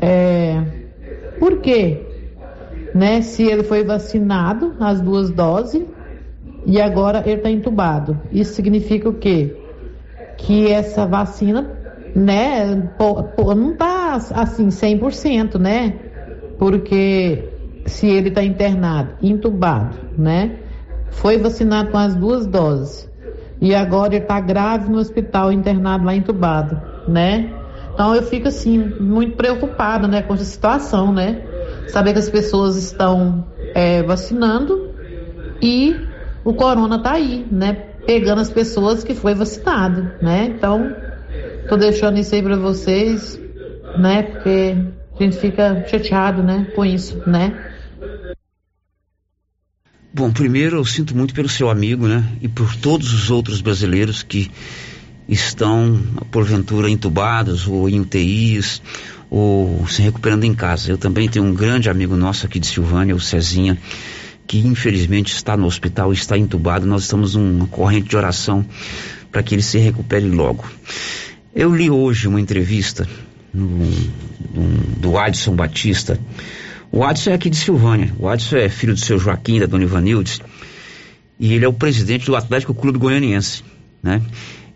é, 0.00 0.83
por 1.38 1.58
quê? 1.58 2.00
Né? 2.94 3.22
Se 3.22 3.42
ele 3.42 3.62
foi 3.62 3.84
vacinado, 3.84 4.74
as 4.78 5.00
duas 5.00 5.30
doses, 5.30 5.84
e 6.66 6.80
agora 6.80 7.22
ele 7.26 7.36
está 7.36 7.50
entubado. 7.50 8.18
Isso 8.32 8.54
significa 8.54 9.08
o 9.08 9.14
quê? 9.14 9.56
Que 10.36 10.70
essa 10.70 11.06
vacina, 11.06 11.70
né, 12.14 12.90
não 13.56 13.72
está 13.72 14.14
assim 14.14 14.68
100%, 14.68 15.58
né? 15.58 15.94
Porque 16.58 17.48
se 17.86 18.06
ele 18.06 18.28
está 18.28 18.42
internado, 18.42 19.10
entubado, 19.22 19.96
né? 20.16 20.56
Foi 21.10 21.38
vacinado 21.38 21.90
com 21.90 21.98
as 21.98 22.14
duas 22.14 22.46
doses. 22.46 23.08
E 23.60 23.74
agora 23.74 24.14
ele 24.14 24.24
está 24.24 24.40
grave 24.40 24.90
no 24.90 24.98
hospital, 24.98 25.52
internado 25.52 26.04
lá 26.04 26.14
entubado, 26.14 26.80
né? 27.08 27.50
Então 27.94 28.14
eu 28.14 28.24
fico 28.24 28.48
assim, 28.48 28.76
muito 28.78 29.36
preocupada, 29.36 30.08
né, 30.08 30.20
com 30.20 30.34
essa 30.34 30.44
situação, 30.44 31.12
né? 31.12 31.42
Saber 31.86 32.12
que 32.12 32.18
as 32.18 32.28
pessoas 32.28 32.76
estão 32.76 33.46
é, 33.72 34.02
vacinando 34.02 34.90
e 35.62 35.96
o 36.44 36.52
corona 36.52 36.98
tá 36.98 37.12
aí, 37.12 37.46
né? 37.50 37.72
Pegando 38.04 38.40
as 38.40 38.50
pessoas 38.50 39.04
que 39.04 39.14
foi 39.14 39.34
vacinado, 39.34 40.10
né? 40.20 40.46
Então, 40.46 40.94
tô 41.68 41.76
deixando 41.76 42.18
isso 42.18 42.34
aí 42.34 42.42
para 42.42 42.56
vocês, 42.56 43.40
né? 43.96 44.24
Porque 44.24 44.76
a 45.18 45.22
gente 45.22 45.38
fica 45.38 45.86
chateado, 45.86 46.42
né, 46.42 46.66
com 46.74 46.84
isso, 46.84 47.22
né? 47.28 47.70
Bom, 50.12 50.32
primeiro 50.32 50.76
eu 50.76 50.84
sinto 50.84 51.16
muito 51.16 51.32
pelo 51.32 51.48
seu 51.48 51.70
amigo, 51.70 52.08
né? 52.08 52.24
E 52.40 52.48
por 52.48 52.74
todos 52.76 53.12
os 53.12 53.30
outros 53.30 53.60
brasileiros 53.60 54.22
que 54.22 54.50
estão, 55.28 56.00
porventura, 56.30 56.88
entubados 56.90 57.66
ou 57.66 57.88
em 57.88 58.00
UTIs 58.00 58.82
ou 59.30 59.86
se 59.88 60.02
recuperando 60.02 60.44
em 60.44 60.54
casa. 60.54 60.90
Eu 60.90 60.98
também 60.98 61.28
tenho 61.28 61.44
um 61.44 61.54
grande 61.54 61.88
amigo 61.90 62.16
nosso 62.16 62.46
aqui 62.46 62.58
de 62.58 62.66
Silvânia, 62.66 63.14
o 63.16 63.20
Cezinha, 63.20 63.78
que 64.46 64.58
infelizmente 64.58 65.34
está 65.34 65.56
no 65.56 65.66
hospital, 65.66 66.12
está 66.12 66.36
entubado. 66.38 66.86
Nós 66.86 67.02
estamos 67.04 67.34
numa 67.34 67.66
corrente 67.66 68.08
de 68.08 68.16
oração 68.16 68.64
para 69.32 69.42
que 69.42 69.54
ele 69.54 69.62
se 69.62 69.78
recupere 69.78 70.28
logo. 70.28 70.64
Eu 71.54 71.74
li 71.74 71.90
hoje 71.90 72.28
uma 72.28 72.40
entrevista 72.40 73.08
no, 73.52 73.66
no- 74.54 74.96
do 74.98 75.18
Adson 75.18 75.54
Batista. 75.56 76.18
O 76.92 77.02
Adson 77.02 77.30
é 77.30 77.34
aqui 77.34 77.48
de 77.50 77.56
Silvânia. 77.56 78.12
O 78.18 78.28
Adson 78.28 78.56
é 78.56 78.68
filho 78.68 78.94
do 78.94 79.00
seu 79.00 79.18
Joaquim, 79.18 79.58
da 79.58 79.66
dona 79.66 79.84
Ivanildes. 79.84 80.40
E 81.40 81.52
ele 81.54 81.64
é 81.64 81.68
o 81.68 81.72
presidente 81.72 82.26
do 82.26 82.36
Atlético 82.36 82.72
Clube 82.74 82.98
Goianiense, 82.98 83.64
né? 84.02 84.22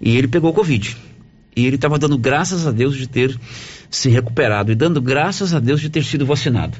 E 0.00 0.16
ele 0.16 0.28
pegou 0.28 0.52
Covid. 0.52 0.96
E 1.56 1.66
ele 1.66 1.76
estava 1.76 1.98
dando 1.98 2.16
graças 2.16 2.66
a 2.66 2.70
Deus 2.70 2.96
de 2.96 3.08
ter 3.08 3.36
se 3.90 4.08
recuperado 4.08 4.70
e 4.70 4.74
dando 4.74 5.00
graças 5.00 5.54
a 5.54 5.58
Deus 5.58 5.80
de 5.80 5.88
ter 5.88 6.04
sido 6.04 6.24
vacinado. 6.24 6.76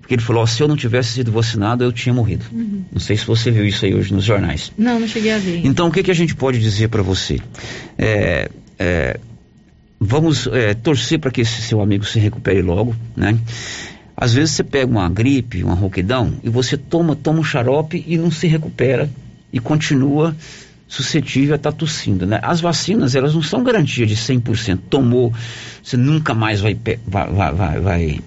Porque 0.00 0.14
ele 0.14 0.22
falou, 0.22 0.42
ó, 0.42 0.46
se 0.46 0.60
eu 0.60 0.68
não 0.68 0.76
tivesse 0.76 1.12
sido 1.12 1.30
vacinado, 1.30 1.84
eu 1.84 1.92
tinha 1.92 2.12
morrido. 2.12 2.44
Uhum. 2.52 2.84
Não 2.92 3.00
sei 3.00 3.16
se 3.16 3.24
você 3.24 3.50
viu 3.50 3.64
isso 3.64 3.84
aí 3.84 3.94
hoje 3.94 4.12
nos 4.12 4.24
jornais. 4.24 4.72
Não, 4.76 4.98
não 4.98 5.06
cheguei 5.06 5.32
a 5.32 5.38
ver. 5.38 5.64
Então, 5.64 5.88
o 5.88 5.92
que, 5.92 6.02
que 6.02 6.10
a 6.10 6.14
gente 6.14 6.34
pode 6.34 6.58
dizer 6.58 6.88
para 6.88 7.02
você? 7.02 7.38
É, 7.96 8.50
é, 8.78 9.20
vamos 9.98 10.48
é, 10.48 10.74
torcer 10.74 11.20
para 11.20 11.30
que 11.30 11.40
esse 11.40 11.62
seu 11.62 11.80
amigo 11.80 12.04
se 12.04 12.18
recupere 12.18 12.60
logo, 12.60 12.96
né? 13.16 13.38
Às 14.16 14.34
vezes 14.34 14.50
você 14.54 14.64
pega 14.64 14.90
uma 14.90 15.08
gripe, 15.08 15.62
uma 15.62 15.74
rouquidão, 15.74 16.34
e 16.42 16.50
você 16.50 16.76
toma, 16.76 17.16
toma 17.16 17.40
um 17.40 17.44
xarope 17.44 18.04
e 18.06 18.18
não 18.18 18.30
se 18.30 18.46
recupera 18.46 19.08
e 19.52 19.60
continua 19.60 20.36
suscetível 20.92 21.54
a 21.54 21.56
estar 21.56 21.72
tossindo, 21.72 22.26
né? 22.26 22.38
As 22.42 22.60
vacinas, 22.60 23.14
elas 23.14 23.34
não 23.34 23.42
são 23.42 23.64
garantia 23.64 24.04
de 24.04 24.14
100%. 24.14 24.78
Tomou, 24.90 25.32
você 25.82 25.96
nunca 25.96 26.34
mais 26.34 26.60
vai, 26.60 26.76
vai, 27.06 27.32
vai, 27.32 27.80
vai, 27.80 28.20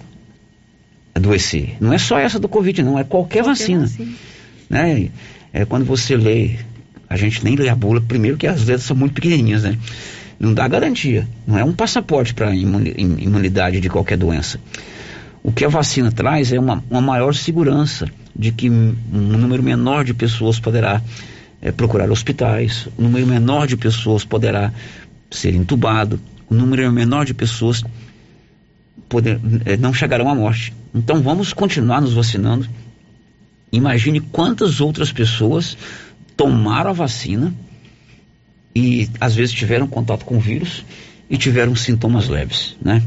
adoecer. 1.14 1.76
Não 1.80 1.92
é 1.92 1.98
só 1.98 2.18
essa 2.18 2.40
do 2.40 2.48
Covid, 2.48 2.82
não, 2.82 2.98
é 2.98 3.04
qualquer, 3.04 3.44
vacina 3.44 3.88
né? 4.68 5.10
É 5.52 5.64
quando 5.64 5.84
você 5.84 6.16
lê, 6.16 6.56
a 7.08 7.16
gente 7.16 7.44
nem 7.44 7.54
lê 7.54 7.68
a 7.68 7.74
bula, 7.76 8.00
primeiro 8.00 8.36
que 8.36 8.48
as 8.48 8.64
letras 8.64 8.82
são 8.82 8.96
muito 8.96 9.14
pequenininhas, 9.14 9.62
né? 9.62 9.78
Não 10.36 10.52
dá 10.52 10.66
garantia, 10.66 11.26
não 11.46 11.56
é 11.56 11.62
um 11.62 11.72
passaporte 11.72 12.34
para 12.34 12.52
imunidade 12.52 13.80
de 13.80 13.88
qualquer 13.88 14.18
doença. 14.18 14.58
O 15.40 15.52
que 15.52 15.64
a 15.64 15.68
vacina 15.68 16.10
traz 16.10 16.52
é 16.52 16.58
uma, 16.58 16.82
uma 16.90 17.00
maior 17.00 17.32
segurança 17.32 18.08
de 18.34 18.50
que 18.50 18.68
um 18.68 18.96
número 19.12 19.62
menor 19.62 20.04
de 20.04 20.12
pessoas 20.12 20.58
poderá 20.58 21.00
eh, 21.60 21.72
procurar 21.72 22.10
hospitais, 22.10 22.88
um 22.98 23.04
número 23.04 23.26
menor 23.26 23.66
de 23.66 23.76
pessoas 23.76 24.24
poderá 24.24 24.72
ser 25.30 25.54
entubado, 25.54 26.20
um 26.50 26.54
número 26.54 26.90
menor 26.92 27.24
de 27.24 27.34
pessoas 27.34 27.82
poder, 29.08 29.40
eh, 29.64 29.76
não 29.76 29.92
chegarão 29.92 30.28
à 30.28 30.34
morte. 30.34 30.72
Então 30.94 31.22
vamos 31.22 31.52
continuar 31.52 32.00
nos 32.00 32.12
vacinando. 32.12 32.68
Imagine 33.72 34.20
quantas 34.20 34.80
outras 34.80 35.12
pessoas 35.12 35.76
tomaram 36.36 36.90
a 36.90 36.92
vacina 36.92 37.52
e 38.74 39.08
às 39.20 39.34
vezes 39.34 39.54
tiveram 39.54 39.86
contato 39.86 40.24
com 40.24 40.36
o 40.36 40.40
vírus 40.40 40.84
e 41.28 41.36
tiveram 41.36 41.74
sintomas 41.74 42.28
leves, 42.28 42.76
né? 42.80 43.02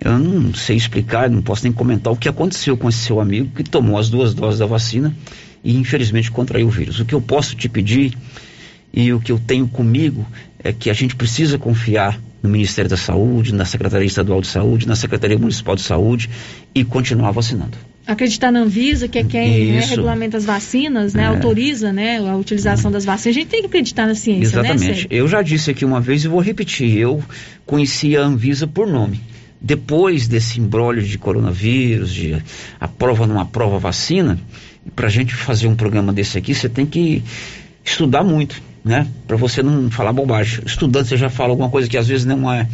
Eu 0.00 0.16
não 0.16 0.54
sei 0.54 0.76
explicar, 0.76 1.28
não 1.28 1.42
posso 1.42 1.64
nem 1.64 1.72
comentar 1.72 2.12
o 2.12 2.16
que 2.16 2.28
aconteceu 2.28 2.76
com 2.76 2.88
esse 2.88 2.98
seu 2.98 3.20
amigo 3.20 3.50
que 3.54 3.64
tomou 3.64 3.98
as 3.98 4.08
duas 4.08 4.32
doses 4.32 4.60
da 4.60 4.66
vacina 4.66 5.14
e 5.62 5.76
infelizmente 5.76 6.30
contraiu 6.30 6.66
o 6.66 6.70
vírus. 6.70 7.00
O 7.00 7.04
que 7.04 7.14
eu 7.14 7.20
posso 7.20 7.54
te 7.56 7.68
pedir 7.68 8.16
e 8.92 9.12
o 9.12 9.20
que 9.20 9.32
eu 9.32 9.38
tenho 9.38 9.68
comigo 9.68 10.26
é 10.62 10.72
que 10.72 10.90
a 10.90 10.92
gente 10.92 11.14
precisa 11.14 11.58
confiar 11.58 12.18
no 12.42 12.48
Ministério 12.48 12.88
da 12.88 12.96
Saúde, 12.96 13.52
na 13.52 13.64
Secretaria 13.64 14.06
Estadual 14.06 14.40
de 14.40 14.46
Saúde, 14.46 14.86
na 14.86 14.96
Secretaria 14.96 15.38
Municipal 15.38 15.74
de 15.74 15.82
Saúde 15.82 16.30
e 16.74 16.84
continuar 16.84 17.32
vacinando. 17.32 17.76
Acreditar 18.06 18.50
na 18.50 18.60
Anvisa, 18.60 19.06
que 19.06 19.18
é 19.18 19.24
quem 19.24 19.72
né, 19.72 19.80
regulamenta 19.80 20.36
as 20.38 20.44
vacinas, 20.44 21.12
né, 21.12 21.24
É. 21.24 21.26
autoriza 21.26 21.92
né, 21.92 22.18
a 22.18 22.36
utilização 22.36 22.90
das 22.90 23.04
vacinas. 23.04 23.36
A 23.36 23.40
gente 23.40 23.50
tem 23.50 23.60
que 23.60 23.66
acreditar 23.66 24.06
na 24.06 24.14
ciência, 24.14 24.62
né, 24.62 24.68
Exatamente. 24.68 24.84
Sérgio? 24.84 25.08
Eu 25.10 25.28
já 25.28 25.42
disse 25.42 25.70
aqui 25.70 25.84
uma 25.84 26.00
vez 26.00 26.24
e 26.24 26.28
vou 26.28 26.40
repetir. 26.40 26.96
Eu 26.96 27.22
conhecia 27.66 28.22
a 28.22 28.24
Anvisa 28.24 28.66
por 28.66 28.86
nome. 28.86 29.20
Depois 29.60 30.26
desse 30.28 30.60
embrólio 30.60 31.02
de 31.02 31.18
coronavírus, 31.18 32.14
de 32.14 32.40
aprova 32.80 33.26
numa 33.26 33.44
prova 33.44 33.78
vacina, 33.78 34.38
para 34.94 35.06
a 35.06 35.10
gente 35.10 35.34
fazer 35.34 35.68
um 35.68 35.76
programa 35.76 36.12
desse 36.12 36.38
aqui, 36.38 36.54
você 36.54 36.68
tem 36.68 36.86
que 36.86 37.22
estudar 37.84 38.22
muito, 38.22 38.60
né? 38.84 39.06
Para 39.26 39.36
você 39.36 39.62
não 39.62 39.90
falar 39.90 40.12
bobagem. 40.12 40.62
Estudando, 40.66 41.06
você 41.06 41.16
já 41.16 41.30
fala 41.30 41.50
alguma 41.50 41.70
coisa 41.70 41.88
que 41.88 41.96
às 41.96 42.08
vezes 42.08 42.24
não 42.24 42.52
é. 42.52 42.68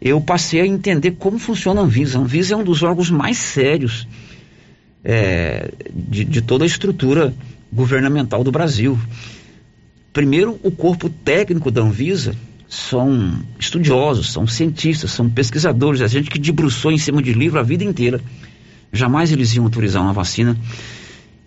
Eu 0.00 0.20
passei 0.20 0.60
a 0.60 0.66
entender 0.66 1.12
como 1.12 1.38
funciona 1.38 1.80
a 1.80 1.84
Anvisa. 1.84 2.18
A 2.18 2.22
Anvisa 2.22 2.54
é 2.54 2.56
um 2.56 2.64
dos 2.64 2.82
órgãos 2.82 3.10
mais 3.10 3.38
sérios 3.38 4.06
é, 5.04 5.70
de, 5.92 6.24
de 6.24 6.42
toda 6.42 6.64
a 6.64 6.66
estrutura 6.66 7.32
governamental 7.72 8.44
do 8.44 8.52
Brasil. 8.52 8.98
Primeiro, 10.12 10.58
o 10.62 10.70
corpo 10.70 11.08
técnico 11.08 11.70
da 11.70 11.82
Anvisa 11.82 12.34
são 12.68 13.38
estudiosos, 13.58 14.32
são 14.32 14.46
cientistas, 14.46 15.10
são 15.12 15.30
pesquisadores, 15.30 16.00
a 16.00 16.06
gente 16.06 16.28
que 16.28 16.38
debruçou 16.38 16.90
em 16.90 16.98
cima 16.98 17.22
de 17.22 17.32
livro 17.32 17.58
a 17.58 17.62
vida 17.62 17.84
inteira. 17.84 18.20
Jamais 18.92 19.30
eles 19.30 19.54
iam 19.54 19.64
autorizar 19.64 20.02
uma 20.02 20.12
vacina 20.12 20.56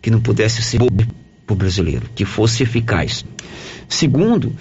que 0.02 0.10
não 0.12 0.20
pudesse 0.22 0.62
ser 0.62 0.78
para 0.80 1.54
o 1.54 1.56
brasileiro, 1.56 2.10
que 2.16 2.26
fosse 2.26 2.64
eficaz. 2.64 3.26
Segundo, 3.88 4.56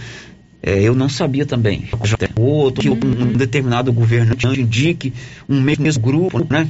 eh, 0.63 0.83
eu 0.83 0.95
não 0.95 1.09
sabia 1.09 1.45
também. 1.47 1.85
Já 2.05 2.17
Outro, 2.37 2.83
que 2.83 2.89
um, 2.89 3.33
determinado 3.33 3.93
governante 3.93 4.47
indique 4.47 5.13
um 5.49 5.61
mesmo 5.61 6.03
grupo, 6.03 6.47
né? 6.51 6.69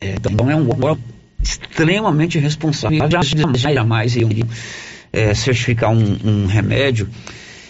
Eh, 0.00 0.14
então 0.30 0.50
é 0.50 0.54
um 0.56 0.68
órgão 0.68 0.98
extremamente 1.42 2.38
responsável. 2.38 2.98
Já- 3.10 3.20
Jamais 3.74 4.16
iam 4.16 4.30
eh, 5.12 5.34
certificar 5.34 5.90
um, 5.90 6.16
um 6.24 6.46
remédio. 6.46 7.08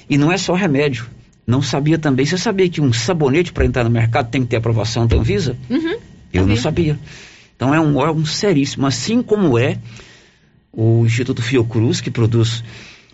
E 0.08 0.18
não 0.18 0.30
é 0.32 0.36
só 0.36 0.54
remédio. 0.54 1.06
Não 1.46 1.60
sabia 1.62 1.98
também. 1.98 2.24
Você 2.24 2.38
sabia 2.38 2.68
que 2.68 2.80
um 2.80 2.92
sabonete 2.92 3.52
para 3.52 3.64
entrar 3.66 3.84
no 3.84 3.90
mercado 3.90 4.30
tem 4.30 4.42
que 4.42 4.48
ter 4.48 4.56
aprovação 4.56 5.06
da 5.06 5.16
Anvisa? 5.16 5.56
Uhum. 5.68 5.96
Eu 6.32 6.46
não 6.46 6.56
sabia. 6.56 6.98
Então 7.64 7.74
é 7.74 7.80
um 7.80 7.96
órgão 7.96 8.26
seríssimo, 8.26 8.86
assim 8.86 9.22
como 9.22 9.58
é 9.58 9.78
o 10.70 11.06
Instituto 11.06 11.40
Fiocruz, 11.40 11.98
que 11.98 12.10
produz 12.10 12.62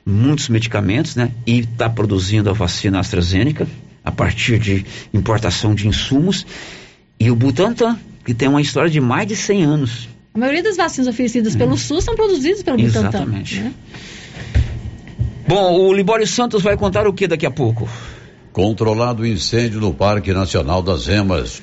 muitos 0.05 0.49
medicamentos, 0.49 1.15
né? 1.15 1.31
E 1.47 1.61
está 1.61 1.89
produzindo 1.89 2.51
a 2.51 2.53
vacina 2.53 2.99
AstraZeneca 2.99 3.69
a 4.05 4.11
partir 4.11 4.59
de 4.59 4.85
importação 5.15 5.73
de 5.73 5.87
insumos. 5.87 6.45
E 7.21 7.31
o 7.31 7.37
Butantan, 7.37 7.97
que 8.25 8.35
tem 8.35 8.49
uma 8.49 8.61
história 8.61 8.91
de 8.91 9.01
mais 9.01 9.29
de 9.29 9.37
100 9.37 9.63
anos. 9.63 10.09
A 10.35 10.39
maioria 10.41 10.65
das 10.65 10.77
vacinas 10.77 11.07
oferecidas 11.07 11.55
pelo 11.55 11.79
SUS 11.79 12.03
são 12.03 12.17
produzidas 12.17 12.65
pelo 12.65 12.77
Butantan. 12.77 13.09
Exatamente. 13.09 13.61
né? 13.61 13.73
Bom, 15.47 15.79
o 15.79 15.93
Libório 15.93 16.27
Santos 16.27 16.61
vai 16.61 16.77
contar 16.77 17.07
o 17.07 17.13
que 17.13 17.29
daqui 17.29 17.47
a 17.47 17.53
pouco? 17.53 17.89
Controlado 18.53 19.23
o 19.23 19.27
incêndio 19.27 19.79
no 19.79 19.95
Parque 19.95 20.33
Nacional 20.33 20.83
das 20.83 21.07
Emas. 21.07 21.63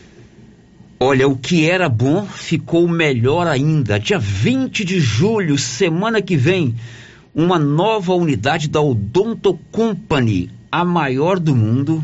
Olha, 0.99 1.27
o 1.27 1.37
que 1.37 1.69
era 1.69 1.87
bom 1.87 2.25
ficou 2.25 2.87
melhor 2.87 3.45
ainda. 3.45 3.99
Dia 3.99 4.17
20 4.17 4.83
de 4.83 4.99
julho, 4.99 5.55
semana 5.55 6.23
que 6.23 6.35
vem, 6.35 6.73
uma 7.35 7.59
nova 7.59 8.15
unidade 8.15 8.67
da 8.67 8.81
Odonto 8.81 9.59
Company, 9.71 10.49
a 10.71 10.83
maior 10.83 11.37
do 11.37 11.55
mundo 11.55 12.03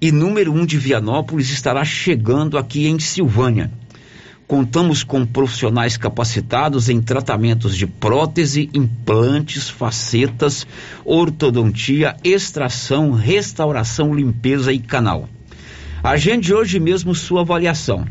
e 0.00 0.10
número 0.10 0.50
um 0.50 0.64
de 0.64 0.78
Vianópolis, 0.78 1.50
estará 1.50 1.84
chegando 1.84 2.56
aqui 2.56 2.86
em 2.86 2.98
Silvânia. 2.98 3.70
Contamos 4.48 5.04
com 5.04 5.26
profissionais 5.26 5.98
capacitados 5.98 6.88
em 6.88 7.02
tratamentos 7.02 7.76
de 7.76 7.86
prótese, 7.86 8.70
implantes, 8.72 9.68
facetas, 9.68 10.66
ortodontia, 11.04 12.16
extração, 12.24 13.12
restauração, 13.12 14.14
limpeza 14.14 14.72
e 14.72 14.78
canal. 14.78 15.28
Agende 16.02 16.52
hoje 16.52 16.80
mesmo 16.80 17.14
sua 17.14 17.42
avaliação. 17.42 18.04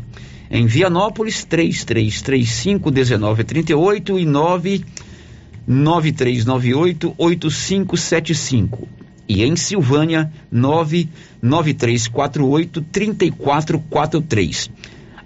Em 0.50 0.66
Vianópolis, 0.66 1.44
3335 1.44 2.90
1938 2.90 4.18
e 4.18 4.24
99398 4.24 7.14
8575. 7.18 8.88
E 9.28 9.44
em 9.44 9.54
Silvânia, 9.56 10.32
99348 10.50 12.80
3443. 12.80 14.70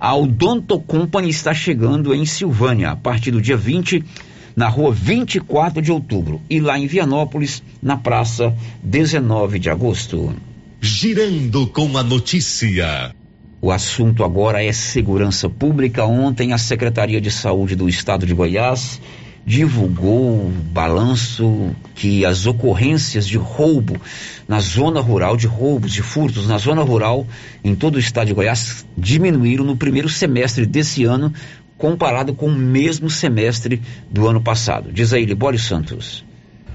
A 0.00 0.16
Odonto 0.16 0.80
Company 0.80 1.28
está 1.28 1.54
chegando 1.54 2.12
em 2.12 2.26
Silvânia 2.26 2.90
a 2.90 2.96
partir 2.96 3.30
do 3.30 3.40
dia 3.40 3.56
20, 3.56 4.04
na 4.56 4.66
rua 4.66 4.92
24 4.92 5.80
de 5.80 5.92
outubro. 5.92 6.40
E 6.50 6.58
lá 6.58 6.76
em 6.76 6.88
Vianópolis, 6.88 7.62
na 7.80 7.96
praça 7.96 8.52
19 8.82 9.60
de 9.60 9.70
agosto. 9.70 10.34
Girando 10.88 11.66
com 11.66 11.98
a 11.98 12.02
notícia. 12.04 13.12
O 13.60 13.72
assunto 13.72 14.22
agora 14.22 14.64
é 14.64 14.72
segurança 14.72 15.50
pública. 15.50 16.06
Ontem, 16.06 16.52
a 16.52 16.58
Secretaria 16.58 17.20
de 17.20 17.28
Saúde 17.28 17.74
do 17.74 17.88
Estado 17.88 18.24
de 18.24 18.32
Goiás 18.32 19.00
divulgou 19.44 20.46
o 20.46 20.52
balanço 20.70 21.74
que 21.96 22.24
as 22.24 22.46
ocorrências 22.46 23.26
de 23.26 23.36
roubo 23.36 24.00
na 24.46 24.60
zona 24.60 25.00
rural, 25.00 25.36
de 25.36 25.48
roubos, 25.48 25.92
de 25.92 26.02
furtos 26.02 26.46
na 26.46 26.56
zona 26.56 26.84
rural 26.84 27.26
em 27.64 27.74
todo 27.74 27.96
o 27.96 28.00
estado 28.00 28.28
de 28.28 28.34
Goiás 28.34 28.86
diminuíram 28.96 29.64
no 29.64 29.76
primeiro 29.76 30.08
semestre 30.08 30.64
desse 30.64 31.02
ano 31.02 31.34
comparado 31.76 32.32
com 32.32 32.46
o 32.46 32.54
mesmo 32.54 33.10
semestre 33.10 33.82
do 34.08 34.28
ano 34.28 34.40
passado. 34.40 34.92
Diz 34.92 35.12
aí, 35.12 35.24
Libório 35.24 35.58
Santos. 35.58 36.24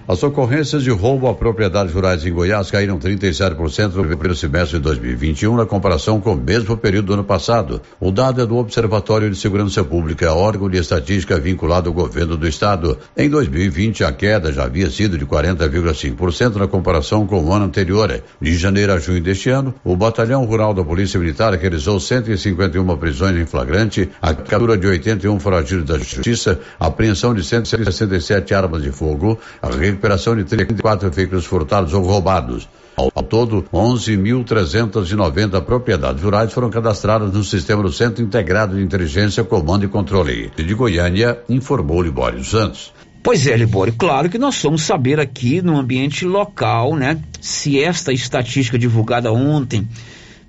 As 0.07 0.23
ocorrências 0.23 0.83
de 0.83 0.89
roubo 0.89 1.27
a 1.27 1.33
propriedades 1.33 1.93
rurais 1.93 2.25
em 2.25 2.33
Goiás 2.33 2.71
caíram 2.71 2.97
37% 2.97 3.93
no 3.93 4.03
primeiro 4.03 4.35
semestre 4.35 4.77
de 4.77 4.83
2021 4.83 5.55
na 5.55 5.65
comparação 5.65 6.19
com 6.19 6.33
o 6.33 6.35
mesmo 6.35 6.75
período 6.75 7.05
do 7.07 7.13
ano 7.13 7.23
passado. 7.23 7.81
O 7.99 8.11
dado 8.11 8.41
é 8.41 8.45
do 8.45 8.57
Observatório 8.57 9.29
de 9.29 9.35
Segurança 9.35 9.83
Pública, 9.83 10.33
órgão 10.33 10.69
de 10.69 10.77
estatística 10.77 11.39
vinculado 11.39 11.89
ao 11.89 11.93
governo 11.93 12.35
do 12.35 12.47
estado. 12.47 12.97
Em 13.15 13.29
2020, 13.29 14.03
a 14.03 14.11
queda 14.11 14.51
já 14.51 14.63
havia 14.63 14.89
sido 14.89 15.17
de 15.17 15.25
40,5% 15.25 16.55
na 16.55 16.67
comparação 16.67 17.27
com 17.27 17.39
o 17.39 17.53
ano 17.53 17.65
anterior. 17.65 18.21
De 18.41 18.57
janeiro 18.57 18.93
a 18.93 18.99
junho 18.99 19.21
deste 19.21 19.49
ano, 19.49 19.73
o 19.83 19.95
Batalhão 19.95 20.43
Rural 20.45 20.73
da 20.73 20.83
Polícia 20.83 21.19
Militar 21.19 21.53
realizou 21.53 21.99
151 21.99 22.97
prisões 22.97 23.37
em 23.37 23.45
flagrante, 23.45 24.09
a 24.21 24.33
captura 24.33 24.75
de 24.77 24.87
81 24.87 25.39
foragidos 25.39 25.85
da 25.85 25.97
Justiça, 25.97 26.59
apreensão 26.79 27.33
de 27.33 27.43
167 27.43 28.53
armas 28.53 28.81
de 28.81 28.91
fogo, 28.91 29.37
a 29.61 29.69
recuperação 29.91 30.35
de 30.35 30.43
34 30.43 31.09
veículos 31.11 31.45
furtados 31.45 31.93
ou 31.93 32.03
roubados. 32.03 32.67
Ao, 32.95 33.11
ao 33.13 33.23
todo, 33.23 33.63
11.390 33.73 35.61
propriedades 35.63 36.21
rurais 36.21 36.51
foram 36.51 36.69
cadastradas 36.69 37.31
no 37.31 37.43
sistema 37.43 37.81
do 37.81 37.91
Centro 37.91 38.23
Integrado 38.23 38.75
de 38.75 38.83
Inteligência, 38.83 39.43
Comando 39.43 39.85
e 39.85 39.87
Controle. 39.87 40.51
De 40.55 40.73
Goiânia, 40.73 41.39
informou 41.47 42.01
Libório 42.01 42.43
Santos. 42.43 42.93
Pois 43.23 43.45
é, 43.45 43.55
Libório, 43.55 43.93
claro 43.93 44.29
que 44.29 44.39
nós 44.39 44.59
vamos 44.61 44.81
saber 44.81 45.19
aqui 45.19 45.61
no 45.61 45.77
ambiente 45.77 46.25
local, 46.25 46.95
né, 46.95 47.19
se 47.39 47.79
esta 47.79 48.11
estatística 48.11 48.79
divulgada 48.79 49.31
ontem 49.31 49.87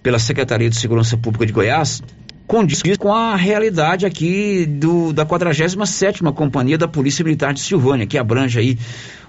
pela 0.03 0.18
Secretaria 0.18 0.70
de 0.70 0.76
Segurança 0.76 1.16
Pública 1.16 1.47
de 1.47 1.53
Goiás 1.53 2.03
condiz 2.47 2.82
com 2.99 3.12
a 3.12 3.36
realidade 3.36 4.05
aqui 4.05 4.66
do, 4.66 5.12
da 5.12 5.24
47ª 5.24 6.32
Companhia 6.32 6.76
da 6.76 6.88
Polícia 6.88 7.24
Militar 7.24 7.55
de 7.55 7.61
Silvânia, 7.61 8.07
que 8.07 8.18
abrange 8.18 8.59
aí 8.59 8.78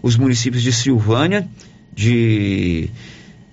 os 0.02 0.18
municípios 0.18 0.62
de 0.62 0.72
Silvânia, 0.72 1.48
de 1.94 2.90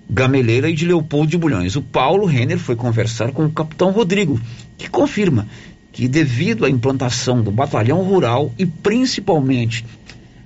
Gameleira 0.09 0.69
e 0.69 0.73
de 0.73 0.85
Leopoldo 0.85 1.31
de 1.31 1.37
Bulhões. 1.37 1.75
O 1.75 1.81
Paulo 1.81 2.25
Renner 2.25 2.57
foi 2.57 2.75
conversar 2.75 3.31
com 3.31 3.45
o 3.45 3.51
capitão 3.51 3.91
Rodrigo, 3.91 4.39
que 4.77 4.89
confirma 4.89 5.47
que 5.91 6.07
devido 6.07 6.65
à 6.65 6.69
implantação 6.69 7.41
do 7.41 7.51
batalhão 7.51 8.01
rural 8.01 8.51
e 8.57 8.65
principalmente 8.65 9.85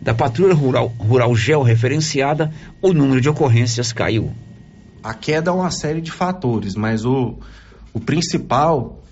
da 0.02 0.14
patrulha 0.14 0.54
rural, 0.54 0.94
rural 1.00 1.36
georreferenciada, 1.36 2.52
o 2.82 2.94
número 2.94 3.20
de 3.20 3.30
ocorrências 3.30 3.92
caiu. 3.92 4.32
A 5.02 5.14
queda 5.14 5.50
é 5.50 5.54
uma 5.54 5.72
série 5.72 6.02
de 6.02 6.12
fatores, 6.12 6.76
mas 6.76 7.06
o, 7.06 7.36
o 7.94 8.00
principal 8.00 9.04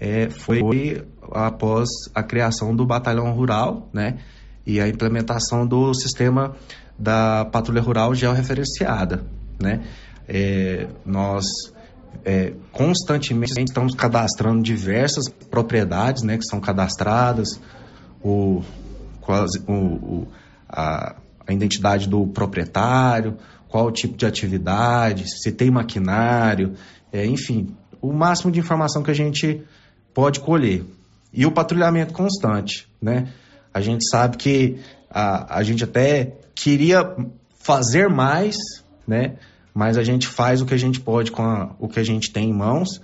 é, 0.00 0.30
foi 0.30 1.06
após 1.30 1.88
a 2.14 2.22
criação 2.22 2.74
do 2.74 2.86
batalhão 2.86 3.30
rural, 3.32 3.88
né, 3.92 4.18
e 4.66 4.80
a 4.80 4.88
implementação 4.88 5.66
do 5.66 5.92
sistema 5.92 6.56
da 6.98 7.44
patrulha 7.44 7.82
rural 7.82 8.14
georreferenciada, 8.14 9.24
né. 9.60 9.84
É, 10.26 10.86
nós 11.04 11.44
é, 12.24 12.54
constantemente 12.72 13.52
estamos 13.58 13.94
cadastrando 13.94 14.62
diversas 14.62 15.28
propriedades, 15.28 16.22
né, 16.22 16.38
que 16.38 16.44
são 16.44 16.60
cadastradas, 16.60 17.60
o, 18.22 18.62
o, 19.66 19.72
o 19.72 20.28
a, 20.68 21.16
a 21.46 21.52
identidade 21.52 22.08
do 22.08 22.26
proprietário, 22.28 23.36
qual 23.68 23.86
o 23.86 23.92
tipo 23.92 24.16
de 24.16 24.24
atividade, 24.24 25.24
se 25.42 25.52
tem 25.52 25.70
maquinário, 25.70 26.74
é, 27.12 27.26
enfim, 27.26 27.74
o 28.00 28.12
máximo 28.12 28.50
de 28.50 28.60
informação 28.60 29.02
que 29.02 29.10
a 29.10 29.14
gente 29.14 29.62
pode 30.14 30.40
colher. 30.40 30.84
E 31.32 31.46
o 31.46 31.52
patrulhamento 31.52 32.12
constante, 32.12 32.88
né? 33.00 33.28
A 33.72 33.80
gente 33.80 34.08
sabe 34.08 34.36
que 34.36 34.80
a, 35.08 35.58
a 35.58 35.62
gente 35.62 35.84
até 35.84 36.36
queria 36.54 37.16
fazer 37.58 38.08
mais, 38.08 38.56
né? 39.06 39.36
Mas 39.72 39.96
a 39.96 40.02
gente 40.02 40.26
faz 40.26 40.60
o 40.60 40.66
que 40.66 40.74
a 40.74 40.78
gente 40.78 41.00
pode 41.00 41.30
com 41.30 41.42
a, 41.42 41.70
o 41.78 41.88
que 41.88 42.00
a 42.00 42.04
gente 42.04 42.32
tem 42.32 42.50
em 42.50 42.52
mãos 42.52 43.00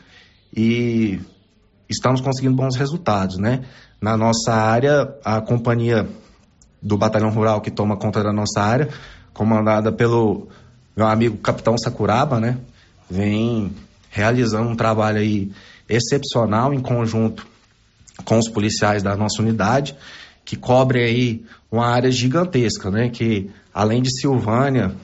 e 0.55 1.21
estamos 1.89 2.21
conseguindo 2.21 2.57
bons 2.57 2.77
resultados, 2.77 3.39
né? 3.39 3.65
Na 4.01 4.17
nossa 4.17 4.53
área, 4.53 5.15
a 5.25 5.41
companhia 5.41 6.09
do 6.83 6.97
Batalhão 6.97 7.31
Rural 7.31 7.61
que 7.61 7.71
toma 7.71 7.97
conta 7.97 8.23
da 8.23 8.33
nossa 8.33 8.61
área, 8.61 8.89
comandada 9.33 9.93
pelo 9.93 10.49
meu 10.97 11.07
amigo 11.07 11.37
Capitão 11.39 11.77
Sakuraba, 11.79 12.41
né? 12.41 12.59
Vem 13.09 13.73
realizando 14.11 14.69
um 14.69 14.77
trabalho 14.77 15.19
aí 15.19 15.53
excepcional 15.89 16.73
em 16.73 16.81
conjunto 16.81 17.47
com 18.25 18.39
os 18.39 18.49
policiais 18.49 19.03
da 19.03 19.17
nossa 19.17 19.43
unidade, 19.43 19.97
que 20.45 20.57
cobre 20.57 21.03
aí 21.03 21.45
uma 21.71 21.87
área 21.87 22.11
gigantesca, 22.11 22.91
né? 22.91 23.09
Que 23.09 23.51
além 23.75 24.01
de 24.01 24.11
Silvânia, 24.19 24.95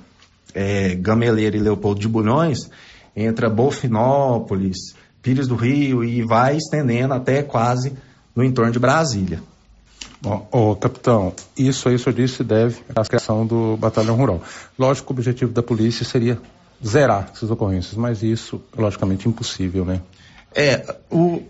é, 0.55 0.95
Gameleira 0.95 1.57
e 1.57 1.61
Leopoldo 1.61 2.01
de 2.01 2.09
Bulhões, 2.09 2.71
entra 3.15 3.51
Bofinópolis, 3.51 4.95
Pires 5.23 5.47
do 5.47 5.55
Rio 5.55 6.03
e 6.03 6.23
vai 6.23 6.57
estendendo 6.57 7.15
até 7.15 7.43
quase 7.43 7.93
no 8.35 8.43
entorno 8.43 8.73
de 8.73 8.79
Brasília. 8.79 9.43
Bom, 10.21 10.49
oh, 10.53 10.77
capitão, 10.77 11.33
isso 11.57 11.89
aí 11.89 11.97
o 11.97 11.99
senhor 11.99 12.15
disse 12.15 12.45
deve 12.45 12.81
à 12.95 13.05
criação 13.05 13.45
do 13.45 13.77
batalhão 13.77 14.17
rural. 14.17 14.41
Lógico 14.79 15.07
que 15.07 15.13
o 15.13 15.17
objetivo 15.17 15.53
da 15.53 15.63
polícia 15.63 16.05
seria 16.05 16.41
zerar 16.85 17.31
essas 17.35 17.51
ocorrências, 17.51 17.95
mas 17.95 18.23
isso 18.23 18.61
logicamente 18.77 19.29
impossível, 19.29 19.85
né? 19.85 20.01
É, 20.55 20.97
o, 21.11 21.43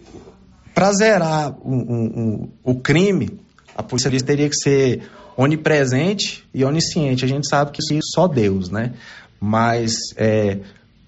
para 0.74 0.92
zerar 0.92 1.55
o, 1.61 1.74
o, 1.74 2.48
o, 2.62 2.74
crime, 2.76 3.38
a 3.76 3.82
polícia 3.82 4.11
teria 4.22 4.48
que 4.48 4.57
ser 4.57 5.03
onipresente 5.36 6.44
e 6.55 6.64
onisciente. 6.64 7.24
A 7.24 7.28
gente 7.28 7.48
sabe 7.48 7.72
que 7.72 7.80
isso 7.80 8.00
só 8.14 8.26
Deus, 8.26 8.70
né? 8.70 8.92
Mas 9.40 9.94
é, 10.16 10.59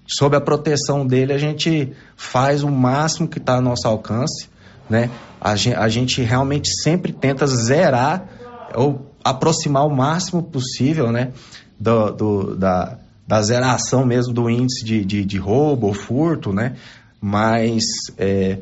sob 0.07 0.35
a 0.35 0.41
proteção 0.41 1.05
dele, 1.05 1.33
a 1.33 1.37
gente 1.37 1.93
faz 2.15 2.63
o 2.63 2.69
máximo 2.69 3.27
que 3.27 3.37
está 3.37 3.55
ao 3.55 3.61
nosso 3.61 3.87
alcance, 3.87 4.49
né? 4.89 5.09
A 5.39 5.55
gente, 5.55 5.75
a 5.75 5.89
gente 5.89 6.21
realmente 6.21 6.69
sempre 6.81 7.11
tenta 7.13 7.45
zerar 7.47 8.27
ou 8.75 9.11
aproximar 9.23 9.85
o 9.85 9.95
máximo 9.95 10.43
possível, 10.43 11.11
né? 11.11 11.31
Do, 11.79 12.11
do 12.11 12.55
da, 12.55 12.97
da 13.27 13.41
zeração 13.41 14.05
mesmo 14.05 14.33
do 14.33 14.49
índice 14.49 14.85
de, 14.85 15.03
de, 15.03 15.25
de 15.25 15.37
roubo 15.37 15.87
ou 15.87 15.93
furto, 15.93 16.53
né? 16.53 16.75
Mas 17.27 17.83
é, 18.19 18.59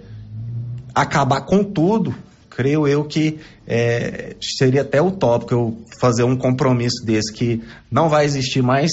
acabar 0.95 1.41
com 1.41 1.65
tudo, 1.65 2.15
creio 2.49 2.87
eu 2.87 3.03
que 3.03 3.37
é, 3.67 4.37
seria 4.39 4.83
até 4.83 5.01
utópico 5.01 5.53
eu 5.53 5.77
fazer 5.99 6.23
um 6.23 6.37
compromisso 6.37 7.05
desse 7.05 7.33
que 7.33 7.61
não 7.91 8.07
vai 8.07 8.23
existir 8.23 8.61
mais 8.63 8.89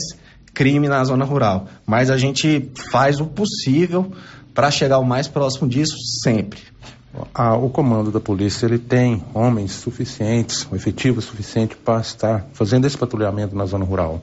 crime 0.53 0.89
na 0.89 1.05
zona 1.05 1.25
rural, 1.25 1.69
mas 1.87 2.11
a 2.11 2.19
gente 2.19 2.69
faz 2.91 3.21
o 3.21 3.27
possível 3.27 4.11
para 4.53 4.73
chegar 4.73 4.99
o 4.99 5.05
mais 5.05 5.29
próximo 5.29 5.69
disso 5.69 5.95
sempre. 6.21 6.59
Ah, 7.33 7.55
o 7.55 7.71
comando 7.71 8.11
da 8.11 8.19
polícia 8.19 8.67
ele 8.67 8.79
tem 8.79 9.23
homens 9.33 9.71
suficientes, 9.71 10.67
um 10.73 10.75
efetivo 10.75 11.23
suficiente 11.23 11.77
para 11.77 12.01
estar 12.01 12.45
fazendo 12.55 12.89
esse 12.89 12.99
patrulhamento 12.99 13.55
na 13.55 13.67
zona 13.67 13.85
rural. 13.85 14.21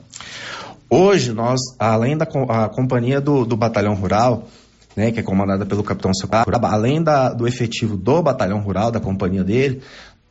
Hoje 0.90 1.32
nós, 1.32 1.58
além 1.78 2.18
da 2.18 2.26
a 2.50 2.68
companhia 2.68 3.18
do, 3.18 3.46
do 3.46 3.56
batalhão 3.56 3.94
rural, 3.94 4.46
né, 4.98 5.12
que 5.12 5.20
é 5.20 5.22
comandada 5.22 5.64
pelo 5.64 5.84
capitão 5.84 6.12
Socorro, 6.12 6.44
além 6.64 7.00
da, 7.00 7.32
do 7.32 7.46
efetivo 7.46 7.96
do 7.96 8.20
batalhão 8.20 8.58
rural, 8.58 8.90
da 8.90 8.98
companhia 8.98 9.44
dele, 9.44 9.80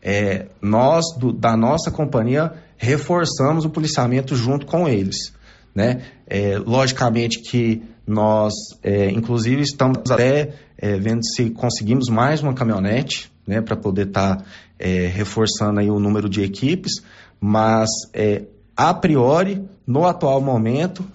é, 0.02 0.48
nós, 0.62 1.06
do, 1.18 1.32
da 1.32 1.56
nossa 1.56 1.90
companhia, 1.90 2.52
reforçamos 2.76 3.64
o 3.64 3.70
policiamento 3.70 4.36
junto 4.36 4.66
com 4.66 4.86
eles. 4.86 5.34
Né? 5.74 6.02
É, 6.28 6.58
logicamente 6.58 7.40
que 7.40 7.82
nós, 8.06 8.54
é, 8.84 9.10
inclusive, 9.10 9.62
estamos 9.62 10.12
até 10.12 10.56
é, 10.78 10.98
vendo 10.98 11.24
se 11.24 11.50
conseguimos 11.52 12.10
mais 12.10 12.44
uma 12.44 12.54
caminhonete 12.54 13.32
né, 13.48 13.62
para 13.62 13.78
poder 13.78 14.08
estar 14.08 14.36
tá, 14.36 14.46
é, 14.78 15.08
reforçando 15.08 15.80
aí 15.80 15.90
o 15.90 15.98
número 15.98 16.28
de 16.28 16.44
equipes, 16.44 17.02
mas 17.40 17.90
é, 18.14 18.44
a 18.76 18.94
priori, 18.94 19.64
no 19.88 20.06
atual 20.06 20.42
momento, 20.42 21.06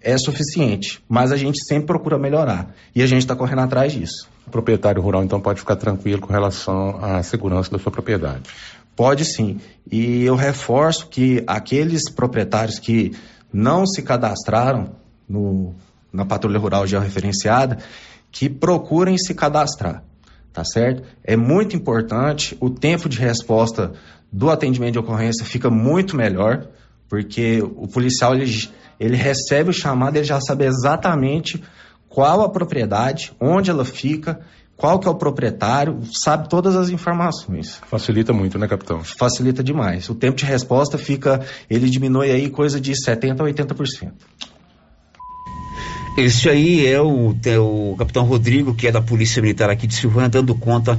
é, 0.00 0.16
suficiente, 0.16 1.02
mas 1.08 1.32
a 1.32 1.36
gente 1.36 1.64
sempre 1.64 1.86
procura 1.86 2.18
melhorar 2.18 2.74
e 2.94 3.02
a 3.02 3.06
gente 3.06 3.20
está 3.20 3.34
correndo 3.34 3.60
atrás 3.60 3.92
disso. 3.92 4.28
O 4.46 4.50
proprietário 4.50 5.02
rural, 5.02 5.22
então, 5.22 5.40
pode 5.40 5.60
ficar 5.60 5.76
tranquilo 5.76 6.20
com 6.20 6.32
relação 6.32 7.02
à 7.02 7.22
segurança 7.22 7.70
da 7.70 7.78
sua 7.78 7.92
propriedade? 7.92 8.42
Pode 8.96 9.24
sim. 9.24 9.60
E 9.90 10.24
eu 10.24 10.34
reforço 10.34 11.08
que 11.08 11.42
aqueles 11.46 12.10
proprietários 12.10 12.78
que 12.78 13.12
não 13.52 13.86
se 13.86 14.02
cadastraram 14.02 14.90
no, 15.28 15.74
na 16.12 16.24
patrulha 16.24 16.58
rural 16.58 16.86
georreferenciada, 16.86 17.78
que 18.30 18.48
procurem 18.48 19.16
se 19.16 19.34
cadastrar, 19.34 20.02
tá 20.52 20.64
certo? 20.64 21.02
É 21.24 21.36
muito 21.36 21.76
importante, 21.76 22.56
o 22.60 22.70
tempo 22.70 23.08
de 23.08 23.18
resposta 23.18 23.92
do 24.30 24.50
atendimento 24.50 24.92
de 24.94 24.98
ocorrência 24.98 25.44
fica 25.44 25.70
muito 25.70 26.16
melhor, 26.16 26.66
porque 27.08 27.62
o 27.62 27.88
policial 27.88 28.34
ele 28.34 28.46
ele 28.98 29.16
recebe 29.16 29.70
o 29.70 29.72
chamado, 29.72 30.16
ele 30.16 30.24
já 30.24 30.40
sabe 30.40 30.64
exatamente 30.64 31.62
qual 32.08 32.42
a 32.42 32.48
propriedade, 32.48 33.32
onde 33.40 33.70
ela 33.70 33.84
fica, 33.84 34.40
qual 34.76 34.98
que 34.98 35.08
é 35.08 35.10
o 35.10 35.14
proprietário, 35.14 36.00
sabe 36.12 36.48
todas 36.48 36.76
as 36.76 36.88
informações. 36.88 37.80
Facilita 37.88 38.32
muito, 38.32 38.58
né, 38.58 38.68
capitão? 38.68 39.02
Facilita 39.02 39.62
demais. 39.62 40.08
O 40.08 40.14
tempo 40.14 40.36
de 40.36 40.44
resposta 40.44 40.96
fica, 40.96 41.44
ele 41.68 41.90
diminui 41.90 42.30
aí 42.30 42.48
coisa 42.48 42.80
de 42.80 42.92
70% 42.92 43.40
a 43.40 43.44
80%. 43.44 44.12
Esse 46.16 46.48
aí 46.48 46.86
é 46.86 47.00
o, 47.00 47.36
é 47.44 47.58
o 47.58 47.94
capitão 47.96 48.24
Rodrigo, 48.24 48.74
que 48.74 48.88
é 48.88 48.92
da 48.92 49.00
Polícia 49.00 49.40
Militar 49.40 49.70
aqui 49.70 49.86
de 49.86 49.94
Silvânia, 49.94 50.28
dando 50.28 50.54
conta 50.54 50.98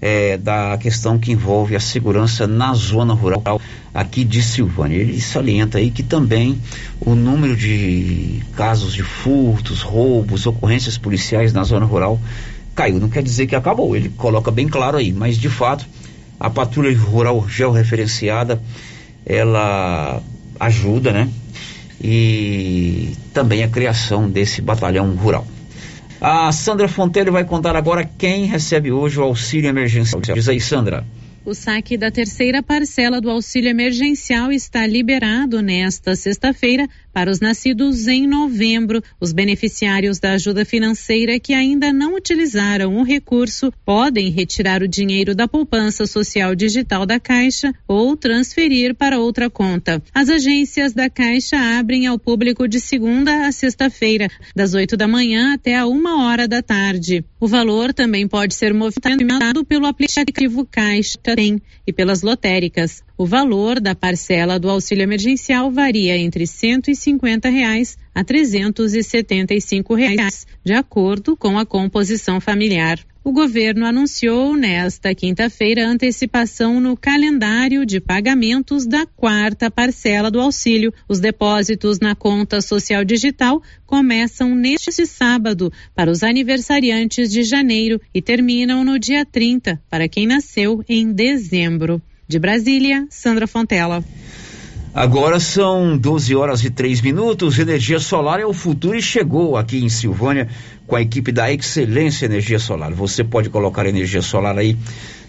é, 0.00 0.36
da 0.36 0.78
questão 0.78 1.18
que 1.18 1.32
envolve 1.32 1.76
a 1.76 1.80
segurança 1.80 2.46
na 2.46 2.72
zona 2.74 3.12
rural 3.12 3.60
aqui 3.92 4.24
de 4.24 4.42
Silvânia. 4.42 4.96
Ele 4.96 5.20
salienta 5.20 5.78
aí 5.78 5.90
que 5.90 6.02
também 6.02 6.60
o 7.00 7.14
número 7.14 7.56
de 7.56 8.42
casos 8.56 8.94
de 8.94 9.02
furtos, 9.02 9.82
roubos, 9.82 10.46
ocorrências 10.46 10.96
policiais 10.96 11.52
na 11.52 11.64
zona 11.64 11.84
rural 11.84 12.18
caiu. 12.74 12.98
Não 12.98 13.08
quer 13.08 13.22
dizer 13.22 13.46
que 13.46 13.54
acabou, 13.54 13.94
ele 13.94 14.08
coloca 14.08 14.50
bem 14.50 14.68
claro 14.68 14.96
aí, 14.96 15.12
mas 15.12 15.36
de 15.36 15.48
fato 15.48 15.86
a 16.38 16.48
patrulha 16.48 16.96
rural 16.96 17.46
georreferenciada 17.48 18.62
ela 19.26 20.22
ajuda, 20.58 21.12
né? 21.12 21.28
E 22.02 23.14
também 23.34 23.62
a 23.62 23.68
criação 23.68 24.30
desse 24.30 24.62
batalhão 24.62 25.14
rural. 25.14 25.46
A 26.20 26.52
Sandra 26.52 26.86
Fonteiro 26.86 27.32
vai 27.32 27.44
contar 27.44 27.74
agora 27.76 28.04
quem 28.04 28.44
recebe 28.44 28.92
hoje 28.92 29.18
o 29.18 29.22
auxílio 29.22 29.68
emergencial. 29.68 30.20
Diz 30.20 30.48
aí, 30.48 30.60
Sandra. 30.60 31.02
O 31.42 31.54
saque 31.54 31.96
da 31.96 32.10
terceira 32.10 32.62
parcela 32.62 33.18
do 33.18 33.30
auxílio 33.30 33.70
emergencial 33.70 34.52
está 34.52 34.86
liberado 34.86 35.62
nesta 35.62 36.14
sexta-feira 36.14 36.86
para 37.14 37.30
os 37.30 37.40
nascidos 37.40 38.06
em 38.06 38.26
novembro. 38.26 39.02
Os 39.18 39.32
beneficiários 39.32 40.18
da 40.18 40.32
ajuda 40.32 40.66
financeira 40.66 41.40
que 41.40 41.54
ainda 41.54 41.92
não 41.94 42.14
utilizaram 42.14 42.94
o 42.98 43.02
recurso 43.02 43.72
podem 43.86 44.30
retirar 44.30 44.82
o 44.82 44.88
dinheiro 44.88 45.34
da 45.34 45.48
poupança 45.48 46.06
social 46.06 46.54
digital 46.54 47.06
da 47.06 47.18
Caixa 47.18 47.72
ou 47.88 48.16
transferir 48.16 48.94
para 48.94 49.18
outra 49.18 49.48
conta. 49.48 50.02
As 50.14 50.28
agências 50.28 50.92
da 50.92 51.08
Caixa 51.08 51.56
abrem 51.78 52.06
ao 52.06 52.18
público 52.18 52.68
de 52.68 52.78
segunda 52.78 53.46
a 53.46 53.52
sexta-feira, 53.52 54.28
das 54.54 54.74
8 54.74 54.94
da 54.94 55.08
manhã 55.08 55.54
até 55.54 55.74
a 55.74 55.86
uma 55.86 56.26
hora 56.26 56.46
da 56.46 56.62
tarde. 56.62 57.24
O 57.40 57.48
valor 57.48 57.94
também 57.94 58.28
pode 58.28 58.54
ser 58.54 58.74
movimentado 58.74 59.64
pelo 59.64 59.86
aplicativo 59.86 60.66
Caixa 60.70 61.18
Tem 61.34 61.60
e 61.86 61.92
pelas 61.92 62.22
lotéricas. 62.22 63.02
O 63.16 63.26
valor 63.26 63.80
da 63.80 63.94
parcela 63.94 64.58
do 64.58 64.70
auxílio 64.70 65.02
emergencial 65.02 65.70
varia 65.70 66.16
entre 66.16 66.46
150 66.46 67.48
reais 67.48 67.98
a 68.14 68.22
375 68.22 69.94
reais, 69.94 70.46
de 70.64 70.72
acordo 70.72 71.36
com 71.36 71.58
a 71.58 71.66
composição 71.66 72.40
familiar. 72.40 72.98
O 73.22 73.32
governo 73.32 73.84
anunciou 73.84 74.56
nesta 74.56 75.14
quinta-feira 75.14 75.86
antecipação 75.86 76.80
no 76.80 76.96
calendário 76.96 77.84
de 77.84 78.00
pagamentos 78.00 78.86
da 78.86 79.04
quarta 79.04 79.70
parcela 79.70 80.30
do 80.30 80.40
auxílio. 80.40 80.92
Os 81.06 81.20
depósitos 81.20 82.00
na 82.00 82.14
conta 82.14 82.62
social 82.62 83.04
digital 83.04 83.62
começam 83.84 84.54
neste 84.54 85.04
sábado 85.04 85.70
para 85.94 86.10
os 86.10 86.22
aniversariantes 86.22 87.30
de 87.30 87.42
janeiro 87.42 88.00
e 88.14 88.22
terminam 88.22 88.82
no 88.82 88.98
dia 88.98 89.26
30 89.26 89.78
para 89.90 90.08
quem 90.08 90.26
nasceu 90.26 90.82
em 90.88 91.12
dezembro. 91.12 92.00
De 92.26 92.38
Brasília, 92.38 93.06
Sandra 93.10 93.46
Fontela. 93.46 94.02
Agora 94.92 95.38
são 95.38 95.96
12 95.96 96.34
horas 96.34 96.64
e 96.64 96.70
3 96.70 97.00
minutos. 97.00 97.58
Energia 97.60 98.00
solar 98.00 98.40
é 98.40 98.44
o 98.44 98.52
futuro 98.52 98.96
e 98.96 99.02
chegou 99.02 99.56
aqui 99.56 99.84
em 99.84 99.88
Silvânia 99.88 100.48
com 100.84 100.96
a 100.96 101.00
equipe 101.00 101.30
da 101.30 101.50
Excelência 101.52 102.26
Energia 102.26 102.58
Solar. 102.58 102.92
Você 102.92 103.22
pode 103.22 103.48
colocar 103.48 103.86
energia 103.86 104.20
solar 104.20 104.58
aí 104.58 104.76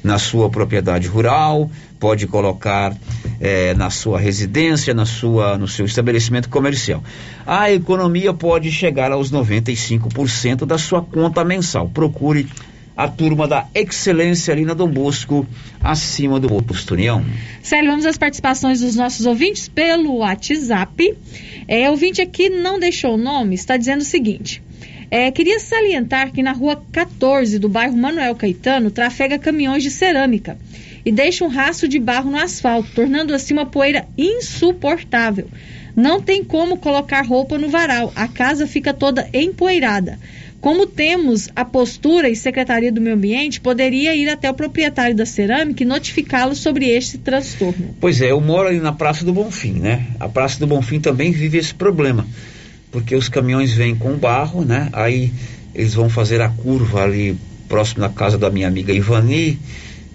na 0.03 0.17
sua 0.17 0.49
propriedade 0.49 1.07
rural, 1.07 1.69
pode 1.99 2.25
colocar 2.25 2.97
eh, 3.39 3.75
na 3.75 3.91
sua 3.91 4.19
residência, 4.19 4.95
na 4.95 5.05
sua, 5.05 5.59
no 5.59 5.67
seu 5.67 5.85
estabelecimento 5.85 6.49
comercial. 6.49 7.03
A 7.45 7.71
economia 7.71 8.33
pode 8.33 8.71
chegar 8.71 9.11
aos 9.11 9.31
95% 9.31 10.65
da 10.65 10.79
sua 10.79 11.03
conta 11.03 11.45
mensal. 11.45 11.87
Procure 11.87 12.47
a 13.01 13.07
turma 13.07 13.47
da 13.47 13.67
Excelência 13.73 14.53
ali 14.53 14.63
na 14.63 14.75
Dom 14.75 14.87
Bosco, 14.87 15.47
acima 15.81 16.39
do 16.39 16.47
Posto 16.61 16.93
União. 16.93 17.25
Célio, 17.63 17.89
vamos 17.89 18.05
às 18.05 18.15
participações 18.15 18.81
dos 18.81 18.95
nossos 18.95 19.25
ouvintes 19.25 19.67
pelo 19.67 20.17
WhatsApp. 20.17 21.17
É, 21.67 21.89
ouvinte 21.89 22.21
aqui 22.21 22.47
não 22.51 22.79
deixou 22.79 23.15
o 23.15 23.17
nome, 23.17 23.55
está 23.55 23.75
dizendo 23.75 24.01
o 24.01 24.05
seguinte. 24.05 24.61
É, 25.09 25.31
queria 25.31 25.59
salientar 25.59 26.31
que 26.31 26.43
na 26.43 26.51
rua 26.51 26.79
14 26.91 27.57
do 27.57 27.67
bairro 27.67 27.97
Manuel 27.97 28.35
Caetano 28.35 28.91
trafega 28.91 29.39
caminhões 29.39 29.81
de 29.81 29.89
cerâmica 29.89 30.55
e 31.03 31.11
deixa 31.11 31.43
um 31.43 31.47
rastro 31.47 31.87
de 31.87 31.97
barro 31.97 32.29
no 32.29 32.37
asfalto, 32.37 32.91
tornando 32.93 33.33
assim 33.33 33.55
uma 33.55 33.65
poeira 33.65 34.07
insuportável. 34.15 35.49
Não 35.95 36.21
tem 36.21 36.43
como 36.43 36.77
colocar 36.77 37.25
roupa 37.25 37.57
no 37.57 37.67
varal, 37.67 38.13
a 38.15 38.27
casa 38.27 38.67
fica 38.67 38.93
toda 38.93 39.27
empoeirada. 39.33 40.19
Como 40.61 40.85
temos 40.85 41.49
a 41.55 41.65
postura 41.65 42.29
e 42.29 42.35
Secretaria 42.35 42.91
do 42.91 43.01
Meio 43.01 43.15
Ambiente, 43.15 43.59
poderia 43.59 44.15
ir 44.15 44.29
até 44.29 44.47
o 44.47 44.53
proprietário 44.53 45.15
da 45.15 45.25
cerâmica 45.25 45.81
e 45.81 45.85
notificá-lo 45.87 46.55
sobre 46.55 46.87
este 46.87 47.17
transtorno. 47.17 47.95
Pois 47.99 48.21
é, 48.21 48.31
eu 48.31 48.39
moro 48.39 48.67
ali 48.67 48.79
na 48.79 48.93
Praça 48.93 49.25
do 49.25 49.33
Bonfim, 49.33 49.73
né? 49.73 50.05
A 50.19 50.29
Praça 50.29 50.59
do 50.59 50.67
Bonfim 50.67 50.99
também 50.99 51.31
vive 51.31 51.57
esse 51.57 51.73
problema, 51.73 52.27
porque 52.91 53.15
os 53.15 53.27
caminhões 53.27 53.73
vêm 53.73 53.95
com 53.95 54.13
barro, 54.13 54.63
né? 54.63 54.87
Aí 54.93 55.31
eles 55.73 55.95
vão 55.95 56.09
fazer 56.09 56.41
a 56.41 56.49
curva 56.49 57.01
ali 57.01 57.35
próximo 57.67 58.01
da 58.01 58.09
casa 58.09 58.37
da 58.37 58.51
minha 58.51 58.67
amiga 58.67 58.93
Ivani, 58.93 59.57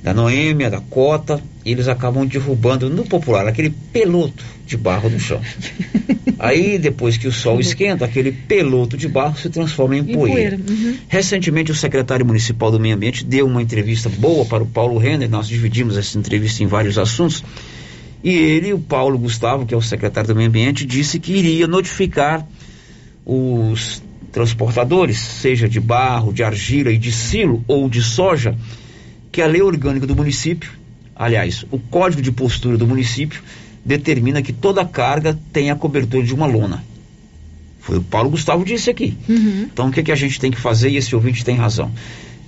da 0.01 0.15
Noêmia, 0.15 0.71
da 0.71 0.81
Cota, 0.81 1.43
e 1.67 1.73
eles 1.73 1.89
acabam 1.89 2.25
derrubando 2.25 2.89
no 2.89 3.05
popular 3.05 3.49
aquele 3.49 3.71
peloto 3.93 4.45
de 4.65 4.77
barro 4.77 5.11
no 5.11 5.19
chão. 5.19 5.41
Aí, 6.39 6.79
depois 6.79 7.17
que 7.17 7.27
o 7.27 7.33
sol 7.33 7.59
esquenta, 7.59 8.05
aquele 8.05 8.31
peloto 8.31 8.97
de 8.97 9.09
barro 9.09 9.37
se 9.37 9.51
transforma 9.51 9.97
em 9.97 10.05
poeira. 10.05 10.57
Uhum. 10.57 10.97
Recentemente, 11.09 11.73
o 11.73 11.75
secretário 11.75 12.25
municipal 12.25 12.71
do 12.71 12.79
Meio 12.79 12.95
Ambiente 12.95 13.25
deu 13.25 13.47
uma 13.47 13.61
entrevista 13.61 14.09
boa 14.09 14.45
para 14.45 14.63
o 14.63 14.67
Paulo 14.67 14.97
Renner, 14.97 15.29
nós 15.29 15.49
dividimos 15.49 15.97
essa 15.97 16.17
entrevista 16.17 16.63
em 16.63 16.69
vários 16.69 16.99
assuntos, 16.99 17.43
e 18.23 18.31
ele, 18.31 18.73
o 18.73 18.79
Paulo 18.79 19.19
Gustavo, 19.19 19.67
que 19.67 19.75
é 19.75 19.77
o 19.77 19.83
secretário 19.83 20.29
do 20.29 20.37
Meio 20.37 20.49
Ambiente, 20.49 20.87
disse 20.87 21.19
que 21.19 21.33
iria 21.33 21.67
notificar 21.67 22.47
os 23.25 24.01
transportadores, 24.31 25.19
seja 25.19 25.69
de 25.69 25.81
barro, 25.81 26.33
de 26.33 26.45
argila 26.45 26.93
e 26.93 26.99
de 26.99 27.11
silo 27.11 27.65
ou 27.67 27.89
de 27.89 28.03
soja, 28.03 28.57
que 29.33 29.43
a 29.43 29.49
lei 29.49 29.63
orgânica 29.63 30.07
do 30.07 30.15
município, 30.15 30.71
aliás, 31.19 31.65
o 31.71 31.79
código 31.79 32.23
de 32.23 32.31
postura 32.31 32.77
do 32.77 32.87
município, 32.87 33.43
determina 33.85 34.43
que 34.43 34.53
toda 34.53 34.85
carga 34.85 35.39
tenha 35.53 35.73
a 35.73 35.77
cobertura 35.77 36.25
de 36.25 36.35
uma 36.35 36.47
lona. 36.47 36.85
Foi 37.81 37.99
o 37.99 38.03
Paulo 38.03 38.31
Gustavo 38.31 38.65
disse 38.65 38.91
aqui. 38.91 39.17
Uhum. 39.29 39.69
Então 39.73 39.89
o 39.89 39.93
que, 39.93 40.03
que 40.03 40.11
a 40.11 40.17
gente 40.17 40.41
tem 40.41 40.51
que 40.51 40.59
fazer, 40.59 40.91
e 40.91 40.97
esse 40.97 41.15
ouvinte 41.15 41.45
tem 41.45 41.57
razão, 41.57 41.91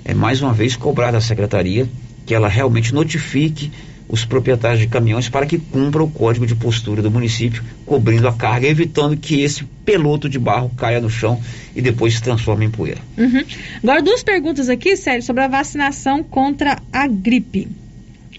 é 0.04 0.12
mais 0.12 0.42
uma 0.42 0.52
vez 0.52 0.74
cobrar 0.74 1.12
da 1.12 1.20
secretaria 1.20 1.88
que 2.26 2.34
ela 2.34 2.48
realmente 2.48 2.92
notifique 2.92 3.70
os 4.08 4.24
proprietários 4.24 4.80
de 4.80 4.86
caminhões 4.86 5.28
para 5.28 5.46
que 5.46 5.58
cumpra 5.58 6.02
o 6.02 6.10
código 6.10 6.46
de 6.46 6.54
postura 6.54 7.02
do 7.02 7.10
município, 7.10 7.62
cobrindo 7.84 8.26
a 8.26 8.32
carga, 8.32 8.66
evitando 8.66 9.16
que 9.16 9.42
esse 9.42 9.64
peloto 9.84 10.28
de 10.28 10.38
barro 10.38 10.70
caia 10.76 11.00
no 11.00 11.10
chão 11.10 11.40
e 11.76 11.82
depois 11.82 12.14
se 12.14 12.22
transforme 12.22 12.64
em 12.66 12.70
poeira. 12.70 13.00
Uhum. 13.16 13.44
Agora, 13.82 14.02
duas 14.02 14.22
perguntas 14.22 14.68
aqui, 14.68 14.96
Sérgio, 14.96 15.22
sobre 15.22 15.44
a 15.44 15.48
vacinação 15.48 16.22
contra 16.22 16.78
a 16.92 17.06
gripe. 17.06 17.68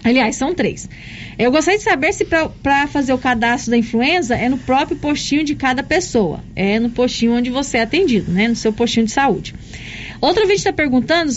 Aliás, 0.02 0.36
são 0.36 0.54
três. 0.54 0.88
Eu 1.38 1.50
gostaria 1.50 1.78
de 1.78 1.84
saber 1.84 2.12
se 2.12 2.24
para 2.24 2.86
fazer 2.86 3.12
o 3.12 3.18
cadastro 3.18 3.70
da 3.70 3.76
influenza 3.76 4.34
é 4.34 4.48
no 4.48 4.58
próprio 4.58 4.96
postinho 4.96 5.44
de 5.44 5.54
cada 5.54 5.82
pessoa. 5.82 6.42
É 6.56 6.78
no 6.78 6.90
postinho 6.90 7.34
onde 7.34 7.50
você 7.50 7.78
é 7.78 7.82
atendido, 7.82 8.30
né? 8.30 8.48
No 8.48 8.56
seu 8.56 8.72
postinho 8.72 9.06
de 9.06 9.12
saúde. 9.12 9.54
Outro 10.20 10.42
vídeo 10.42 10.58
está 10.58 10.72
perguntando 10.72 11.30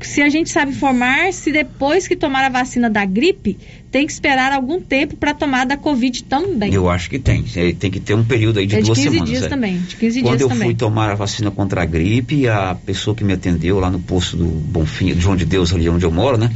se 0.00 0.22
a 0.22 0.28
gente 0.28 0.48
sabe 0.50 0.72
informar 0.72 1.32
se 1.32 1.50
depois 1.50 2.06
que 2.06 2.14
tomar 2.14 2.44
a 2.44 2.48
vacina 2.48 2.88
da 2.88 3.04
gripe, 3.04 3.58
tem 3.90 4.06
que 4.06 4.12
esperar 4.12 4.52
algum 4.52 4.80
tempo 4.80 5.16
para 5.16 5.34
tomar 5.34 5.66
da 5.66 5.76
Covid 5.76 6.24
também. 6.24 6.72
Eu 6.72 6.88
acho 6.88 7.10
que 7.10 7.18
tem. 7.18 7.42
Tem 7.78 7.90
que 7.90 7.98
ter 7.98 8.14
um 8.14 8.24
período 8.24 8.58
aí 8.58 8.66
de, 8.66 8.76
é 8.76 8.78
de 8.78 8.84
duas 8.84 8.98
15 8.98 9.10
semanas. 9.10 9.30
dias 9.30 9.44
é. 9.44 9.48
também. 9.48 9.78
De 9.78 9.96
15 9.96 10.20
Quando 10.20 10.30
dias 10.30 10.40
eu 10.42 10.48
também. 10.48 10.68
fui 10.68 10.74
tomar 10.74 11.10
a 11.10 11.14
vacina 11.14 11.50
contra 11.50 11.82
a 11.82 11.84
gripe, 11.84 12.46
a 12.48 12.74
pessoa 12.74 13.14
que 13.14 13.24
me 13.24 13.32
atendeu 13.32 13.80
lá 13.80 13.90
no 13.90 13.98
posto 13.98 14.36
do 14.36 14.44
Bonfim, 14.44 15.14
de 15.14 15.20
João 15.20 15.36
de 15.36 15.44
Deus, 15.44 15.72
ali 15.72 15.88
onde 15.88 16.04
eu 16.04 16.12
moro, 16.12 16.36
né? 16.36 16.50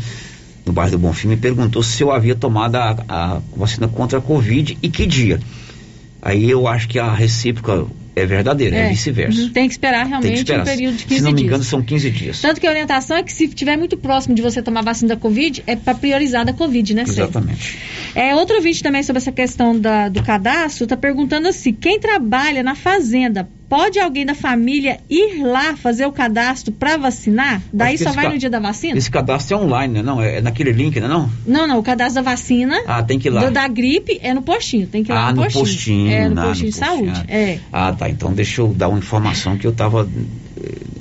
No 0.64 0.72
bairro 0.72 0.92
do 0.92 0.98
Bonfim, 0.98 1.28
me 1.28 1.36
perguntou 1.36 1.82
se 1.82 2.02
eu 2.02 2.12
havia 2.12 2.34
tomado 2.34 2.76
a, 2.76 2.96
a 3.08 3.40
vacina 3.56 3.88
contra 3.88 4.18
a 4.18 4.22
Covid 4.22 4.78
e 4.82 4.88
que 4.88 5.06
dia. 5.06 5.40
Aí 6.20 6.48
eu 6.48 6.68
acho 6.68 6.88
que 6.88 6.98
a 7.00 7.12
recíproca 7.12 7.84
é 8.14 8.24
verdadeira, 8.26 8.76
é, 8.76 8.88
vice-versa. 8.90 9.40
uhum, 9.40 9.48
Tem 9.48 9.66
que 9.66 9.72
esperar 9.74 10.06
realmente 10.06 10.34
que 10.34 10.38
esperar. 10.40 10.60
um 10.62 10.64
período 10.64 10.96
de 10.98 11.04
15 11.06 11.16
Se 11.16 11.22
não 11.22 11.30
me 11.30 11.36
dias. 11.38 11.46
engano, 11.48 11.64
são 11.64 11.82
15 11.82 12.10
dias. 12.10 12.40
Tanto 12.40 12.60
que 12.60 12.66
a 12.66 12.70
orientação 12.70 13.16
é 13.16 13.22
que 13.24 13.32
se 13.32 13.44
estiver 13.46 13.76
muito 13.76 13.96
próximo 13.96 14.34
de 14.34 14.42
você 14.42 14.62
tomar 14.62 14.80
a 14.80 14.82
vacina 14.84 15.08
da 15.14 15.16
Covid, 15.20 15.64
é 15.66 15.74
para 15.74 15.94
priorizar 15.94 16.44
da 16.44 16.52
Covid, 16.52 16.94
né, 16.94 17.06
Cê? 17.06 17.22
Exatamente. 17.22 17.78
É, 18.14 18.34
outro 18.36 18.60
vídeo 18.60 18.82
também 18.84 19.02
sobre 19.02 19.18
essa 19.18 19.32
questão 19.32 19.76
da- 19.76 20.08
do 20.10 20.22
cadastro 20.22 20.84
está 20.84 20.96
perguntando 20.96 21.48
assim: 21.48 21.72
quem 21.72 21.98
trabalha 21.98 22.62
na 22.62 22.74
fazenda, 22.76 23.48
pode 23.72 23.98
alguém 23.98 24.26
da 24.26 24.34
família 24.34 25.00
ir 25.08 25.42
lá 25.42 25.74
fazer 25.74 26.04
o 26.04 26.12
cadastro 26.12 26.70
para 26.74 26.98
vacinar? 26.98 27.62
Daí 27.72 27.96
só 27.96 28.12
vai 28.12 28.28
no 28.28 28.36
dia 28.36 28.50
da 28.50 28.60
vacina? 28.60 28.98
Esse 28.98 29.10
cadastro 29.10 29.56
é 29.56 29.60
online, 29.60 29.94
né? 29.94 30.02
Não, 30.02 30.20
é 30.20 30.42
naquele 30.42 30.72
link, 30.72 31.00
né? 31.00 31.08
Não? 31.08 31.30
Não, 31.46 31.66
não, 31.66 31.78
o 31.78 31.82
cadastro 31.82 32.16
da 32.22 32.30
vacina. 32.30 32.76
Ah, 32.86 33.02
tem 33.02 33.18
que 33.18 33.28
ir 33.28 33.30
lá. 33.30 33.46
do- 33.46 33.50
da 33.50 33.66
gripe 33.66 34.18
é 34.22 34.34
no 34.34 34.42
postinho, 34.42 34.86
tem 34.86 35.02
que 35.02 35.10
ir 35.10 35.14
lá 35.14 35.28
Ah, 35.28 35.32
no 35.32 35.42
postinho. 35.44 35.64
postinho, 35.64 36.12
É, 36.12 36.28
no 36.28 36.38
ah, 36.38 36.42
no 36.42 36.48
postinho 36.48 36.70
de 36.70 36.76
saúde. 36.76 37.12
ah. 37.16 37.24
É. 37.34 37.58
Ah, 37.72 37.92
tá. 37.94 38.10
Então 38.10 38.30
deixa 38.34 38.60
eu 38.60 38.68
dar 38.74 38.88
uma 38.88 38.98
informação 38.98 39.56
que 39.56 39.66
eu 39.66 39.70
estava 39.70 40.06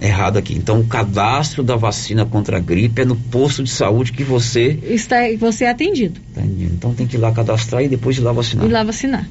errado 0.01 0.37
aqui. 0.37 0.53
Então 0.53 0.79
o 0.79 0.87
cadastro 0.87 1.63
da 1.63 1.75
vacina 1.75 2.25
contra 2.25 2.55
a 2.55 2.59
gripe 2.61 3.01
é 3.01 3.05
no 3.05 3.17
posto 3.17 3.63
de 3.63 3.69
saúde 3.69 4.13
que 4.13 4.23
você. 4.23 4.79
Está, 4.83 5.17
você 5.37 5.65
é 5.65 5.69
atendido. 5.69 6.21
Então 6.37 6.93
tem 6.93 7.05
que 7.05 7.17
ir 7.17 7.19
lá 7.19 7.33
cadastrar 7.33 7.83
e 7.83 7.89
depois 7.89 8.17
ir 8.17 8.21
lá 8.21 8.31
vacinar. 8.31 8.65
E 8.65 8.69
lá 8.69 8.81
vacinar. 8.83 9.27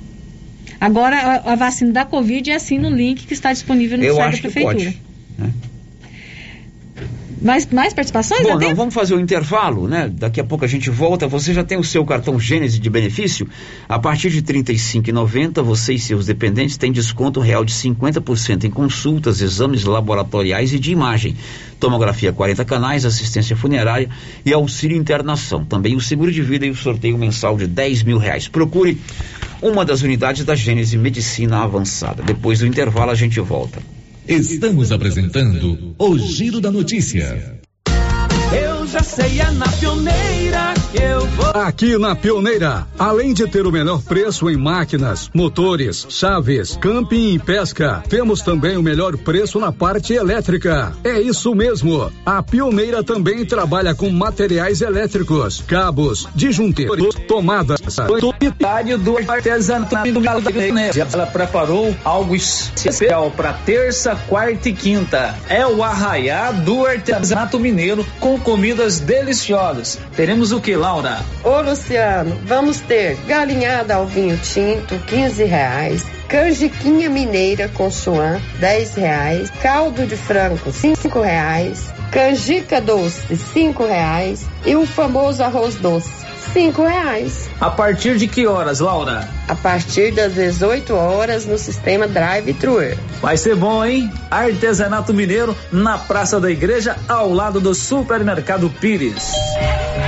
Agora, 0.81 1.17
a, 1.17 1.53
a 1.53 1.57
vacina 1.57 1.93
da 1.93 2.05
Covid 2.05 2.51
é 2.51 2.55
assim 2.55 2.79
no 2.79 2.89
link 2.91 3.27
que 3.27 3.35
está 3.35 3.53
disponível 3.53 3.99
no 3.99 4.05
Eu 4.05 4.15
site 4.17 4.27
da 4.27 4.37
que 4.37 4.41
Prefeitura. 4.43 4.75
pode. 4.77 4.99
né? 5.39 5.53
Mais, 7.41 7.67
mais 7.67 7.95
participações? 7.95 8.43
Bom, 8.43 8.59
não, 8.59 8.75
vamos 8.75 8.93
fazer 8.93 9.15
o 9.15 9.21
intervalo, 9.21 9.89
né? 9.89 10.11
Daqui 10.13 10.41
a 10.41 10.45
pouco 10.45 10.65
a 10.65 10.69
gente 10.69 10.91
volta. 10.91 11.27
Você 11.27 11.55
já 11.55 11.65
tem 11.65 11.79
o 11.79 11.85
seu 11.85 12.05
cartão 12.05 12.39
Gênese 12.39 12.79
de 12.79 12.91
benefício? 12.91 13.49
A 13.89 13.99
partir 13.99 14.29
de 14.29 14.37
R$ 14.37 14.63
35,90, 14.63 15.63
você 15.63 15.95
e 15.95 15.99
seus 15.99 16.27
dependentes 16.27 16.77
têm 16.77 16.93
desconto 16.93 17.41
real 17.41 17.65
de 17.65 17.73
50% 17.73 18.65
em 18.65 18.71
consultas, 18.71 19.41
exames 19.41 19.85
laboratoriais 19.85 20.75
e 20.75 20.79
de 20.79 20.93
imagem. 20.93 21.35
Tomografia 21.79 22.31
40 22.31 22.63
canais, 22.67 23.07
assistência 23.07 23.57
funerária 23.57 24.11
e 24.45 24.53
auxílio 24.53 24.97
internação. 24.97 25.65
Também 25.65 25.97
o 25.97 26.01
seguro 26.01 26.31
de 26.31 26.43
vida 26.43 26.67
e 26.67 26.71
o 26.71 26.77
sorteio 26.77 27.17
mensal 27.17 27.57
de 27.57 27.67
10 27.67 28.03
mil 28.03 28.19
reais. 28.19 28.49
Procure 28.49 29.01
uma 29.63 29.85
das 29.85 30.03
unidades 30.03 30.45
da 30.45 30.55
Gênese 30.55 30.99
Medicina 30.99 31.63
Avançada. 31.63 32.23
Depois 32.23 32.59
do 32.59 32.67
intervalo 32.67 33.11
a 33.11 33.15
gente 33.15 33.41
volta. 33.41 33.81
Estamos 34.27 34.93
apresentando 34.93 35.95
o 35.99 36.19
Giro 36.19 36.61
da 36.61 36.71
Notícia. 36.71 37.61
Eu 38.53 38.87
já 38.87 39.03
sei, 39.03 39.41
é 39.41 39.51
na 39.51 39.67
pioneira. 39.69 40.50
Aqui 41.55 41.97
na 41.97 42.17
Pioneira, 42.17 42.87
além 42.99 43.33
de 43.33 43.47
ter 43.47 43.65
o 43.65 43.71
melhor 43.71 44.03
preço 44.03 44.51
em 44.51 44.57
máquinas, 44.57 45.31
motores, 45.33 46.07
chaves, 46.09 46.77
camping 46.81 47.35
e 47.35 47.39
pesca, 47.39 48.03
temos 48.09 48.43
também 48.43 48.77
o 48.77 48.83
melhor 48.83 49.17
preço 49.17 49.61
na 49.61 49.71
parte 49.71 50.13
elétrica. 50.15 50.93
É 51.05 51.21
isso 51.21 51.55
mesmo. 51.55 52.11
A 52.27 52.43
Pioneira 52.43 53.05
também 53.05 53.45
trabalha 53.45 53.95
com 53.95 54.11
materiais 54.11 54.81
elétricos, 54.81 55.63
cabos, 55.67 56.29
disjuntores, 56.35 57.15
tomadas. 57.29 57.81
Unidade 58.41 58.97
do 58.97 59.19
artesanato 59.19 60.13
do 60.13 60.21
Galinha. 60.21 60.91
Ela 61.13 61.27
preparou 61.27 61.95
algo 62.05 62.35
especial 62.35 63.31
para 63.31 63.53
terça, 63.53 64.17
quarta 64.29 64.69
e 64.69 64.73
quinta. 64.73 65.37
É 65.49 65.67
o 65.67 65.83
arraiá 65.83 66.51
do 66.51 66.85
artesanato 66.85 67.61
mineiro 67.61 68.05
com 68.19 68.39
comidas 68.41 68.99
deliciosas. 68.99 69.99
Teremos 70.17 70.53
o 70.53 70.61
que, 70.61 70.80
Laura? 70.81 71.23
Ô 71.45 71.61
Luciano, 71.61 72.41
vamos 72.47 72.81
ter 72.81 73.15
galinhada 73.27 73.97
ao 73.97 74.07
vinho 74.07 74.39
tinto, 74.39 74.99
15 75.07 75.45
reais. 75.45 76.07
Canjiquinha 76.27 77.11
mineira 77.11 77.69
com 77.69 77.91
chuan, 77.91 78.41
10 78.59 78.95
reais. 78.95 79.51
Caldo 79.63 80.07
de 80.07 80.17
frango, 80.17 80.73
5 80.73 81.21
reais. 81.21 81.93
Canjica 82.11 82.81
doce, 82.81 83.37
5 83.37 83.85
reais. 83.85 84.49
E 84.65 84.75
o 84.75 84.87
famoso 84.87 85.43
arroz 85.45 85.75
doce, 85.75 86.20
5 86.53 86.83
reais. 86.83 87.49
A 87.61 87.71
partir 87.71 88.17
de 88.17 88.27
que 88.27 88.47
horas, 88.47 88.81
Laura? 88.81 89.29
A 89.49 89.55
partir 89.55 90.13
das 90.13 90.35
18 90.35 90.95
horas 90.95 91.47
no 91.47 91.57
sistema 91.57 92.09
Drive-Thru. 92.09 92.97
Vai 93.21 93.37
ser 93.37 93.55
bom, 93.55 93.85
hein? 93.85 94.13
Artesanato 94.31 95.15
Mineiro 95.15 95.57
na 95.71 95.99
Praça 95.99 96.41
da 96.41 96.51
Igreja, 96.51 96.97
ao 97.09 97.33
lado 97.33 97.61
do 97.61 97.75
Supermercado 97.75 98.69
Pires. 98.81 99.31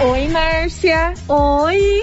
Oi, 0.04 0.28
Márcia. 0.28 1.14
Oi. 1.28 2.02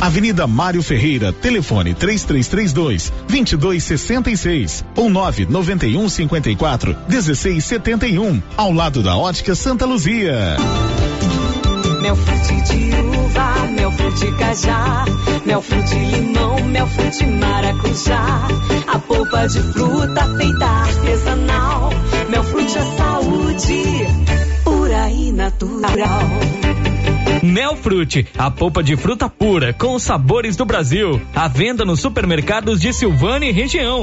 Avenida 0.00 0.46
Mário 0.46 0.82
Ferreira, 0.82 1.32
telefone 1.32 1.94
3332 1.94 3.12
2266 3.26 4.84
ou 4.94 5.08
991 5.08 6.08
54 6.08 6.96
1671, 7.08 8.42
ao 8.56 8.72
lado 8.72 9.02
da 9.02 9.16
Ótica 9.16 9.54
Santa 9.54 9.86
Luzia. 9.86 10.56
Mel 12.02 12.14
frute 12.14 12.60
de 12.62 12.94
uva, 12.94 13.66
mel 13.72 13.90
frute 13.92 14.32
cajá, 14.32 15.04
mel 15.46 15.62
frute 15.62 15.94
limão, 15.94 16.62
mel 16.64 16.86
frute 16.86 17.26
maracujá. 17.26 18.48
A 18.86 18.98
polpa 18.98 19.46
de 19.48 19.62
fruta 19.72 20.36
feita 20.36 20.66
artesanal, 20.66 21.90
mel 22.28 22.44
frute 22.44 22.78
é 22.78 22.96
saúde, 22.96 23.82
pura 24.62 25.10
e 25.10 25.32
natural. 25.32 26.95
Melfrute, 27.46 28.26
a 28.36 28.50
polpa 28.50 28.82
de 28.82 28.96
fruta 28.96 29.28
pura 29.28 29.72
com 29.72 29.94
os 29.94 30.02
sabores 30.02 30.56
do 30.56 30.64
Brasil. 30.64 31.20
À 31.34 31.48
venda 31.48 31.84
nos 31.84 32.00
supermercados 32.00 32.80
de 32.80 32.92
Silvânia 32.92 33.48
e 33.48 33.52
região. 33.52 34.02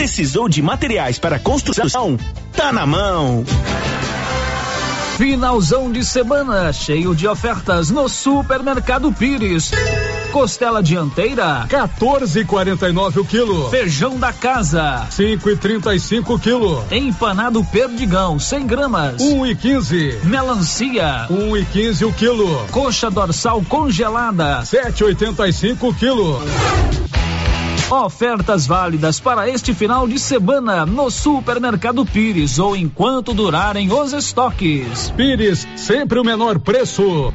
Precisou 0.00 0.48
de 0.48 0.62
materiais 0.62 1.18
para 1.18 1.38
construção? 1.38 2.16
Tá 2.54 2.72
na 2.72 2.86
mão. 2.86 3.44
Finalzão 5.18 5.92
de 5.92 6.02
semana, 6.02 6.72
cheio 6.72 7.14
de 7.14 7.28
ofertas 7.28 7.90
no 7.90 8.08
Supermercado 8.08 9.12
Pires. 9.12 9.70
Costela 10.32 10.82
dianteira, 10.82 11.66
14,49 11.68 13.18
o 13.18 13.24
quilo. 13.26 13.68
Feijão 13.68 14.18
da 14.18 14.32
casa, 14.32 15.06
5,35 15.10 16.30
o 16.30 16.38
quilo. 16.38 16.82
Empanado 16.90 17.62
perdigão, 17.62 18.38
100 18.38 18.66
gramas, 18.66 19.22
1,15. 19.22 20.24
Melancia, 20.24 21.26
1,15 21.30 22.06
o 22.08 22.12
quilo. 22.14 22.66
Coxa 22.70 23.10
dorsal 23.10 23.62
congelada, 23.68 24.62
7,85 24.62 25.76
o 25.82 25.92
quilo. 25.92 26.40
Ofertas 27.90 28.68
válidas 28.68 29.18
para 29.18 29.48
este 29.48 29.74
final 29.74 30.06
de 30.06 30.16
semana 30.16 30.86
no 30.86 31.10
Supermercado 31.10 32.06
Pires 32.06 32.56
ou 32.60 32.76
enquanto 32.76 33.34
durarem 33.34 33.92
os 33.92 34.12
estoques. 34.12 35.10
Pires, 35.16 35.66
sempre 35.74 36.20
o 36.20 36.24
menor 36.24 36.60
preço. 36.60 37.34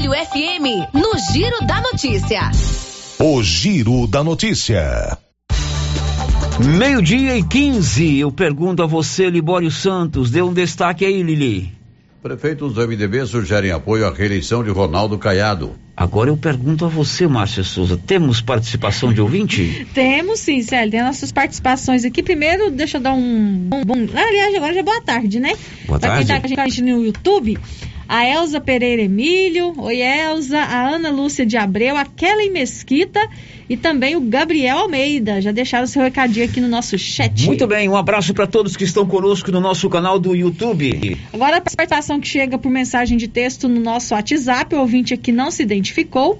FM, 0.09 0.93
no 0.93 1.11
Giro 1.31 1.65
da 1.65 1.79
Notícia. 1.79 2.49
O 3.19 3.43
Giro 3.43 4.07
da 4.07 4.23
Notícia. 4.23 5.17
Meio-dia 6.59 7.37
e 7.37 7.43
15, 7.43 8.17
eu 8.17 8.31
pergunto 8.31 8.81
a 8.81 8.87
você, 8.87 9.29
Libório 9.29 9.69
Santos, 9.69 10.31
dê 10.31 10.41
um 10.41 10.53
destaque 10.53 11.05
aí, 11.05 11.21
Lili. 11.21 11.71
Prefeitos 12.21 12.73
do 12.73 12.87
MDB 12.87 13.25
sugerem 13.25 13.71
apoio 13.71 14.07
à 14.07 14.13
reeleição 14.13 14.63
de 14.63 14.71
Ronaldo 14.71 15.17
Caiado. 15.17 15.75
Agora 15.95 16.29
eu 16.29 16.37
pergunto 16.37 16.85
a 16.85 16.87
você, 16.87 17.27
Márcia 17.27 17.63
Souza, 17.63 17.95
temos 17.95 18.41
participação 18.41 19.13
de 19.13 19.21
ouvinte? 19.21 19.85
Temos 19.93 20.39
sim, 20.39 20.63
Célio, 20.63 20.89
tem 20.89 21.03
nossas 21.03 21.31
participações 21.31 22.05
aqui. 22.05 22.23
Primeiro, 22.23 22.71
deixa 22.71 22.97
eu 22.97 23.01
dar 23.01 23.13
um 23.13 23.67
bom, 23.69 23.83
bom 23.83 23.95
aliás, 24.15 24.55
agora 24.55 24.73
já 24.73 24.79
é 24.79 24.83
boa 24.83 25.01
tarde, 25.01 25.39
né? 25.39 25.53
Boa 25.85 25.99
pra 25.99 26.09
tarde. 26.09 26.25
quem 26.25 26.35
tá 26.35 26.41
com 26.41 26.61
a 26.61 26.67
gente 26.67 26.81
no 26.81 27.03
YouTube, 27.03 27.59
a 28.11 28.27
Elza 28.27 28.59
Pereira 28.59 29.01
Emílio, 29.01 29.73
oi 29.77 30.01
Elza, 30.01 30.59
a 30.59 30.85
Ana 30.85 31.09
Lúcia 31.09 31.45
de 31.45 31.55
Abreu, 31.55 31.95
a 31.95 32.03
Kelly 32.03 32.49
Mesquita 32.49 33.25
e 33.69 33.77
também 33.77 34.17
o 34.17 34.19
Gabriel 34.19 34.79
Almeida. 34.79 35.41
Já 35.41 35.53
deixaram 35.53 35.87
seu 35.87 36.01
recadinho 36.01 36.45
aqui 36.45 36.59
no 36.59 36.67
nosso 36.67 36.97
chat. 36.97 37.45
Muito 37.45 37.65
bem, 37.65 37.87
um 37.87 37.95
abraço 37.95 38.33
para 38.33 38.45
todos 38.45 38.75
que 38.75 38.83
estão 38.83 39.07
conosco 39.07 39.49
no 39.49 39.61
nosso 39.61 39.89
canal 39.89 40.19
do 40.19 40.35
YouTube. 40.35 41.17
Agora 41.31 41.55
a 41.55 41.61
participação 41.61 42.19
que 42.19 42.27
chega 42.27 42.57
por 42.57 42.69
mensagem 42.69 43.17
de 43.17 43.29
texto 43.29 43.69
no 43.69 43.79
nosso 43.79 44.13
WhatsApp, 44.13 44.75
o 44.75 44.79
ouvinte 44.79 45.13
aqui 45.13 45.31
não 45.31 45.49
se 45.49 45.63
identificou, 45.63 46.37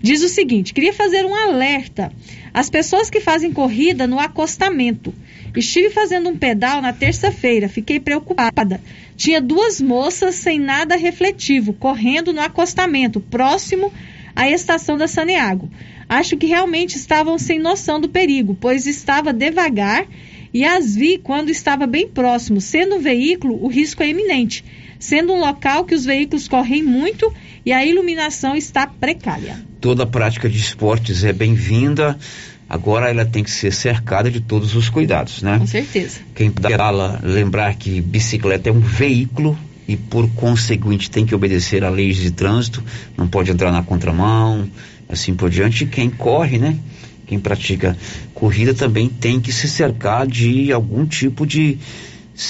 diz 0.00 0.22
o 0.22 0.28
seguinte: 0.28 0.72
queria 0.72 0.92
fazer 0.92 1.26
um 1.26 1.34
alerta 1.34 2.12
às 2.54 2.70
pessoas 2.70 3.10
que 3.10 3.18
fazem 3.20 3.52
corrida 3.52 4.06
no 4.06 4.20
acostamento. 4.20 5.12
Estive 5.56 5.90
fazendo 5.90 6.28
um 6.28 6.36
pedal 6.36 6.80
na 6.80 6.92
terça-feira, 6.92 7.68
fiquei 7.68 7.98
preocupada. 7.98 8.80
Tinha 9.20 9.38
duas 9.38 9.82
moças 9.82 10.36
sem 10.36 10.58
nada 10.58 10.96
refletivo, 10.96 11.74
correndo 11.74 12.32
no 12.32 12.40
acostamento, 12.40 13.20
próximo 13.20 13.92
à 14.34 14.48
estação 14.48 14.96
da 14.96 15.06
Saneago. 15.06 15.70
Acho 16.08 16.38
que 16.38 16.46
realmente 16.46 16.96
estavam 16.96 17.38
sem 17.38 17.58
noção 17.58 18.00
do 18.00 18.08
perigo, 18.08 18.56
pois 18.58 18.86
estava 18.86 19.30
devagar 19.30 20.06
e 20.54 20.64
as 20.64 20.96
vi 20.96 21.18
quando 21.18 21.50
estava 21.50 21.86
bem 21.86 22.08
próximo. 22.08 22.62
Sendo 22.62 22.94
um 22.94 22.98
veículo, 22.98 23.62
o 23.62 23.68
risco 23.68 24.02
é 24.02 24.08
iminente. 24.08 24.64
Sendo 24.98 25.34
um 25.34 25.40
local 25.40 25.84
que 25.84 25.94
os 25.94 26.06
veículos 26.06 26.48
correm 26.48 26.82
muito 26.82 27.30
e 27.64 27.72
a 27.72 27.84
iluminação 27.84 28.56
está 28.56 28.86
precária. 28.86 29.62
Toda 29.82 30.06
prática 30.06 30.48
de 30.48 30.56
esportes 30.56 31.24
é 31.24 31.32
bem-vinda. 31.34 32.18
Agora 32.70 33.10
ela 33.10 33.24
tem 33.24 33.42
que 33.42 33.50
ser 33.50 33.72
cercada 33.72 34.30
de 34.30 34.40
todos 34.40 34.76
os 34.76 34.88
cuidados, 34.88 35.42
né? 35.42 35.58
Com 35.58 35.66
certeza. 35.66 36.20
Quem 36.36 36.52
pedala, 36.52 37.18
lembrar 37.20 37.74
que 37.74 38.00
bicicleta 38.00 38.68
é 38.68 38.72
um 38.72 38.78
veículo 38.78 39.58
e, 39.88 39.96
por 39.96 40.30
conseguinte, 40.34 41.10
tem 41.10 41.26
que 41.26 41.34
obedecer 41.34 41.82
a 41.82 41.90
leis 41.90 42.16
de 42.16 42.30
trânsito, 42.30 42.80
não 43.16 43.26
pode 43.26 43.50
entrar 43.50 43.72
na 43.72 43.82
contramão, 43.82 44.70
assim 45.08 45.34
por 45.34 45.50
diante. 45.50 45.82
E 45.82 45.86
quem 45.88 46.08
corre, 46.08 46.58
né? 46.58 46.78
Quem 47.26 47.40
pratica 47.40 47.98
corrida 48.32 48.72
também 48.72 49.08
tem 49.08 49.40
que 49.40 49.52
se 49.52 49.68
cercar 49.68 50.24
de 50.24 50.72
algum 50.72 51.04
tipo 51.04 51.44
de, 51.44 51.76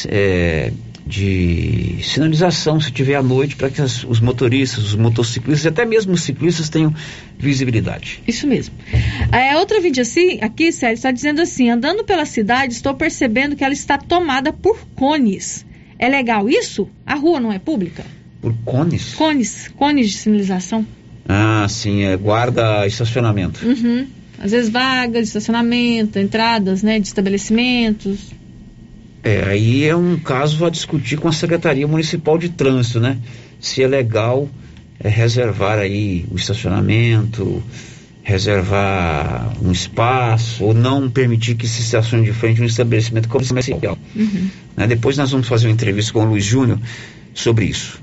é, 0.07 0.71
de 1.07 1.97
sinalização, 2.03 2.81
se 2.81 2.91
tiver 2.93 3.15
à 3.17 3.23
noite, 3.23 3.57
para 3.57 3.71
que 3.71 3.81
as- 3.81 4.05
os 4.05 4.21
motoristas, 4.21 4.85
os 4.85 4.95
motociclistas 4.95 5.65
e 5.65 5.69
até 5.69 5.85
mesmo 5.85 6.13
os 6.13 6.23
ciclistas 6.23 6.69
tenham 6.69 6.95
visibilidade. 7.39 8.23
Isso 8.27 8.47
mesmo. 8.47 8.75
É, 9.33 9.57
outro 9.57 9.81
vídeo 9.81 10.03
assim, 10.03 10.39
aqui, 10.41 10.71
Sérgio, 10.73 10.95
está 10.97 11.11
dizendo 11.11 11.41
assim: 11.41 11.69
andando 11.71 12.05
pela 12.05 12.25
cidade, 12.25 12.73
estou 12.75 12.95
percebendo 12.95 13.57
que 13.57 13.65
ela 13.65 13.75
está 13.75 13.99
tomada 13.99 14.53
por 14.53 14.79
cones. 14.95 15.65
É 15.99 16.09
legal 16.09 16.49
isso? 16.49 16.89
A 17.05 17.15
rua 17.15 17.41
não 17.41 17.53
é 17.53 17.59
pública? 17.59 18.05
Por 18.41 18.55
cones? 18.65 19.15
Cones, 19.15 19.69
cones 19.77 20.11
de 20.11 20.17
sinalização. 20.19 20.87
Ah, 21.29 21.67
sim, 21.69 22.03
é 22.05 22.17
guarda 22.17 22.87
estacionamento. 22.87 23.65
Uhum. 23.67 24.07
Às 24.39 24.53
vezes 24.53 24.71
vagas 24.71 25.23
de 25.23 25.29
estacionamento, 25.29 26.19
entradas, 26.19 26.83
né, 26.83 26.99
de 26.99 27.07
estabelecimentos. 27.07 28.33
É, 29.23 29.45
aí 29.45 29.85
é 29.85 29.95
um 29.95 30.19
caso 30.19 30.65
a 30.65 30.71
discutir 30.71 31.19
com 31.19 31.29
a 31.29 31.33
Secretaria 31.33 31.87
Municipal 31.87 32.39
de 32.39 32.49
Trânsito, 32.49 33.01
né? 33.01 33.19
Se 33.61 33.83
é 33.83 33.87
legal 33.87 34.49
é, 34.99 35.09
reservar 35.09 35.79
aí 35.79 36.25
o 36.31 36.37
estacionamento, 36.37 37.63
reservar 38.23 39.53
um 39.63 39.73
espaço, 39.73 40.65
ou 40.65 40.73
não 40.73 41.11
permitir 41.11 41.55
que 41.55 41.67
se 41.67 41.83
estacione 41.83 42.25
de 42.25 42.33
frente 42.33 42.63
um 42.63 42.65
estabelecimento 42.65 43.29
comercial. 43.29 43.99
Uhum. 44.15 44.49
Né? 44.77 44.87
Depois 44.87 45.17
nós 45.17 45.31
vamos 45.31 45.49
fazer 45.49 45.67
uma 45.67 45.73
entrevista 45.73 46.13
com 46.13 46.25
o 46.25 46.29
Luiz 46.29 46.45
Júnior 46.45 46.79
sobre 47.35 47.67
isso. 47.67 48.01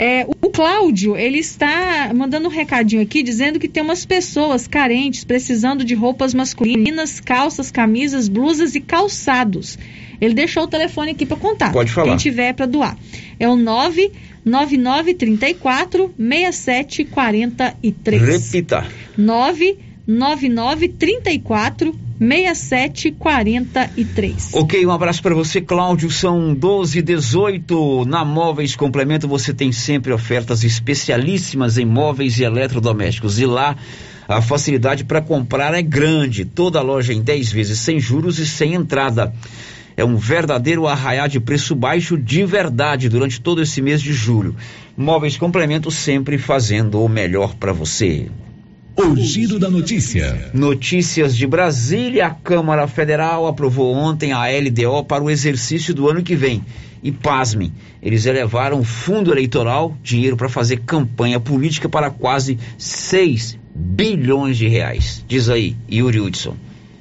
É, 0.00 0.24
o 0.24 0.50
Cláudio, 0.50 1.16
ele 1.16 1.40
está 1.40 2.12
mandando 2.14 2.46
um 2.46 2.50
recadinho 2.50 3.02
aqui 3.02 3.20
dizendo 3.20 3.58
que 3.58 3.66
tem 3.66 3.82
umas 3.82 4.06
pessoas 4.06 4.68
carentes 4.68 5.24
precisando 5.24 5.84
de 5.84 5.92
roupas 5.92 6.32
masculinas, 6.32 7.18
calças, 7.18 7.72
camisas, 7.72 8.28
blusas 8.28 8.76
e 8.76 8.80
calçados. 8.80 9.76
Ele 10.20 10.34
deixou 10.34 10.62
o 10.62 10.68
telefone 10.68 11.10
aqui 11.10 11.26
para 11.26 11.36
contar. 11.36 11.72
Pode 11.72 11.90
falar. 11.90 12.10
Quem 12.10 12.16
tiver 12.16 12.52
para 12.52 12.66
doar. 12.66 12.96
É 13.40 13.48
o 13.48 13.56
99934 13.56 16.14
6743. 16.16 18.22
Repita. 18.22 18.86
99934 19.16 22.07
6743. 22.20 24.50
Ok, 24.52 24.84
um 24.84 24.90
abraço 24.90 25.22
para 25.22 25.34
você, 25.34 25.58
Cláudio. 25.60 26.10
São 26.10 26.52
12 26.54 26.98
e 26.98 27.02
18 27.02 28.04
Na 28.06 28.24
Móveis 28.24 28.74
Complemento 28.74 29.28
você 29.28 29.54
tem 29.54 29.70
sempre 29.70 30.12
ofertas 30.12 30.64
especialíssimas 30.64 31.78
em 31.78 31.84
móveis 31.84 32.36
e 32.38 32.44
eletrodomésticos. 32.44 33.38
E 33.38 33.46
lá 33.46 33.76
a 34.26 34.42
facilidade 34.42 35.04
para 35.04 35.22
comprar 35.22 35.72
é 35.74 35.82
grande. 35.82 36.44
Toda 36.44 36.82
loja 36.82 37.14
em 37.14 37.22
10 37.22 37.52
vezes 37.52 37.78
sem 37.78 38.00
juros 38.00 38.38
e 38.38 38.46
sem 38.46 38.74
entrada. 38.74 39.32
É 39.96 40.04
um 40.04 40.16
verdadeiro 40.16 40.86
arraiá 40.86 41.26
de 41.26 41.40
preço 41.40 41.74
baixo 41.74 42.16
de 42.16 42.44
verdade 42.44 43.08
durante 43.08 43.40
todo 43.40 43.60
esse 43.60 43.82
mês 43.82 44.00
de 44.00 44.12
julho. 44.12 44.54
Móveis 44.96 45.36
Complemento 45.36 45.90
sempre 45.90 46.38
fazendo 46.38 47.02
o 47.02 47.08
melhor 47.08 47.54
para 47.54 47.72
você. 47.72 48.28
O 49.00 49.14
Giro 49.14 49.60
da 49.60 49.70
Notícia. 49.70 50.50
Notícias 50.52 51.36
de 51.36 51.46
Brasília. 51.46 52.26
A 52.26 52.30
Câmara 52.30 52.88
Federal 52.88 53.46
aprovou 53.46 53.94
ontem 53.94 54.32
a 54.32 54.46
LDO 54.46 55.04
para 55.04 55.22
o 55.22 55.30
exercício 55.30 55.94
do 55.94 56.08
ano 56.08 56.20
que 56.20 56.34
vem. 56.34 56.64
E 57.00 57.12
pasmem, 57.12 57.72
eles 58.02 58.26
elevaram 58.26 58.80
o 58.80 58.84
fundo 58.84 59.30
eleitoral, 59.30 59.96
dinheiro 60.02 60.36
para 60.36 60.48
fazer 60.48 60.78
campanha 60.78 61.38
política 61.38 61.88
para 61.88 62.10
quase 62.10 62.58
6 62.76 63.56
bilhões 63.72 64.58
de 64.58 64.66
reais. 64.66 65.24
Diz 65.28 65.48
aí, 65.48 65.76
Yuri 65.88 66.18
Hudson. 66.18 66.56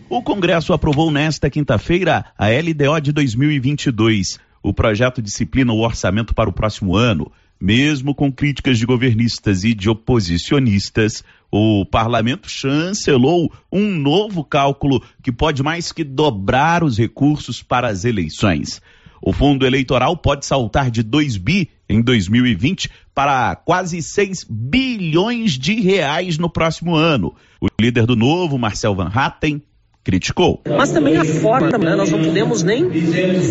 O 0.07 0.21
Congresso 0.21 0.73
aprovou 0.73 1.09
nesta 1.09 1.49
quinta-feira 1.49 2.25
a 2.37 2.45
LDO 2.49 3.01
de 3.01 3.11
2022. 3.11 4.37
O 4.61 4.71
projeto 4.71 5.19
disciplina 5.19 5.73
o 5.73 5.79
orçamento 5.79 6.35
para 6.35 6.47
o 6.47 6.53
próximo 6.53 6.95
ano. 6.95 7.31
Mesmo 7.59 8.13
com 8.13 8.31
críticas 8.31 8.77
de 8.77 8.85
governistas 8.85 9.63
e 9.63 9.73
de 9.73 9.89
oposicionistas, 9.89 11.23
o 11.51 11.85
parlamento 11.85 12.49
chancelou 12.49 13.51
um 13.71 13.85
novo 13.95 14.43
cálculo 14.43 15.01
que 15.23 15.31
pode 15.31 15.63
mais 15.63 15.91
que 15.91 16.03
dobrar 16.03 16.83
os 16.83 16.97
recursos 16.97 17.63
para 17.63 17.87
as 17.87 18.05
eleições. 18.05 18.81
O 19.21 19.33
fundo 19.33 19.65
eleitoral 19.65 20.15
pode 20.15 20.45
saltar 20.45 20.91
de 20.91 21.01
2 21.01 21.37
bi 21.37 21.69
em 21.89 22.01
2020 22.01 22.89
para 23.15 23.55
quase 23.55 24.01
6 24.01 24.45
bilhões 24.49 25.57
de 25.57 25.79
reais 25.81 26.37
no 26.37 26.49
próximo 26.49 26.95
ano. 26.95 27.33
O 27.59 27.67
líder 27.79 28.05
do 28.05 28.15
novo, 28.15 28.57
Marcel 28.57 28.93
Van 28.93 29.11
Hatten, 29.13 29.61
criticou. 30.07 30.61
Mas 30.65 30.89
também 30.91 31.17
a 31.17 31.25
forma, 31.25 31.77
né? 31.77 31.93
nós 31.93 32.09
não 32.09 32.23
podemos 32.23 32.63
nem 32.63 32.87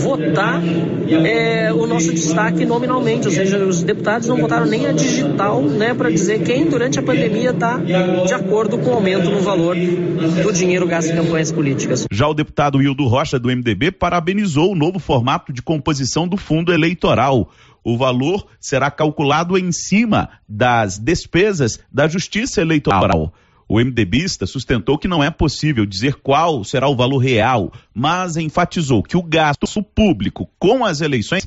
votar 0.00 0.62
é, 1.06 1.70
o 1.70 1.86
nosso 1.86 2.14
destaque 2.14 2.64
nominalmente, 2.64 3.26
ou 3.26 3.32
seja, 3.32 3.58
os 3.58 3.82
deputados 3.82 4.26
não 4.26 4.38
votaram 4.38 4.64
nem 4.64 4.86
a 4.86 4.92
digital 4.92 5.60
né, 5.60 5.92
para 5.92 6.10
dizer 6.10 6.42
quem 6.44 6.64
durante 6.64 6.98
a 6.98 7.02
pandemia 7.02 7.50
está 7.50 7.76
de 7.76 8.32
acordo 8.32 8.78
com 8.78 8.88
o 8.88 8.94
aumento 8.94 9.28
no 9.28 9.40
valor 9.40 9.76
do 9.76 10.50
dinheiro 10.50 10.86
gasto 10.86 11.10
em 11.10 11.16
campanhas 11.16 11.52
políticas. 11.52 12.06
Já 12.10 12.26
o 12.26 12.32
deputado 12.32 12.80
Hildo 12.80 13.06
Rocha, 13.06 13.38
do 13.38 13.50
MDB, 13.50 13.90
parabenizou 13.90 14.72
o 14.72 14.74
novo 14.74 14.98
formato 14.98 15.52
de 15.52 15.60
composição 15.60 16.26
do 16.26 16.38
fundo 16.38 16.72
eleitoral. 16.72 17.50
o 17.84 17.98
valor 17.98 18.46
será 18.58 18.90
calculado 18.90 19.58
em 19.58 19.70
cima 19.72 20.30
das 20.48 20.98
despesas 20.98 21.78
da 21.92 22.08
Justiça 22.08 22.62
Eleitoral. 22.62 23.30
O 23.68 23.80
MDBista 23.80 24.46
sustentou 24.46 24.96
que 24.96 25.08
não 25.08 25.24
é 25.24 25.30
possível 25.30 25.84
dizer 25.84 26.14
qual 26.14 26.62
será 26.62 26.88
o 26.88 26.94
valor 26.94 27.18
real, 27.18 27.72
mas 27.92 28.36
enfatizou 28.36 29.02
que 29.02 29.16
o 29.16 29.22
gasto 29.22 29.66
público 29.82 30.48
com 30.56 30.84
as 30.84 31.00
eleições 31.00 31.44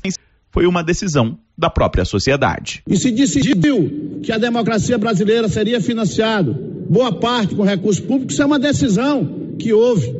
foi 0.50 0.66
uma 0.66 0.84
decisão 0.84 1.38
da 1.56 1.70
própria 1.70 2.04
sociedade. 2.04 2.82
E 2.86 2.96
se 2.96 3.10
decidiu 3.10 4.20
que 4.22 4.32
a 4.32 4.38
democracia 4.38 4.98
brasileira 4.98 5.48
seria 5.48 5.80
financiado 5.80 6.52
boa 6.90 7.12
parte 7.12 7.54
com 7.54 7.62
recursos 7.62 8.04
públicos, 8.04 8.34
isso 8.34 8.42
é 8.42 8.46
uma 8.46 8.58
decisão 8.58 9.54
que 9.58 9.72
houve. 9.72 10.14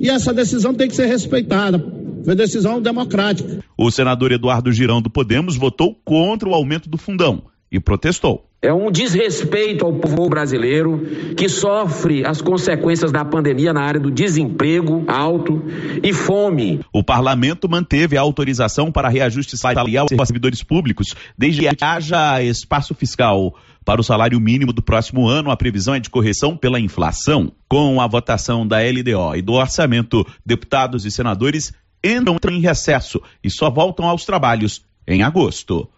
E 0.00 0.10
essa 0.10 0.34
decisão 0.34 0.74
tem 0.74 0.88
que 0.88 0.96
ser 0.96 1.06
respeitada. 1.06 1.82
Foi 2.24 2.34
decisão 2.34 2.80
democrática. 2.80 3.64
O 3.76 3.90
senador 3.90 4.32
Eduardo 4.32 4.70
Girão 4.70 5.00
do 5.00 5.08
Podemos 5.08 5.56
votou 5.56 5.94
contra 6.04 6.48
o 6.48 6.54
aumento 6.54 6.88
do 6.90 6.98
fundão 6.98 7.44
e 7.72 7.80
protestou. 7.80 8.46
É 8.60 8.72
um 8.72 8.92
desrespeito 8.92 9.84
ao 9.84 9.94
povo 9.94 10.28
brasileiro 10.28 11.04
que 11.36 11.48
sofre 11.48 12.24
as 12.24 12.40
consequências 12.40 13.10
da 13.10 13.24
pandemia 13.24 13.72
na 13.72 13.82
área 13.82 13.98
do 13.98 14.10
desemprego 14.10 15.04
alto 15.08 15.64
e 16.00 16.12
fome. 16.12 16.80
O 16.92 17.02
parlamento 17.02 17.68
manteve 17.68 18.16
a 18.16 18.20
autorização 18.20 18.92
para 18.92 19.08
reajuste 19.08 19.56
salarial 19.56 20.06
aos 20.16 20.28
servidores 20.28 20.62
públicos, 20.62 21.14
desde 21.36 21.62
que 21.62 21.84
haja 21.84 22.40
espaço 22.42 22.94
fiscal. 22.94 23.56
Para 23.84 24.00
o 24.00 24.04
salário 24.04 24.38
mínimo 24.38 24.72
do 24.72 24.80
próximo 24.80 25.26
ano, 25.26 25.50
a 25.50 25.56
previsão 25.56 25.94
é 25.94 25.98
de 25.98 26.10
correção 26.10 26.56
pela 26.56 26.78
inflação. 26.78 27.50
Com 27.68 28.00
a 28.00 28.06
votação 28.06 28.64
da 28.64 28.78
LDO 28.78 29.34
e 29.34 29.42
do 29.42 29.54
orçamento, 29.54 30.24
deputados 30.46 31.04
e 31.04 31.10
senadores 31.10 31.72
entram 32.04 32.38
em 32.48 32.60
recesso 32.60 33.20
e 33.42 33.50
só 33.50 33.68
voltam 33.70 34.06
aos 34.06 34.24
trabalhos 34.24 34.84
em 35.04 35.24
agosto. 35.24 35.88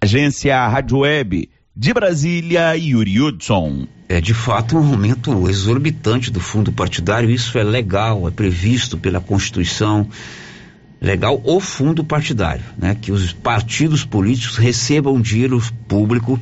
Agência 0.00 0.66
Rádio 0.66 1.00
Web 1.00 1.50
de 1.76 1.92
Brasília, 1.92 2.74
Yuri 2.74 3.20
Hudson. 3.20 3.86
É 4.08 4.18
de 4.18 4.32
fato 4.32 4.78
um 4.78 4.92
aumento 4.92 5.46
exorbitante 5.46 6.30
do 6.30 6.40
fundo 6.40 6.72
partidário. 6.72 7.28
Isso 7.28 7.58
é 7.58 7.62
legal, 7.62 8.26
é 8.26 8.30
previsto 8.30 8.96
pela 8.96 9.20
Constituição. 9.20 10.08
Legal 11.02 11.38
o 11.44 11.60
fundo 11.60 12.02
partidário, 12.02 12.64
né? 12.78 12.96
Que 12.98 13.12
os 13.12 13.34
partidos 13.34 14.06
políticos 14.06 14.56
recebam 14.56 15.20
dinheiro 15.20 15.62
público 15.86 16.40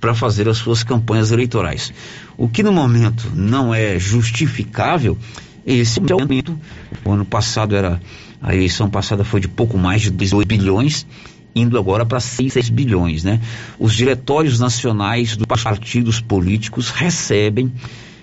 para 0.00 0.12
fazer 0.12 0.48
as 0.48 0.56
suas 0.56 0.82
campanhas 0.82 1.30
eleitorais. 1.30 1.92
O 2.36 2.48
que 2.48 2.64
no 2.64 2.72
momento 2.72 3.30
não 3.32 3.72
é 3.72 3.96
justificável 3.96 5.16
esse 5.64 6.00
aumento. 6.10 6.58
O 7.04 7.12
ano 7.12 7.24
passado 7.24 7.76
era 7.76 8.00
a 8.40 8.52
eleição 8.52 8.90
passada 8.90 9.22
foi 9.22 9.40
de 9.40 9.46
pouco 9.46 9.78
mais 9.78 10.02
de 10.02 10.10
2 10.10 10.32
bilhões 10.46 11.06
indo 11.54 11.78
agora 11.78 12.04
para 12.04 12.20
6, 12.20 12.52
6 12.52 12.70
bilhões, 12.70 13.24
né? 13.24 13.40
Os 13.78 13.94
diretórios 13.94 14.58
nacionais 14.58 15.36
dos 15.36 15.62
partidos 15.62 16.20
políticos 16.20 16.90
recebem 16.90 17.70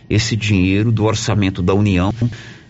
esse 0.09 0.35
dinheiro 0.35 0.91
do 0.91 1.05
orçamento 1.05 1.61
da 1.61 1.73
União 1.73 2.13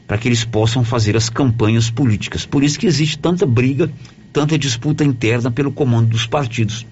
para 0.06 0.18
que 0.18 0.28
eles 0.28 0.44
possam 0.44 0.84
fazer 0.84 1.16
as 1.16 1.30
campanhas 1.30 1.90
políticas. 1.90 2.46
Por 2.46 2.64
isso 2.64 2.80
que 2.80 2.88
existe 2.88 3.18
tanta 3.18 3.46
briga, 3.46 3.90
tanta 4.34 4.58
disputa 4.58 5.04
interna 5.04 5.52
pelo 5.52 5.72
comando 5.72 6.10
dos 6.10 6.26
partidos. 6.26 6.86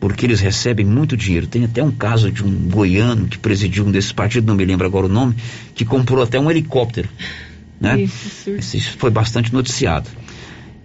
Porque 0.00 0.26
eles 0.26 0.40
recebem 0.40 0.84
muito 0.84 1.16
dinheiro. 1.16 1.46
Tem 1.46 1.64
até 1.64 1.82
um 1.82 1.90
caso 1.90 2.30
de 2.30 2.42
um 2.42 2.68
goiano 2.68 3.28
que 3.28 3.38
presidiu 3.38 3.84
um 3.84 3.90
desses 3.90 4.12
partidos, 4.12 4.46
não 4.46 4.54
me 4.54 4.64
lembro 4.64 4.86
agora 4.86 5.06
o 5.06 5.08
nome, 5.08 5.34
que 5.74 5.84
comprou 5.84 6.22
até 6.22 6.40
um 6.40 6.50
helicóptero. 6.50 7.08
Né? 7.80 8.02
Isso, 8.02 8.50
Isso 8.50 8.96
foi 8.98 9.10
bastante 9.10 9.52
noticiado. 9.52 10.08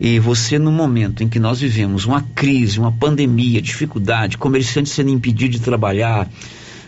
E 0.04 0.18
você, 0.18 0.58
no 0.58 0.72
momento 0.72 1.24
em 1.24 1.30
que 1.30 1.38
nós 1.38 1.60
vivemos 1.60 2.06
uma 2.06 2.24
crise, 2.34 2.80
uma 2.80 2.92
pandemia, 2.92 3.62
dificuldade, 3.62 4.36
comerciante 4.36 4.90
sendo 4.90 5.12
impedido 5.12 5.52
de 5.52 5.62
trabalhar, 5.62 6.28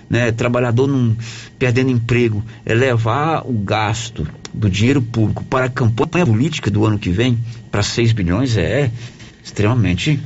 né, 0.09 0.31
trabalhador 0.31 0.87
num, 0.87 1.15
perdendo 1.59 1.91
emprego, 1.91 2.43
é 2.65 2.73
levar 2.73 3.43
o 3.45 3.53
gasto 3.53 4.27
do 4.51 4.67
dinheiro 4.67 4.99
público 4.99 5.43
para 5.43 5.65
a 5.65 5.69
campanha 5.69 6.25
política 6.25 6.71
do 6.71 6.83
ano 6.85 6.97
que 6.97 7.11
vem 7.11 7.37
para 7.69 7.83
6 7.83 8.13
bilhões 8.13 8.57
é 8.57 8.89
extremamente 9.43 10.19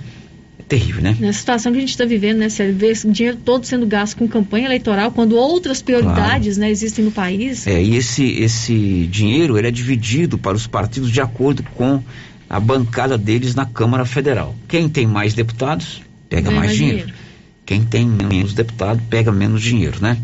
terrível, 0.69 1.01
né? 1.01 1.17
Na 1.19 1.33
situação 1.33 1.73
que 1.73 1.79
a 1.79 1.81
gente 1.81 1.89
está 1.89 2.05
vivendo, 2.05 2.37
né, 2.37 2.47
Sérgio, 2.47 2.77
ver 2.77 2.91
esse 2.91 3.09
dinheiro 3.09 3.37
todo 3.43 3.65
sendo 3.65 3.85
gasto 3.85 4.17
com 4.17 4.29
campanha 4.29 4.65
eleitoral, 4.65 5.11
quando 5.11 5.35
outras 5.35 5.81
prioridades, 5.81 6.55
claro. 6.55 6.59
né, 6.61 6.71
existem 6.71 7.03
no 7.03 7.11
país. 7.11 7.67
É, 7.67 7.81
e 7.83 7.97
esse, 7.97 8.23
esse 8.23 9.07
dinheiro, 9.11 9.57
ele 9.57 9.67
é 9.67 9.71
dividido 9.71 10.37
para 10.37 10.55
os 10.55 10.67
partidos 10.67 11.11
de 11.11 11.19
acordo 11.19 11.63
com 11.75 12.01
a 12.49 12.59
bancada 12.59 13.17
deles 13.17 13.55
na 13.55 13.65
Câmara 13.65 14.05
Federal. 14.05 14.55
Quem 14.67 14.87
tem 14.87 15.05
mais 15.05 15.33
deputados, 15.33 16.01
pega 16.29 16.49
mais, 16.49 16.67
mais 16.67 16.77
dinheiro. 16.77 16.97
dinheiro. 16.99 17.27
Quem 17.65 17.83
tem 17.83 18.07
menos 18.07 18.53
deputados, 18.53 19.03
pega 19.09 19.31
menos 19.31 19.61
dinheiro, 19.61 19.97
né? 20.01 20.17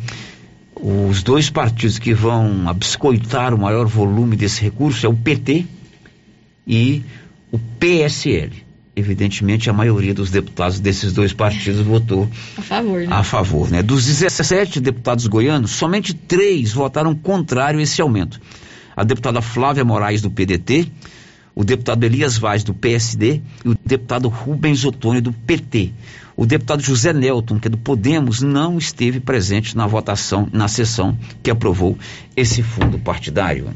Os 0.76 1.24
dois 1.24 1.50
partidos 1.50 2.00
que 2.00 2.14
vão 2.14 2.68
abiscoitar 2.68 3.54
o 3.54 3.60
maior 3.60 3.86
volume 3.86 4.36
desse 4.36 4.62
recurso 4.62 5.06
é 5.06 5.10
o 5.10 5.14
PT 5.14 5.66
e 6.66 7.04
o 7.52 7.60
PSL. 7.60 8.64
Evidentemente, 8.96 9.70
a 9.70 9.74
maioria 9.74 10.14
dos 10.14 10.30
deputados 10.30 10.80
desses 10.80 11.14
dois 11.14 11.34
partidos 11.34 11.82
votou 11.86 12.30
a 12.58 12.62
favor, 12.62 13.00
né? 13.02 13.08
A 13.10 13.24
favor, 13.24 13.70
né? 13.70 13.82
Dos 13.84 14.06
17 14.06 14.80
deputados 14.80 15.28
goianos, 15.28 15.72
somente 15.72 16.14
três 16.14 16.72
votaram 16.72 17.14
contrário 17.16 17.80
a 17.80 17.84
esse 17.84 18.02
aumento. 18.02 18.40
A 18.96 19.04
deputada 19.04 19.42
Flávia 19.42 19.84
Moraes, 19.84 20.22
do 20.22 20.30
PDT, 20.30 20.88
o 21.56 21.64
deputado 21.64 22.04
Elias 22.04 22.38
Vaz, 22.38 22.64
do 22.64 22.74
PSD, 22.74 23.42
e 23.64 23.70
o 23.70 23.78
deputado 23.86 24.28
Rubens 24.28 24.86
Otônio, 24.86 25.22
do 25.22 25.32
PT. 25.32 25.92
O 26.36 26.46
deputado 26.46 26.82
José 26.82 27.14
Nelton, 27.14 27.60
que 27.60 27.68
é 27.68 27.72
do 27.72 27.78
Podemos, 27.78 28.42
não 28.42 28.78
esteve 28.78 29.20
presente 29.20 29.78
na 29.78 29.86
votação, 29.86 30.48
na 30.52 30.68
sessão 30.68 31.18
que 31.44 31.52
aprovou 31.52 31.98
esse 32.36 32.64
fundo 32.64 32.98
partidário. 32.98 33.70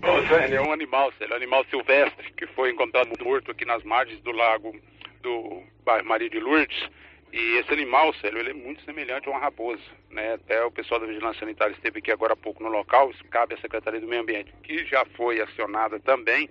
é 0.03 0.61
um 0.61 0.73
animal, 0.73 1.13
é 1.21 1.33
um 1.33 1.37
animal 1.37 1.65
silvestre 1.71 2.33
que 2.37 2.47
foi 2.49 2.71
encontrado 2.71 3.13
morto 3.25 3.51
aqui 3.51 3.65
nas 3.65 3.83
margens 3.85 4.21
do 4.23 4.33
lago 4.33 4.75
do 5.23 5.63
bairro 5.85 6.07
Maria 6.07 6.31
de 6.31 6.41
Lourdes, 6.41 6.89
E 7.33 7.57
esse 7.57 7.73
animal, 7.73 8.13
Célio, 8.15 8.41
ele 8.41 8.51
é 8.51 8.55
muito 8.55 8.85
semelhante 8.85 9.27
a 9.27 9.31
uma 9.31 9.41
raposa, 9.41 9.83
né? 10.11 10.35
Até 10.35 10.63
o 10.65 10.71
pessoal 10.71 11.01
da 11.01 11.07
Vigilância 11.07 11.41
Sanitária 11.41 11.73
esteve 11.73 11.99
aqui 11.99 12.13
agora 12.13 12.35
há 12.35 12.37
pouco 12.37 12.63
no 12.63 12.69
local, 12.69 13.11
cabe 13.31 13.55
à 13.55 13.59
Secretaria 13.59 14.01
do 14.01 14.07
Meio 14.07 14.21
Ambiente, 14.21 14.53
que 14.63 14.85
já 14.85 15.03
foi 15.17 15.41
acionada 15.41 15.99
também, 15.99 16.51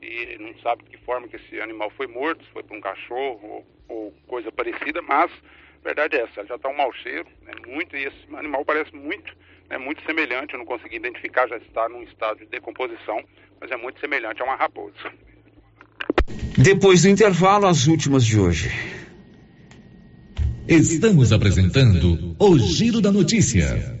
e 0.00 0.38
não 0.40 0.58
sabe 0.60 0.84
de 0.84 0.90
que 0.90 1.04
forma 1.04 1.28
que 1.28 1.36
esse 1.36 1.60
animal 1.60 1.90
foi 1.90 2.06
morto, 2.06 2.42
se 2.44 2.50
foi 2.50 2.62
por 2.62 2.74
um 2.74 2.80
cachorro 2.80 3.46
ou, 3.46 3.66
ou 3.88 4.14
coisa 4.26 4.50
parecida, 4.50 5.02
mas 5.02 5.30
a 5.30 5.84
verdade 5.84 6.16
é 6.16 6.22
essa, 6.22 6.46
já 6.46 6.54
está 6.56 6.68
um 6.70 6.76
mau 6.76 6.92
cheiro, 6.94 7.28
né? 7.42 7.52
muito, 7.66 7.94
e 7.94 8.06
esse 8.06 8.34
animal 8.34 8.64
parece 8.64 8.94
muito, 8.96 9.36
é 9.68 9.76
muito 9.76 10.02
semelhante, 10.06 10.54
eu 10.54 10.58
não 10.58 10.66
consegui 10.66 10.96
identificar, 10.96 11.46
já 11.46 11.58
está 11.58 11.90
num 11.90 12.02
estado 12.04 12.38
de 12.38 12.46
decomposição, 12.46 13.22
mas 13.60 13.70
é 13.70 13.76
muito 13.76 14.00
semelhante 14.00 14.40
a 14.40 14.46
uma 14.46 14.56
raposa. 14.56 15.12
Depois 16.62 17.02
do 17.02 17.08
intervalo, 17.08 17.66
as 17.66 17.88
últimas 17.88 18.24
de 18.24 18.38
hoje. 18.38 18.70
Estamos 20.68 21.32
apresentando 21.32 22.36
o 22.38 22.56
Giro 22.56 23.00
da 23.00 23.10
Notícia. 23.10 24.00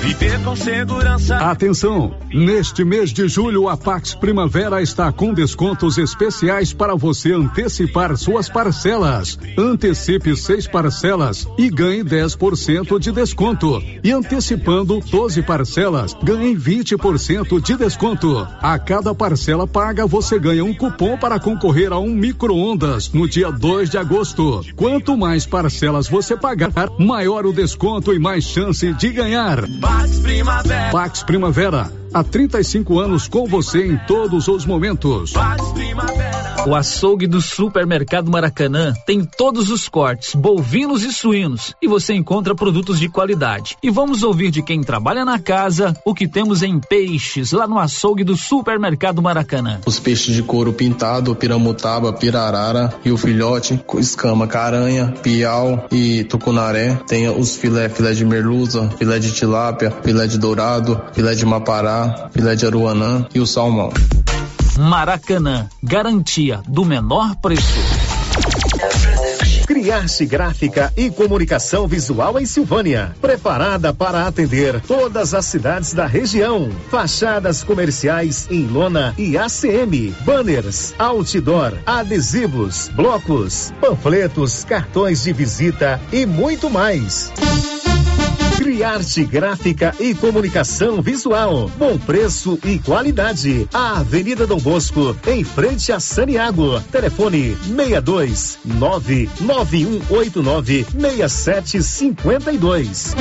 Viver 0.00 0.42
com 0.42 0.56
segurança. 0.56 1.36
Atenção! 1.36 2.14
Neste 2.32 2.84
mês 2.84 3.12
de 3.12 3.28
julho, 3.28 3.68
a 3.68 3.76
Pax 3.76 4.14
Primavera 4.14 4.80
está 4.80 5.12
com 5.12 5.34
descontos 5.34 5.98
especiais 5.98 6.72
para 6.72 6.94
você 6.94 7.32
antecipar 7.32 8.16
suas 8.16 8.48
parcelas. 8.48 9.38
Antecipe 9.58 10.34
seis 10.34 10.66
parcelas 10.66 11.46
e 11.58 11.68
ganhe 11.68 12.02
10% 12.02 12.98
de 12.98 13.12
desconto. 13.12 13.82
E 14.02 14.10
antecipando 14.10 15.00
12 15.00 15.42
parcelas, 15.42 16.16
ganhe 16.22 16.56
20% 16.56 17.60
de 17.60 17.76
desconto. 17.76 18.48
A 18.62 18.78
cada 18.78 19.14
parcela 19.14 19.66
paga, 19.66 20.06
você 20.06 20.38
ganha 20.38 20.64
um 20.64 20.72
cupom 20.72 21.18
para 21.18 21.38
concorrer 21.38 21.92
a 21.92 21.98
um 21.98 22.10
micro-ondas 22.10 23.12
no 23.12 23.28
dia 23.28 23.50
2 23.50 23.90
de 23.90 23.98
agosto. 23.98 24.64
Quanto 24.74 25.14
mais 25.14 25.44
parcelas 25.44 26.08
você 26.08 26.36
pagar, 26.36 26.72
maior 26.98 27.44
o 27.44 27.52
desconto 27.52 28.14
e 28.14 28.18
mais 28.18 28.44
chance 28.44 28.94
de 28.94 29.10
ganhar. 29.10 29.60
Pax 29.90 30.20
Primavera. 30.20 30.90
Pax 30.92 31.22
Primavera, 31.24 31.90
há 32.12 32.22
35 32.24 32.98
anos 32.98 33.28
com 33.28 33.46
você 33.46 33.86
em 33.86 33.96
todos 34.06 34.48
os 34.48 34.66
momentos. 34.66 35.32
O 36.66 36.74
açougue 36.74 37.26
do 37.26 37.40
Supermercado 37.40 38.30
Maracanã 38.30 38.92
tem 39.06 39.24
todos 39.24 39.70
os 39.70 39.88
cortes, 39.88 40.34
bovinos 40.34 41.02
e 41.02 41.10
suínos, 41.10 41.74
e 41.80 41.88
você 41.88 42.12
encontra 42.12 42.54
produtos 42.54 42.98
de 42.98 43.08
qualidade. 43.08 43.78
E 43.82 43.90
vamos 43.90 44.22
ouvir 44.22 44.50
de 44.50 44.62
quem 44.62 44.82
trabalha 44.82 45.24
na 45.24 45.38
casa 45.38 45.96
o 46.04 46.14
que 46.14 46.28
temos 46.28 46.62
em 46.62 46.78
peixes 46.78 47.52
lá 47.52 47.66
no 47.66 47.78
açougue 47.78 48.24
do 48.24 48.36
Supermercado 48.36 49.22
Maracanã. 49.22 49.80
Os 49.86 49.98
peixes 49.98 50.34
de 50.34 50.42
couro 50.42 50.72
pintado, 50.72 51.34
piramutaba, 51.34 52.12
pirarara 52.12 52.92
e 53.06 53.10
o 53.10 53.16
filhote, 53.16 53.82
com 53.86 53.98
escama, 53.98 54.46
caranha, 54.46 55.14
piau 55.22 55.86
e 55.90 56.24
tucunaré. 56.24 57.00
Tem 57.06 57.26
os 57.30 57.56
filé, 57.56 57.88
filé 57.88 58.12
de 58.12 58.24
merluza, 58.24 58.90
filé 58.98 59.18
de 59.18 59.32
tilápia, 59.32 59.90
filé 60.02 60.26
de 60.26 60.38
dourado, 60.38 61.00
filé 61.14 61.34
de 61.34 61.46
mapará, 61.46 61.99
filé 62.32 62.54
de 62.54 62.66
aruanã 62.66 63.26
e 63.34 63.40
o 63.40 63.46
salmão. 63.46 63.90
Maracanã, 64.78 65.68
garantia 65.82 66.60
do 66.66 66.84
menor 66.84 67.36
preço. 67.36 67.80
Criarte 69.66 70.26
Gráfica 70.26 70.92
e 70.96 71.10
Comunicação 71.10 71.86
Visual 71.86 72.40
em 72.40 72.44
Silvânia. 72.44 73.14
Preparada 73.20 73.94
para 73.94 74.26
atender 74.26 74.80
todas 74.80 75.32
as 75.32 75.46
cidades 75.46 75.94
da 75.94 76.06
região. 76.06 76.68
Fachadas 76.90 77.62
comerciais 77.62 78.48
em 78.50 78.66
lona 78.66 79.14
e 79.16 79.38
ACM. 79.38 80.12
Banners, 80.24 80.92
outdoor, 80.98 81.74
adesivos, 81.86 82.90
blocos, 82.94 83.72
panfletos, 83.80 84.64
cartões 84.64 85.22
de 85.22 85.32
visita 85.32 86.00
e 86.12 86.26
muito 86.26 86.68
mais. 86.68 87.32
Criarte 88.80 89.24
Gráfica 89.24 89.94
e 90.00 90.14
Comunicação 90.14 91.02
Visual. 91.02 91.70
Bom 91.76 91.98
preço 91.98 92.58
e 92.64 92.78
qualidade. 92.78 93.68
A 93.74 93.98
Avenida 93.98 94.46
Dom 94.46 94.56
Bosco, 94.56 95.14
em 95.26 95.44
frente 95.44 95.92
a 95.92 96.00
Saniago. 96.00 96.80
Telefone 96.90 97.54
62 97.56 98.58
99189 98.64 100.86
6752. 100.98 103.14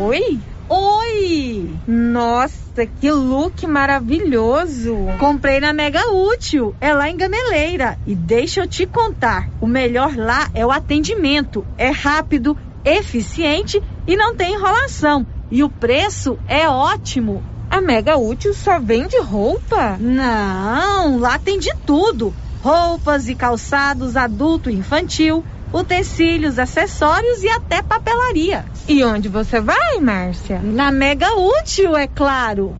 Oi? 0.00 0.40
Oi! 0.70 1.70
Nossa, 1.86 2.86
que 2.98 3.10
look 3.10 3.66
maravilhoso! 3.66 4.96
Comprei 5.18 5.60
na 5.60 5.74
Mega 5.74 6.14
Útil, 6.14 6.74
é 6.80 6.94
lá 6.94 7.10
em 7.10 7.16
Gameleira. 7.18 7.98
E 8.06 8.14
deixa 8.14 8.62
eu 8.62 8.66
te 8.66 8.86
contar, 8.86 9.50
o 9.60 9.66
melhor 9.66 10.16
lá 10.16 10.48
é 10.54 10.64
o 10.64 10.72
atendimento. 10.72 11.62
É 11.76 11.90
rápido, 11.90 12.56
eficiente 12.86 13.76
e 13.76 13.95
não 14.14 14.36
tem 14.36 14.54
enrolação. 14.54 15.26
E 15.50 15.64
o 15.64 15.70
preço 15.70 16.38
é 16.46 16.68
ótimo. 16.68 17.42
A 17.70 17.80
Mega 17.80 18.16
Útil 18.16 18.54
só 18.54 18.78
vende 18.78 19.18
roupa? 19.18 19.96
Não, 19.98 21.18
lá 21.18 21.38
tem 21.38 21.58
de 21.58 21.74
tudo: 21.84 22.32
roupas 22.62 23.28
e 23.28 23.34
calçados 23.34 24.16
adulto 24.16 24.70
e 24.70 24.74
infantil, 24.74 25.44
utensílios, 25.72 26.58
acessórios 26.58 27.42
e 27.42 27.48
até 27.48 27.82
papelaria. 27.82 28.64
E 28.88 29.02
onde 29.02 29.28
você 29.28 29.60
vai, 29.60 29.98
Márcia? 30.00 30.60
Na 30.62 30.92
Mega 30.92 31.34
Útil, 31.34 31.96
é 31.96 32.06
claro. 32.06 32.76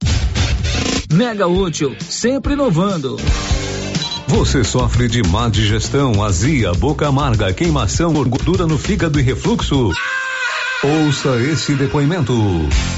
Mega 1.12 1.47
Útil, 1.47 1.97
sempre 2.01 2.53
inovando. 2.53 3.16
Você 4.28 4.65
sofre 4.65 5.09
de 5.09 5.23
má 5.23 5.48
digestão, 5.48 6.23
azia, 6.23 6.73
boca 6.73 7.07
amarga, 7.07 7.53
queimação, 7.53 8.12
gordura 8.12 8.66
no 8.66 8.77
fígado 8.77 9.20
e 9.20 9.23
refluxo? 9.23 9.93
Ouça 10.87 11.43
esse 11.43 11.75
depoimento. 11.75 12.33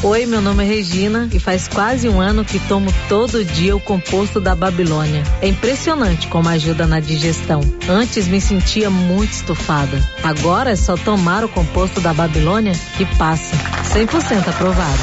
Oi, 0.02 0.26
meu 0.26 0.42
nome 0.42 0.62
é 0.62 0.66
Regina 0.66 1.26
e 1.32 1.40
faz 1.40 1.66
quase 1.66 2.06
um 2.06 2.20
ano 2.20 2.44
que 2.44 2.58
tomo 2.58 2.92
todo 3.08 3.42
dia 3.42 3.74
o 3.74 3.80
composto 3.80 4.38
da 4.38 4.54
Babilônia. 4.54 5.22
É 5.40 5.48
impressionante 5.48 6.28
como 6.28 6.50
ajuda 6.50 6.86
na 6.86 7.00
digestão. 7.00 7.62
Antes 7.88 8.28
me 8.28 8.42
sentia 8.42 8.90
muito 8.90 9.32
estufada. 9.32 10.06
Agora 10.22 10.72
é 10.72 10.76
só 10.76 10.98
tomar 10.98 11.42
o 11.44 11.48
composto 11.48 11.98
da 11.98 12.12
Babilônia 12.12 12.74
que 12.98 13.06
passa. 13.16 13.56
100% 13.94 14.48
aprovado. 14.48 15.02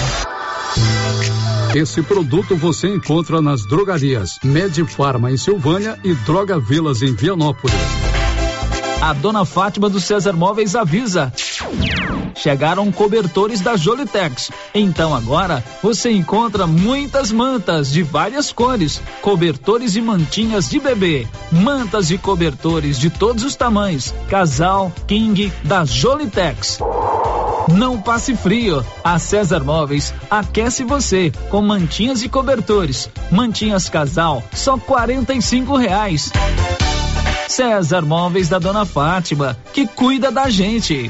Esse 1.73 2.03
produto 2.03 2.55
você 2.55 2.87
encontra 2.87 3.41
nas 3.41 3.65
drogarias 3.65 4.37
Medifarma 4.43 5.31
em 5.31 5.37
Silvânia 5.37 5.97
e 6.03 6.13
Droga 6.13 6.59
Vilas 6.59 7.01
em 7.01 7.15
Vianópolis. 7.15 8.14
A 9.01 9.13
dona 9.13 9.45
Fátima 9.45 9.89
do 9.89 9.99
César 9.99 10.33
Móveis 10.33 10.75
avisa. 10.75 11.31
Chegaram 12.35 12.91
cobertores 12.91 13.61
da 13.61 13.75
Jolitex. 13.75 14.51
Então 14.73 15.13
agora 15.13 15.63
você 15.81 16.11
encontra 16.11 16.65
muitas 16.65 17.31
mantas 17.31 17.91
de 17.91 18.03
várias 18.03 18.51
cores, 18.51 19.01
cobertores 19.21 19.95
e 19.95 20.01
mantinhas 20.01 20.69
de 20.69 20.79
bebê, 20.79 21.27
mantas 21.51 22.11
e 22.11 22.17
cobertores 22.17 22.99
de 22.99 23.09
todos 23.09 23.43
os 23.43 23.55
tamanhos, 23.55 24.13
casal, 24.29 24.91
king 25.07 25.51
da 25.63 25.85
Jolitex. 25.85 26.79
Não 27.67 27.99
passe 27.99 28.35
frio. 28.35 28.85
A 29.03 29.17
César 29.17 29.63
Móveis 29.63 30.13
aquece 30.29 30.83
você 30.83 31.31
com 31.49 31.61
mantinhas 31.61 32.21
e 32.21 32.29
cobertores. 32.29 33.09
Mantinhas 33.31 33.89
casal, 33.89 34.43
só 34.53 34.77
quarenta 34.77 35.33
e 35.33 35.41
cinco 35.41 35.75
reais. 35.75 36.31
César 37.47 38.01
Móveis 38.01 38.49
da 38.49 38.59
Dona 38.59 38.85
Fátima, 38.85 39.57
que 39.73 39.87
cuida 39.87 40.31
da 40.31 40.49
gente. 40.49 41.09